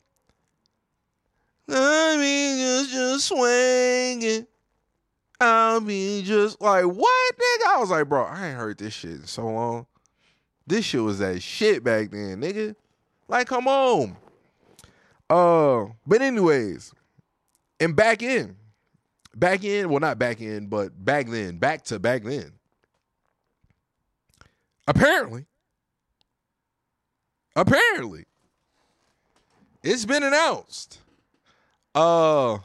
I 1.68 2.16
mean 2.16 2.58
just 2.58 2.90
just 2.90 3.26
swinging. 3.26 4.46
I 5.40 5.78
mean 5.80 6.24
just 6.24 6.60
like 6.60 6.84
what 6.84 7.34
nigga? 7.34 7.66
I 7.68 7.78
was 7.78 7.90
like, 7.90 8.08
bro, 8.08 8.24
I 8.24 8.48
ain't 8.48 8.58
heard 8.58 8.78
this 8.78 8.94
shit 8.94 9.12
in 9.12 9.26
so 9.26 9.46
long. 9.46 9.86
This 10.66 10.84
shit 10.84 11.02
was 11.02 11.18
that 11.20 11.42
shit 11.42 11.84
back 11.84 12.10
then, 12.10 12.40
nigga. 12.40 12.74
Like, 13.28 13.46
come 13.46 13.68
on. 13.68 14.16
Uh, 15.28 15.86
but 16.06 16.22
anyways, 16.22 16.92
and 17.80 17.94
back 17.94 18.22
in, 18.22 18.56
back 19.34 19.64
in, 19.64 19.88
well, 19.88 20.00
not 20.00 20.18
back 20.18 20.40
in, 20.40 20.66
but 20.66 21.04
back 21.04 21.28
then, 21.28 21.58
back 21.58 21.84
to 21.84 21.98
back 21.98 22.24
then. 22.24 22.52
Apparently. 24.88 25.46
Apparently. 27.54 28.24
It's 29.82 30.04
been 30.04 30.22
announced. 30.22 31.00
Uh 31.94 32.58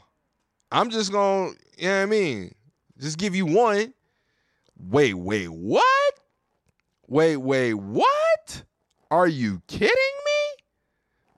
I'm 0.70 0.90
just 0.90 1.12
gonna, 1.12 1.52
you 1.76 1.88
know 1.88 1.96
what 1.96 2.02
I 2.02 2.06
mean? 2.06 2.54
Just 3.02 3.18
give 3.18 3.34
you 3.34 3.46
one. 3.46 3.92
Wait, 4.78 5.14
wait, 5.14 5.48
what? 5.48 6.14
Wait, 7.08 7.36
wait, 7.36 7.74
what? 7.74 8.62
Are 9.10 9.26
you 9.26 9.60
kidding 9.66 9.88
me? 9.88 10.62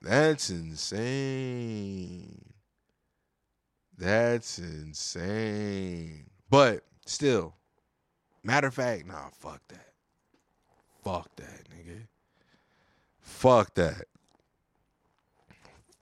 That's 0.03 0.51
insane. 0.51 2.45
That's 3.97 4.59
insane. 4.59 6.27
But 6.51 6.85
still, 7.07 7.55
matter 8.43 8.69
of 8.69 8.75
fact, 8.75 9.07
nah, 9.07 9.31
fuck 9.31 9.67
that. 9.69 9.95
Fuck 11.03 11.35
that, 11.37 11.65
nigga. 11.71 12.03
Fuck 13.23 13.75
that. 13.77 14.05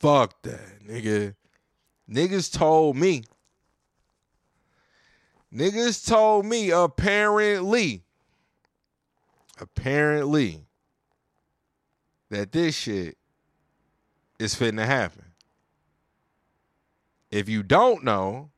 Fuck 0.00 0.42
that, 0.42 0.84
nigga. 0.84 1.36
Niggas 2.10 2.52
told 2.52 2.96
me. 2.96 3.22
Niggas 5.54 6.06
told 6.06 6.46
me 6.46 6.70
apparently. 6.70 8.02
Apparently. 9.60 10.66
That 12.30 12.52
this 12.52 12.74
shit 12.74 13.18
is 14.38 14.54
fitting 14.54 14.78
to 14.78 14.86
happen. 14.86 15.24
If 17.30 17.48
you 17.48 17.62
don't 17.62 18.04
know, 18.04 18.50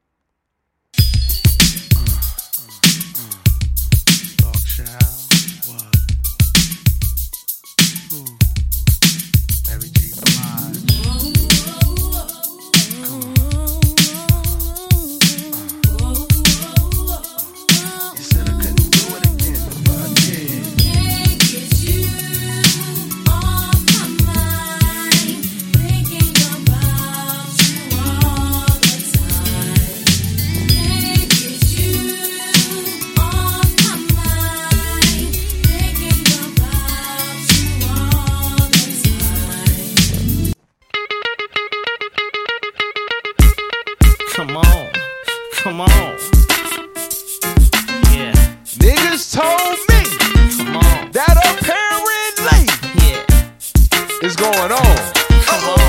going 54.69 54.81
on? 54.81 55.13
Come 55.45 55.71
on. 55.71 55.85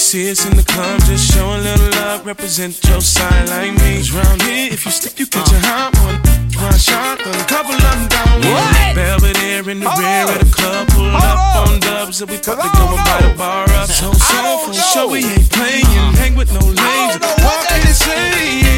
See 0.00 0.28
us 0.28 0.44
in 0.44 0.56
the 0.56 0.64
club, 0.64 0.98
just 1.06 1.30
show 1.30 1.46
a 1.46 1.60
little 1.60 1.90
love, 2.02 2.26
represent 2.26 2.82
your 2.88 3.00
side 3.00 3.48
like 3.50 3.70
me. 3.78 4.02
Round 4.10 4.42
here, 4.42 4.72
if 4.72 4.84
you 4.84 4.90
stick, 4.90 5.20
you 5.20 5.26
catch 5.26 5.52
a 5.52 5.60
hot 5.60 5.94
one. 6.02 6.18
One 6.58 6.78
shot, 6.78 7.20
a 7.20 7.44
couple 7.46 7.74
of 7.74 7.80
them 7.80 8.08
down. 8.08 8.40
What? 8.42 8.96
Belvedere 8.96 9.70
in 9.70 9.78
the 9.78 9.86
oh. 9.86 10.00
rear 10.00 10.26
of 10.26 10.40
the 10.42 10.50
club, 10.50 10.88
oh. 10.98 11.14
up 11.14 11.68
on 11.68 11.78
dubs 11.78 12.18
that 12.18 12.28
we 12.28 12.38
probably 12.38 12.66
go 12.74 12.90
and 12.90 13.30
the 13.30 13.38
bar 13.38 13.70
up. 13.70 13.86
So, 13.86 14.10
so, 14.10 14.58
for 14.66 14.74
sure, 14.74 15.08
we 15.10 15.22
ain't 15.22 15.48
playing, 15.52 15.86
hang 16.18 16.34
with 16.34 16.50
no 16.50 16.58
lames. 16.58 17.20
Walk 17.46 17.69
say, 18.14 18.69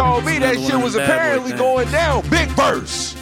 told 0.00 0.24
me 0.24 0.38
that 0.38 0.58
shit 0.58 0.82
was 0.82 0.94
them 0.94 1.06
bad 1.06 1.40
boy 1.42 1.50
apparently 1.50 1.52
going 1.52 1.90
down. 1.90 2.22
Big 2.30 2.48
verse. 2.50 3.14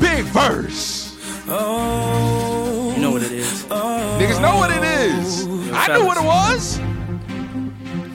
Big 0.00 0.24
verse. 0.26 1.16
oh. 1.48 2.92
You 2.94 3.02
know 3.02 3.10
what 3.10 3.22
it 3.22 3.32
is. 3.32 3.64
Niggas 3.64 4.40
know 4.40 4.56
what 4.56 4.70
it 4.70 4.84
is. 4.84 5.46
I 5.72 5.98
knew 5.98 6.06
what 6.06 6.16
it 6.16 6.24
was. 6.24 6.78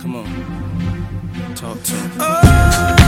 Come 0.02 0.16
on. 0.16 1.56
Talk 1.56 1.82
to 1.84 2.98
me. 2.98 3.03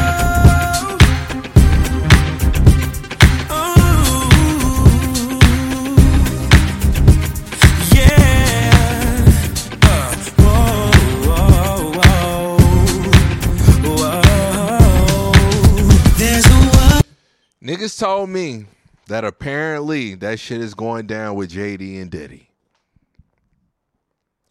Niggas 17.76 17.99
told 17.99 18.30
me 18.30 18.67
that 19.07 19.26
apparently 19.26 20.15
that 20.15 20.39
shit 20.39 20.61
is 20.61 20.73
going 20.73 21.07
down 21.07 21.36
with 21.36 21.51
JD 21.51 22.01
and 22.01 22.09
Diddy. 22.09 22.49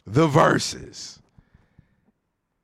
The 0.06 0.28
Verzuz. 0.28 1.20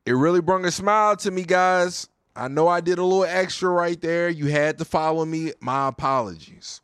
It 0.04 0.12
really 0.12 0.42
brought 0.42 0.66
a 0.66 0.70
smile 0.70 1.16
to 1.16 1.30
me, 1.30 1.44
guys. 1.44 2.08
I 2.36 2.48
know 2.48 2.68
I 2.68 2.82
did 2.82 2.98
a 2.98 3.02
little 3.02 3.24
extra 3.24 3.70
right 3.70 3.98
there. 3.98 4.28
You 4.28 4.48
had 4.48 4.76
to 4.80 4.84
follow 4.84 5.24
me. 5.24 5.52
My 5.60 5.88
apologies. 5.88 6.82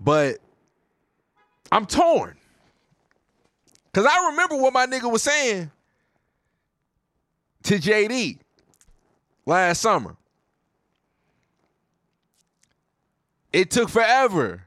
But 0.00 0.38
I'm 1.70 1.86
torn. 1.86 2.36
Because 3.84 4.06
I 4.06 4.30
remember 4.30 4.56
what 4.56 4.72
my 4.72 4.86
nigga 4.86 5.08
was 5.08 5.22
saying 5.22 5.70
to 7.62 7.76
JD 7.76 8.40
last 9.46 9.80
summer. 9.80 10.16
It 13.52 13.70
took 13.70 13.88
forever. 13.88 14.64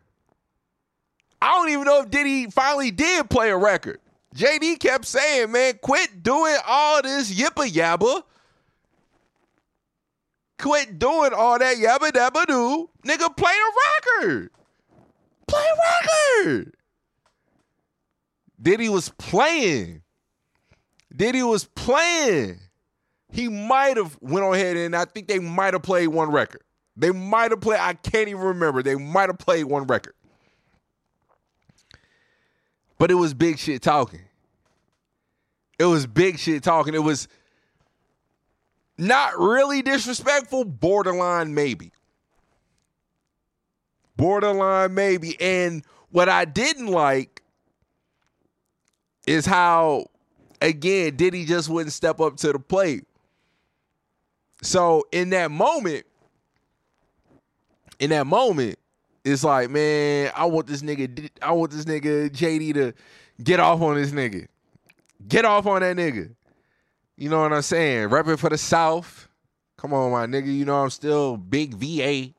I 1.42 1.52
don't 1.52 1.70
even 1.70 1.84
know 1.86 2.02
if 2.02 2.10
Diddy 2.10 2.48
finally 2.48 2.92
did 2.92 3.30
play 3.30 3.52
a 3.52 3.58
record. 3.58 4.00
JD 4.36 4.80
kept 4.80 5.06
saying, 5.06 5.52
man, 5.52 5.80
quit 5.82 6.24
doing 6.24 6.56
all 6.66 7.02
this 7.02 7.32
yippa 7.34 7.70
yabba. 7.70 8.24
Quit 10.58 11.00
doing 11.00 11.34
all 11.34 11.58
that 11.60 11.78
yabba 11.78 12.12
dabba 12.12 12.46
doo. 12.46 12.90
Nigga, 13.06 13.36
play 13.36 13.54
a 13.54 14.26
record. 14.26 14.52
Play 15.48 15.64
a 15.64 16.46
record. 16.46 16.74
Diddy 18.62 18.90
was 18.90 19.10
playing. 19.10 20.02
Diddy 21.16 21.44
was 21.44 21.64
playing 21.64 22.60
he 23.32 23.48
might 23.48 23.98
have 23.98 24.18
went 24.22 24.46
on 24.46 24.56
ahead 24.56 24.76
and 24.78 24.96
I 24.96 25.06
think 25.06 25.28
they 25.28 25.40
might 25.40 25.74
have 25.74 25.84
played 25.84 26.08
one 26.08 26.32
record. 26.32 26.62
They 26.98 27.12
might 27.12 27.52
have 27.52 27.62
played, 27.62 27.80
I 27.80 27.94
can't 27.94 28.28
even 28.28 28.44
remember. 28.44 28.84
They 28.84 28.96
might 28.96 29.30
have 29.30 29.38
played 29.38 29.66
one 29.66 29.86
record. 29.86 30.14
But 32.98 33.12
it 33.12 33.16
was 33.16 33.34
big 33.34 33.58
shit 33.58 33.82
talking. 33.82 34.22
It 35.78 35.86
was 35.86 36.06
big 36.06 36.40
shit 36.40 36.62
talking. 36.62 36.94
It 36.94 37.04
was 37.04 37.30
not 38.98 39.40
really 39.40 39.82
disrespectful, 39.82 40.66
borderline 40.66 41.54
maybe. 41.54 41.94
Borderline 44.18 44.94
maybe. 44.94 45.40
And 45.40 45.86
what 46.10 46.28
I 46.28 46.44
didn't 46.44 46.88
like 46.88 47.42
is 49.26 49.46
how, 49.46 50.08
again, 50.62 51.16
Diddy 51.16 51.46
just 51.46 51.70
wouldn't 51.70 51.94
step 51.94 52.20
up 52.20 52.36
to 52.38 52.52
the 52.52 52.60
plate. 52.60 53.06
So 54.62 55.06
in 55.12 55.30
that 55.30 55.52
moment, 55.52 56.06
in 58.00 58.10
that 58.12 58.28
moment, 58.28 58.78
it's 59.24 59.44
like, 59.44 59.70
man, 59.70 60.32
I 60.36 60.46
want 60.46 60.68
this 60.68 60.82
nigga, 60.82 61.30
I 61.42 61.52
want 61.52 61.72
this 61.72 61.86
nigga 61.86 62.30
JD 62.30 62.74
to 62.76 62.94
get 63.44 63.60
off 63.60 63.82
on 63.82 63.96
this 63.96 64.12
nigga. 64.12 64.48
Get 65.28 65.46
off 65.46 65.66
on 65.66 65.82
that 65.82 65.96
nigga. 65.98 66.34
You 67.18 67.30
know 67.30 67.42
what 67.42 67.52
I'm 67.52 67.62
saying? 67.62 68.10
Repping 68.10 68.40
for 68.40 68.50
the 68.50 68.58
South. 68.58 69.28
Come 69.78 69.94
on, 69.94 70.12
my 70.12 70.26
nigga. 70.26 70.54
You 70.54 70.66
know 70.66 70.84
I'm 70.84 70.90
still 70.90 71.38
big 71.38 71.74
VA. 71.74 72.34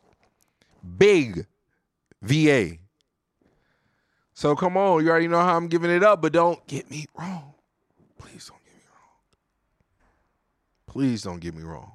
Big 0.99 1.47
VA. 2.23 2.79
So 4.35 4.57
come 4.57 4.79
on, 4.79 5.05
you 5.05 5.11
already 5.11 5.29
know 5.29 5.41
how 5.41 5.55
I'm 5.55 5.69
giving 5.69 5.91
it 5.91 6.03
up, 6.03 6.23
but 6.23 6.33
don't 6.33 6.67
get 6.67 6.91
me 6.91 7.07
wrong. 7.19 7.53
Please 8.19 8.49
don't 8.49 8.65
get 8.65 8.75
me 8.75 8.83
wrong. 8.91 9.19
Please 10.87 11.23
don't 11.23 11.41
get 11.41 11.55
me 11.55 11.63
wrong. 11.63 11.93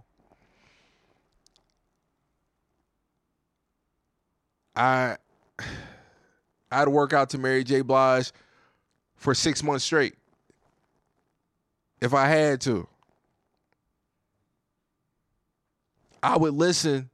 I 4.76 5.18
I'd 6.72 6.88
work 6.88 7.14
out 7.14 7.30
to 7.32 7.38
Mary 7.38 7.64
J. 7.64 7.82
Blige 7.82 8.32
for 9.16 9.34
six 9.34 9.64
months 9.64 9.86
straight. 9.86 10.16
If 12.02 12.14
I 12.14 12.28
had 12.28 12.62
to. 12.62 12.88
I 16.22 16.38
would 16.38 16.54
listen 16.54 17.10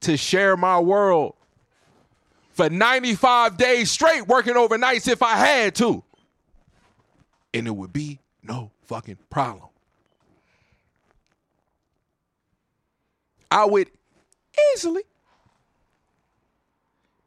to 0.00 0.16
Share 0.16 0.56
My 0.56 0.78
World 0.78 1.34
for 2.52 2.70
95 2.70 3.56
days 3.56 3.90
straight 3.90 4.28
working 4.28 4.54
overnights 4.54 5.08
if 5.08 5.22
I 5.22 5.34
had 5.34 5.74
to. 5.76 6.04
And 7.52 7.66
it 7.66 7.74
would 7.74 7.92
be 7.92 8.20
no 8.42 8.70
fucking 8.86 9.18
problem. 9.30 9.68
I 13.50 13.64
would 13.64 13.90
easily, 14.74 15.02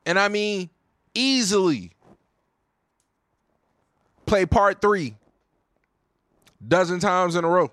and 0.08 0.18
I 0.18 0.30
mean 0.30 0.70
easily, 1.14 1.92
play 4.26 4.46
part 4.46 4.82
three 4.82 5.16
dozen 6.66 7.00
times 7.00 7.36
in 7.36 7.44
a 7.44 7.48
row. 7.48 7.72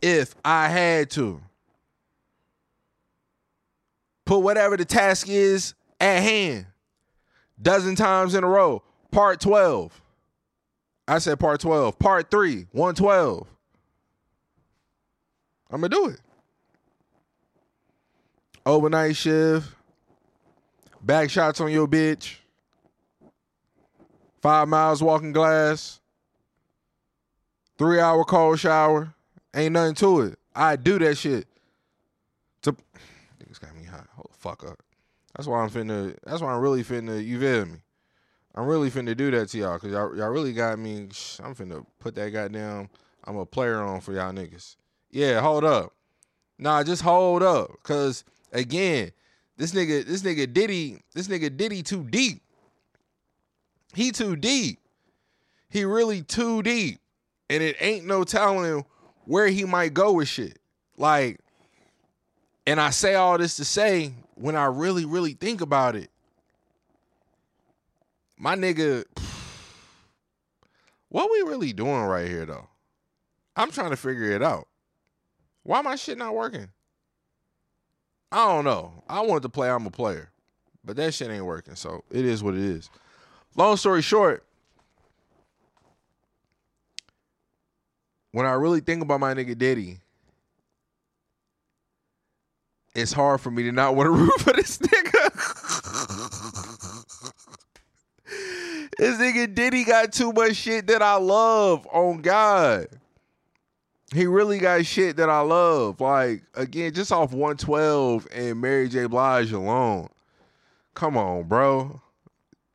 If 0.00 0.34
I 0.44 0.68
had 0.68 1.10
to. 1.10 1.42
Put 4.24 4.38
whatever 4.38 4.76
the 4.76 4.84
task 4.84 5.28
is 5.28 5.74
at 6.00 6.22
hand. 6.22 6.66
Dozen 7.60 7.96
times 7.96 8.36
in 8.36 8.44
a 8.44 8.48
row. 8.48 8.82
Part 9.10 9.40
12. 9.40 10.00
I 11.08 11.18
said 11.18 11.38
part 11.40 11.60
12. 11.60 11.98
Part 11.98 12.30
3, 12.30 12.66
112. 12.70 13.48
I'm 15.70 15.80
going 15.80 15.90
to 15.90 15.96
do 15.96 16.08
it. 16.08 16.20
Overnight 18.64 19.16
shift. 19.16 19.68
Back 21.00 21.30
shots 21.30 21.60
on 21.60 21.72
your 21.72 21.88
bitch. 21.88 22.36
Five 24.40 24.68
miles 24.68 25.02
walking 25.02 25.32
glass. 25.32 26.00
Three 27.76 27.98
hour 27.98 28.24
cold 28.24 28.60
shower. 28.60 29.14
Ain't 29.54 29.72
nothing 29.72 29.94
to 29.96 30.20
it. 30.20 30.38
I 30.54 30.76
do 30.76 30.98
that 31.00 31.16
shit. 31.16 31.46
To 32.62 32.72
niggas 32.72 33.60
got 33.60 33.74
me 33.74 33.84
hot. 33.84 34.06
Hold 34.14 34.28
the 34.30 34.38
fuck 34.38 34.64
up. 34.64 34.78
That's 35.34 35.48
why 35.48 35.60
I'm 35.62 35.70
finna. 35.70 36.16
That's 36.24 36.40
why 36.40 36.52
I'm 36.52 36.60
really 36.60 36.84
finna. 36.84 37.24
You 37.24 37.40
feel 37.40 37.66
me? 37.66 37.78
I'm 38.54 38.66
really 38.66 38.90
finna 38.90 39.16
do 39.16 39.30
that 39.30 39.48
to 39.48 39.58
y'all 39.58 39.74
because 39.74 39.92
y'all, 39.92 40.16
y'all 40.16 40.28
really 40.28 40.52
got 40.52 40.78
me. 40.78 41.08
I'm 41.42 41.54
finna 41.54 41.84
put 41.98 42.14
that 42.14 42.30
goddamn. 42.30 42.90
I'm 43.24 43.36
a 43.36 43.46
player 43.46 43.80
on 43.80 44.00
for 44.00 44.12
y'all 44.12 44.32
niggas. 44.32 44.76
Yeah, 45.10 45.40
hold 45.40 45.64
up. 45.64 45.92
Nah, 46.58 46.82
just 46.82 47.02
hold 47.02 47.42
up. 47.42 47.70
Cause 47.82 48.24
again, 48.52 49.12
this 49.56 49.72
nigga, 49.72 50.04
this 50.04 50.22
nigga 50.22 50.52
Diddy, 50.52 50.98
this 51.14 51.28
nigga 51.28 51.56
Diddy 51.56 51.82
too 51.82 52.04
deep. 52.04 52.42
he 53.94 54.10
too 54.10 54.36
deep. 54.36 54.78
He 55.68 55.84
really 55.84 56.22
too 56.22 56.62
deep. 56.62 57.00
And 57.48 57.62
it 57.62 57.76
ain't 57.80 58.06
no 58.06 58.24
telling 58.24 58.84
where 59.24 59.48
he 59.48 59.64
might 59.64 59.94
go 59.94 60.12
with 60.12 60.28
shit. 60.28 60.58
Like, 60.96 61.38
and 62.66 62.80
I 62.80 62.90
say 62.90 63.14
all 63.14 63.38
this 63.38 63.56
to 63.56 63.64
say, 63.64 64.14
when 64.34 64.56
I 64.56 64.66
really, 64.66 65.04
really 65.04 65.32
think 65.32 65.60
about 65.60 65.96
it, 65.96 66.10
my 68.38 68.54
nigga, 68.56 69.04
what 71.08 71.30
we 71.30 71.50
really 71.50 71.72
doing 71.72 72.02
right 72.02 72.28
here 72.28 72.46
though? 72.46 72.68
I'm 73.54 73.70
trying 73.70 73.90
to 73.90 73.96
figure 73.96 74.30
it 74.32 74.42
out. 74.42 74.66
Why 75.62 75.82
my 75.82 75.96
shit 75.96 76.18
not 76.18 76.34
working? 76.34 76.68
I 78.32 78.46
don't 78.46 78.64
know. 78.64 78.92
I 79.08 79.20
wanted 79.20 79.42
to 79.42 79.50
play 79.50 79.70
I'm 79.70 79.86
a 79.86 79.90
player. 79.90 80.30
But 80.84 80.96
that 80.96 81.14
shit 81.14 81.30
ain't 81.30 81.44
working. 81.44 81.76
So 81.76 82.02
it 82.10 82.24
is 82.24 82.42
what 82.42 82.54
it 82.54 82.60
is. 82.60 82.90
Long 83.54 83.76
story 83.76 84.00
short, 84.00 84.44
when 88.32 88.46
I 88.46 88.52
really 88.52 88.80
think 88.80 89.02
about 89.02 89.20
my 89.20 89.34
nigga 89.34 89.56
Diddy, 89.56 89.98
it's 92.94 93.12
hard 93.12 93.40
for 93.40 93.50
me 93.50 93.62
to 93.64 93.72
not 93.72 93.94
want 93.94 94.06
to 94.06 94.10
root 94.12 94.40
for 94.40 94.54
this 94.54 94.78
nigga. 94.78 95.28
this 98.98 99.18
nigga 99.18 99.54
Diddy 99.54 99.84
got 99.84 100.12
too 100.12 100.32
much 100.32 100.56
shit 100.56 100.86
that 100.86 101.02
I 101.02 101.16
love 101.16 101.86
on 101.92 102.22
God. 102.22 102.86
He 104.12 104.26
really 104.26 104.58
got 104.58 104.84
shit 104.84 105.16
that 105.16 105.30
I 105.30 105.40
love. 105.40 106.00
Like, 106.00 106.42
again, 106.54 106.92
just 106.92 107.12
off 107.12 107.32
112 107.32 108.28
and 108.32 108.60
Mary 108.60 108.88
J. 108.88 109.06
Blige 109.06 109.52
alone. 109.52 110.08
Come 110.94 111.16
on, 111.16 111.44
bro. 111.44 112.00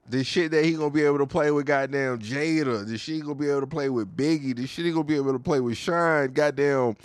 The 0.10 0.24
shit 0.24 0.52
that 0.52 0.64
he 0.66 0.74
gonna 0.74 0.90
be 0.90 1.04
able 1.04 1.20
to 1.20 1.28
play 1.28 1.52
with 1.52 1.66
goddamn 1.66 2.20
Jada. 2.20 2.88
The 2.88 2.98
shit 2.98 3.16
he 3.16 3.22
gonna 3.22 3.36
be 3.36 3.50
able 3.50 3.62
to 3.62 3.68
play 3.68 3.90
with 3.90 4.16
Biggie. 4.16 4.56
The 4.56 4.66
shit 4.66 4.86
he 4.86 4.92
gonna 4.92 5.04
be 5.04 5.18
able 5.18 5.34
to 5.34 5.40
play 5.40 5.60
with 5.60 5.78
Shyne. 5.78 6.34
Goddamn. 6.34 6.96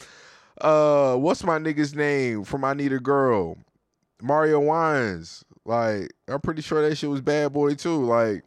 Uh, 0.60 1.16
what's 1.16 1.42
my 1.42 1.58
nigga's 1.58 1.94
name 1.94 2.44
from 2.44 2.64
I 2.64 2.74
Need 2.74 2.92
a 2.92 3.00
Girl? 3.00 3.58
Mario 4.22 4.60
Winans. 4.60 5.44
Like, 5.64 6.12
I'm 6.28 6.40
pretty 6.40 6.62
sure 6.62 6.88
that 6.88 6.96
shit 6.96 7.10
was 7.10 7.20
Bad 7.20 7.52
Boy 7.52 7.74
too. 7.74 8.04
Like, 8.04 8.44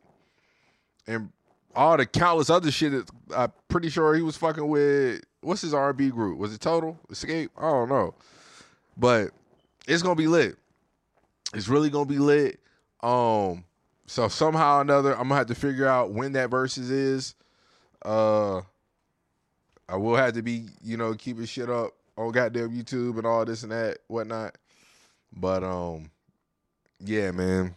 and 1.05 1.29
all 1.75 1.97
the 1.97 2.05
countless 2.05 2.49
other 2.49 2.71
shit 2.71 2.93
that 2.93 3.09
I'm 3.35 3.51
pretty 3.67 3.89
sure 3.89 4.15
he 4.15 4.21
was 4.21 4.37
fucking 4.37 4.67
with. 4.67 5.21
What's 5.45 5.61
his 5.61 5.73
R&B 5.75 6.09
group? 6.09 6.39
Was 6.39 6.53
it 6.53 6.59
Total 6.61 6.97
Xscape? 7.09 7.49
I 7.55 7.69
don't 7.69 7.89
know, 7.89 8.15
but 8.97 9.29
it's 9.87 10.01
gonna 10.01 10.15
be 10.15 10.27
lit. 10.27 10.57
It's 11.53 11.67
really 11.67 11.91
gonna 11.91 12.05
be 12.05 12.17
lit. 12.17 12.59
Um, 13.03 13.63
so 14.07 14.27
somehow 14.27 14.79
or 14.79 14.81
another, 14.81 15.11
I'm 15.11 15.27
gonna 15.27 15.35
have 15.35 15.47
to 15.47 15.55
figure 15.55 15.87
out 15.87 16.11
when 16.11 16.33
that 16.33 16.49
Verzuz 16.49 16.89
is. 16.89 17.35
Uh, 18.03 18.61
I 19.87 19.97
will 19.97 20.15
have 20.15 20.33
to 20.33 20.41
be, 20.41 20.65
you 20.81 20.97
know, 20.97 21.13
keeping 21.13 21.45
shit 21.45 21.69
up 21.69 21.93
on 22.17 22.31
goddamn 22.31 22.71
YouTube 22.71 23.17
and 23.17 23.27
all 23.27 23.45
this 23.45 23.61
and 23.61 23.71
that, 23.71 23.99
whatnot. 24.07 24.57
But 25.31 25.63
um, 25.63 26.09
yeah, 26.99 27.29
man, 27.29 27.75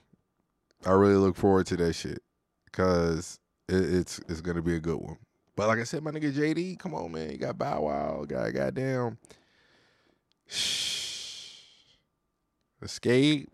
I 0.86 0.92
really 0.92 1.16
look 1.16 1.36
forward 1.36 1.66
to 1.66 1.76
that 1.76 1.92
shit 1.92 2.22
because 2.64 3.38
it, 3.68 3.74
it's 3.74 4.20
it's 4.26 4.40
gonna 4.40 4.62
be 4.62 4.74
a 4.74 4.80
good 4.80 4.96
one. 4.96 5.18
But 5.58 5.66
like 5.66 5.80
I 5.80 5.82
said, 5.82 6.04
my 6.04 6.12
nigga 6.12 6.32
JD, 6.32 6.78
come 6.78 6.94
on, 6.94 7.10
man, 7.10 7.32
you 7.32 7.36
got 7.36 7.58
Bow 7.58 7.80
Wow, 7.80 8.24
got 8.28 8.54
goddamn. 8.54 9.18
Xscape. 12.80 13.48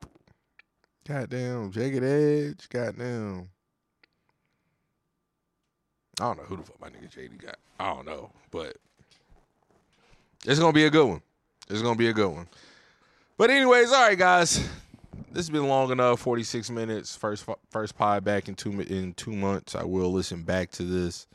Goddamn. 1.08 1.70
Jagged 1.70 2.04
Edge. 2.04 2.68
Goddamn. 2.68 3.48
I 6.20 6.24
don't 6.24 6.36
know 6.36 6.42
who 6.44 6.58
the 6.58 6.62
fuck 6.62 6.78
my 6.78 6.88
nigga 6.90 7.10
JD 7.10 7.42
got. 7.42 7.56
I 7.80 7.94
don't 7.94 8.04
know. 8.04 8.30
But 8.50 8.76
it's 10.44 10.60
gonna 10.60 10.74
be 10.74 10.84
a 10.84 10.90
good 10.90 11.06
one. 11.06 11.22
It's 11.70 11.80
gonna 11.80 11.96
be 11.96 12.08
a 12.08 12.12
good 12.12 12.28
one. 12.28 12.46
But 13.38 13.48
anyways, 13.48 13.90
all 13.92 14.08
right, 14.08 14.18
guys. 14.18 14.58
This 15.32 15.46
has 15.46 15.50
been 15.50 15.68
long 15.68 15.90
enough. 15.90 16.20
Forty 16.20 16.42
six 16.42 16.70
minutes. 16.70 17.16
First 17.16 17.46
first 17.70 17.96
pod 17.96 18.24
back 18.24 18.46
in 18.48 18.54
two 18.54 18.78
in 18.82 19.14
two 19.14 19.32
months. 19.32 19.74
I 19.74 19.84
will 19.84 20.12
listen 20.12 20.42
back 20.42 20.70
to 20.72 20.82
this. 20.82 21.26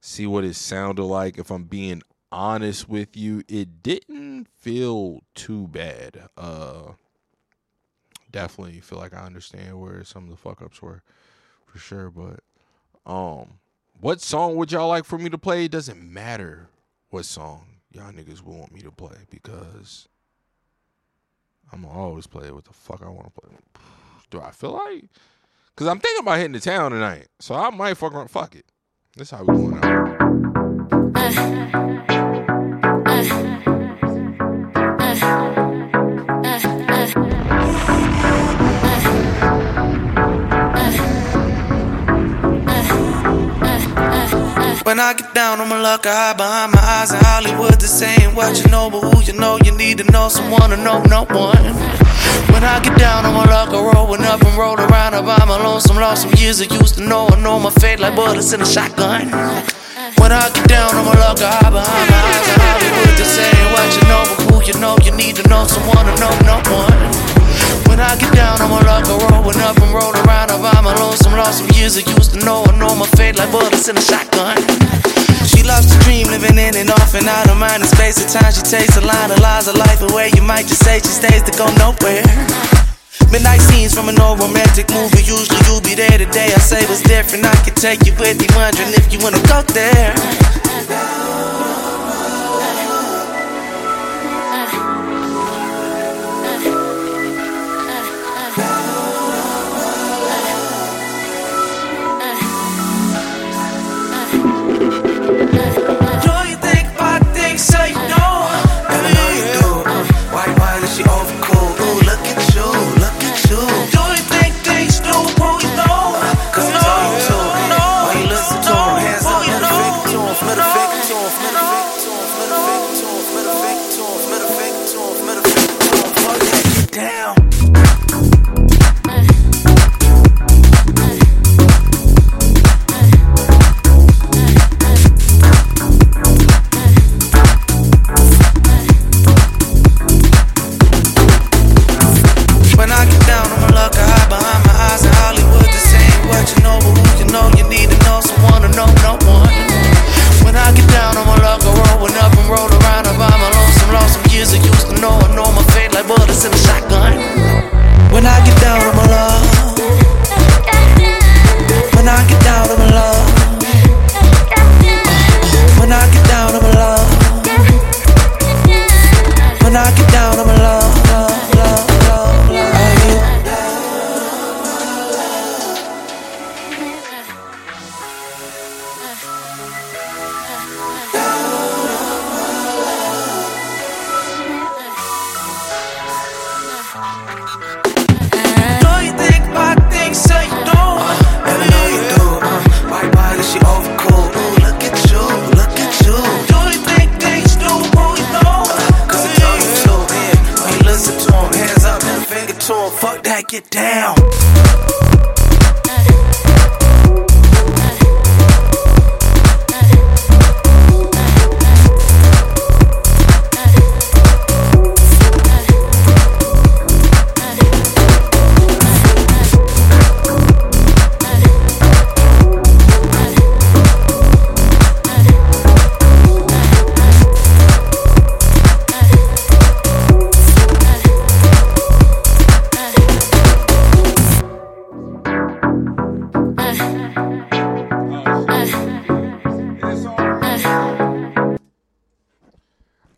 See 0.00 0.26
what 0.26 0.44
it 0.44 0.54
sounded 0.54 1.04
like. 1.04 1.38
If 1.38 1.50
I'm 1.50 1.64
being 1.64 2.02
honest 2.30 2.88
with 2.88 3.16
you, 3.16 3.42
it 3.48 3.82
didn't 3.82 4.48
feel 4.56 5.20
too 5.34 5.68
bad. 5.68 6.28
Uh 6.36 6.92
definitely 8.30 8.80
feel 8.80 8.98
like 8.98 9.14
I 9.14 9.24
understand 9.24 9.80
where 9.80 10.04
some 10.04 10.24
of 10.24 10.30
the 10.30 10.36
fuck 10.36 10.60
ups 10.60 10.82
were 10.82 11.02
for 11.66 11.78
sure. 11.78 12.10
But 12.10 12.40
um 13.10 13.58
what 14.00 14.20
song 14.20 14.56
would 14.56 14.70
y'all 14.70 14.88
like 14.88 15.04
for 15.04 15.18
me 15.18 15.28
to 15.30 15.38
play? 15.38 15.64
It 15.64 15.72
doesn't 15.72 16.00
matter 16.00 16.68
what 17.10 17.24
song 17.24 17.66
y'all 17.90 18.12
niggas 18.12 18.42
will 18.42 18.58
want 18.58 18.72
me 18.72 18.80
to 18.82 18.92
play 18.92 19.16
because 19.30 20.08
I'm 21.72 21.84
always 21.84 22.26
play 22.26 22.50
what 22.50 22.64
the 22.64 22.72
fuck 22.72 23.02
I 23.02 23.08
want 23.08 23.34
to 23.34 23.40
play. 23.40 23.50
Do 24.30 24.40
I 24.40 24.50
feel 24.52 24.72
like? 24.72 25.06
Cause 25.76 25.86
I'm 25.86 26.00
thinking 26.00 26.22
about 26.22 26.38
hitting 26.38 26.52
the 26.52 26.60
town 26.60 26.90
tonight, 26.90 27.28
so 27.38 27.54
I 27.54 27.70
might 27.70 27.94
fuck 27.94 28.12
around. 28.12 28.28
Fuck 28.28 28.56
it. 28.56 28.66
That's 29.18 29.32
how 29.32 29.42
we 29.42 29.46
going 29.46 29.74
out. 29.74 29.82
When 44.84 45.00
I 45.00 45.14
get 45.14 45.34
down 45.34 45.60
on 45.60 45.68
my 45.68 45.80
luck, 45.80 46.06
I 46.06 46.14
hide 46.14 46.36
behind 46.36 46.72
my 46.72 46.80
eyes 46.80 47.10
in 47.10 47.18
Hollywood. 47.20 47.82
Ain't 48.00 48.36
what 48.36 48.62
you 48.62 48.70
know, 48.70 48.88
but 48.88 49.00
who 49.00 49.20
you 49.24 49.32
know, 49.36 49.58
you 49.64 49.76
need 49.76 49.98
to 49.98 50.04
know 50.12 50.28
someone 50.28 50.70
to 50.70 50.76
know 50.76 51.02
no 51.02 51.24
one. 51.24 52.07
When 52.52 52.64
I 52.64 52.80
get 52.82 52.98
down 52.98 53.26
on 53.26 53.34
my 53.34 53.44
luck, 53.44 53.70
I 53.70 53.80
rollin' 53.80 54.24
up 54.24 54.42
and 54.42 54.56
roll 54.58 54.76
around. 54.76 55.14
I 55.14 55.22
buy 55.22 55.44
my 55.44 55.62
lonesome, 55.62 55.96
lost 55.96 56.22
some 56.22 56.34
years 56.34 56.60
I 56.60 56.66
used 56.80 56.96
to 56.96 57.02
know. 57.06 57.28
I 57.28 57.40
know 57.40 57.58
my 57.58 57.70
fate 57.70 58.00
like 58.00 58.14
bullets 58.14 58.52
in 58.52 58.60
a 58.60 58.66
shotgun. 58.66 59.30
When 60.18 60.32
I 60.32 60.50
get 60.50 60.66
down 60.68 60.94
on 60.96 61.04
my 61.06 61.14
luck, 61.14 61.38
I 61.40 61.50
hide 61.62 61.72
behind 61.72 62.06
my 62.10 62.20
eyes 62.30 62.48
in 62.48 62.58
Hollywood. 62.58 63.14
This 63.18 63.38
ain't 63.38 63.70
what 63.70 63.88
you 63.94 64.04
know, 64.10 64.22
but 64.26 64.38
who 64.50 64.56
you 64.66 64.76
know, 64.80 64.96
you 65.04 65.12
need 65.14 65.36
to 65.36 65.48
know 65.48 65.66
someone 65.66 66.06
to 66.06 66.14
know 66.18 66.34
no 66.42 66.58
one. 66.74 66.98
When 67.88 68.00
I 68.00 68.16
get 68.16 68.34
down 68.34 68.60
on 68.60 68.70
my 68.70 68.82
luck, 68.82 69.06
I 69.06 69.14
rollin' 69.30 69.60
up 69.60 69.76
and 69.78 69.92
roll 69.94 70.12
around. 70.26 70.50
I 70.50 70.58
buy 70.58 70.80
my 70.80 70.94
lonesome, 70.96 71.32
lost 71.32 71.58
some 71.58 71.70
years 71.78 71.96
I 71.96 72.02
used 72.16 72.34
to 72.34 72.44
know. 72.44 72.64
I 72.64 72.76
know 72.76 72.94
my 72.94 73.06
fate 73.18 73.36
like 73.36 73.50
bullets 73.50 73.88
in 73.88 73.96
a 73.96 74.00
shotgun. 74.00 75.17
Loves 75.68 75.92
to 75.92 75.98
dream, 76.00 76.26
living 76.28 76.56
in 76.56 76.76
and 76.80 76.90
off 76.90 77.12
and 77.12 77.28
out 77.28 77.50
of 77.50 77.58
mind 77.58 77.84
and 77.84 77.90
space. 77.90 78.16
At 78.16 78.32
times 78.32 78.56
she 78.56 78.62
takes 78.62 78.96
a 78.96 79.02
line 79.02 79.30
of 79.30 79.38
lies 79.40 79.68
of 79.68 79.76
life 79.76 80.00
away. 80.00 80.30
You 80.34 80.40
might 80.40 80.66
just 80.66 80.82
say 80.82 80.96
she 80.98 81.12
stays 81.12 81.42
to 81.42 81.52
go 81.60 81.68
nowhere. 81.76 82.24
Midnight 83.30 83.60
scenes 83.60 83.92
from 83.92 84.08
an 84.08 84.18
old 84.18 84.40
romantic 84.40 84.88
movie. 84.90 85.20
Usually 85.20 85.60
you'll 85.68 85.84
be 85.84 85.94
there 85.94 86.16
today. 86.16 86.48
I 86.56 86.58
say 86.58 86.86
what's 86.88 87.02
different. 87.02 87.44
I 87.44 87.54
can 87.68 87.74
take 87.74 88.06
you 88.06 88.16
with 88.16 88.40
me, 88.40 88.48
wondering 88.56 88.96
if 88.96 89.12
you 89.12 89.20
wanna 89.20 89.44
go 89.44 89.60
there. 89.76 90.16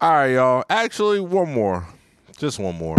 All 0.03 0.13
right, 0.13 0.29
y'all. 0.29 0.65
Actually, 0.71 1.21
one 1.21 1.53
more. 1.53 1.87
Just 2.39 2.59
one 2.59 2.75
more. 2.79 2.97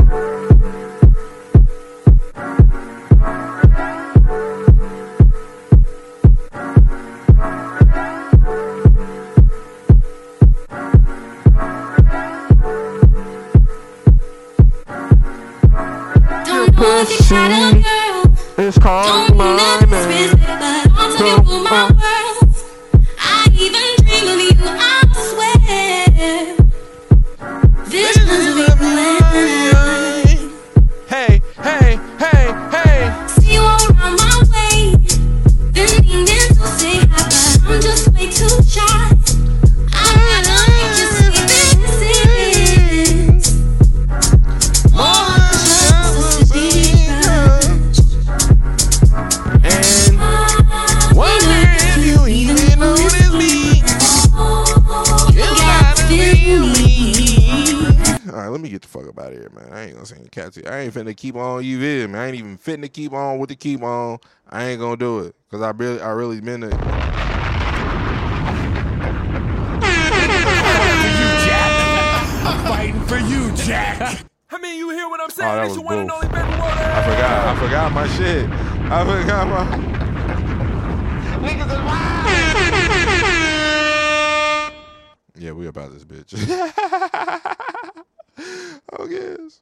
Don't 16.45 16.75
know 16.77 17.01
if 17.01 17.31
you 17.31 17.83
got. 17.83 18.29
It's 18.59 18.77
called 18.77 19.35
cats. 60.31 60.57
I 60.65 60.79
ain't 60.79 60.93
finna 60.93 61.15
keep 61.15 61.35
on 61.35 61.63
you 61.63 61.79
vid, 61.79 62.09
man. 62.09 62.21
I 62.21 62.27
ain't 62.27 62.35
even 62.35 62.57
fitting 62.57 62.81
to 62.81 62.89
keep 62.89 63.13
on 63.13 63.39
with 63.39 63.49
the 63.49 63.55
keep 63.55 63.81
on. 63.83 64.19
I 64.49 64.65
ain't 64.65 64.79
gonna 64.79 64.97
do 64.97 65.19
it 65.19 65.35
because 65.49 65.61
I 65.61 65.71
really, 65.71 66.01
I 66.01 66.09
really 66.11 66.41
meant 66.41 66.63
it. 66.65 66.73
I'm 72.43 72.65
fighting 72.65 72.99
for 73.01 73.17
you, 73.17 73.51
Jack. 73.55 74.25
I 74.49 74.57
mean, 74.57 74.77
you 74.77 74.89
hear 74.89 75.07
what 75.07 75.21
I'm 75.21 75.29
saying? 75.29 75.51
Oh, 75.51 75.55
that 75.55 75.65
It's 75.65 75.75
was 75.75 75.77
your 75.77 75.85
one 75.85 75.99
and 75.99 76.09
boof. 76.09 76.23
only 76.23 76.27
baby. 76.27 76.51
I 76.51 77.03
forgot. 77.03 77.47
I 77.47 77.55
forgot 77.59 77.91
my 77.93 78.07
shit. 78.17 78.49
I 78.91 79.05
forgot 79.05 79.47
my. 79.47 79.65
niggas 81.47 81.71
Yeah, 85.41 85.51
we 85.53 85.67
about 85.67 85.91
this 85.93 86.03
bitch. 86.03 86.33
oh 88.99 89.07
yes. 89.07 89.59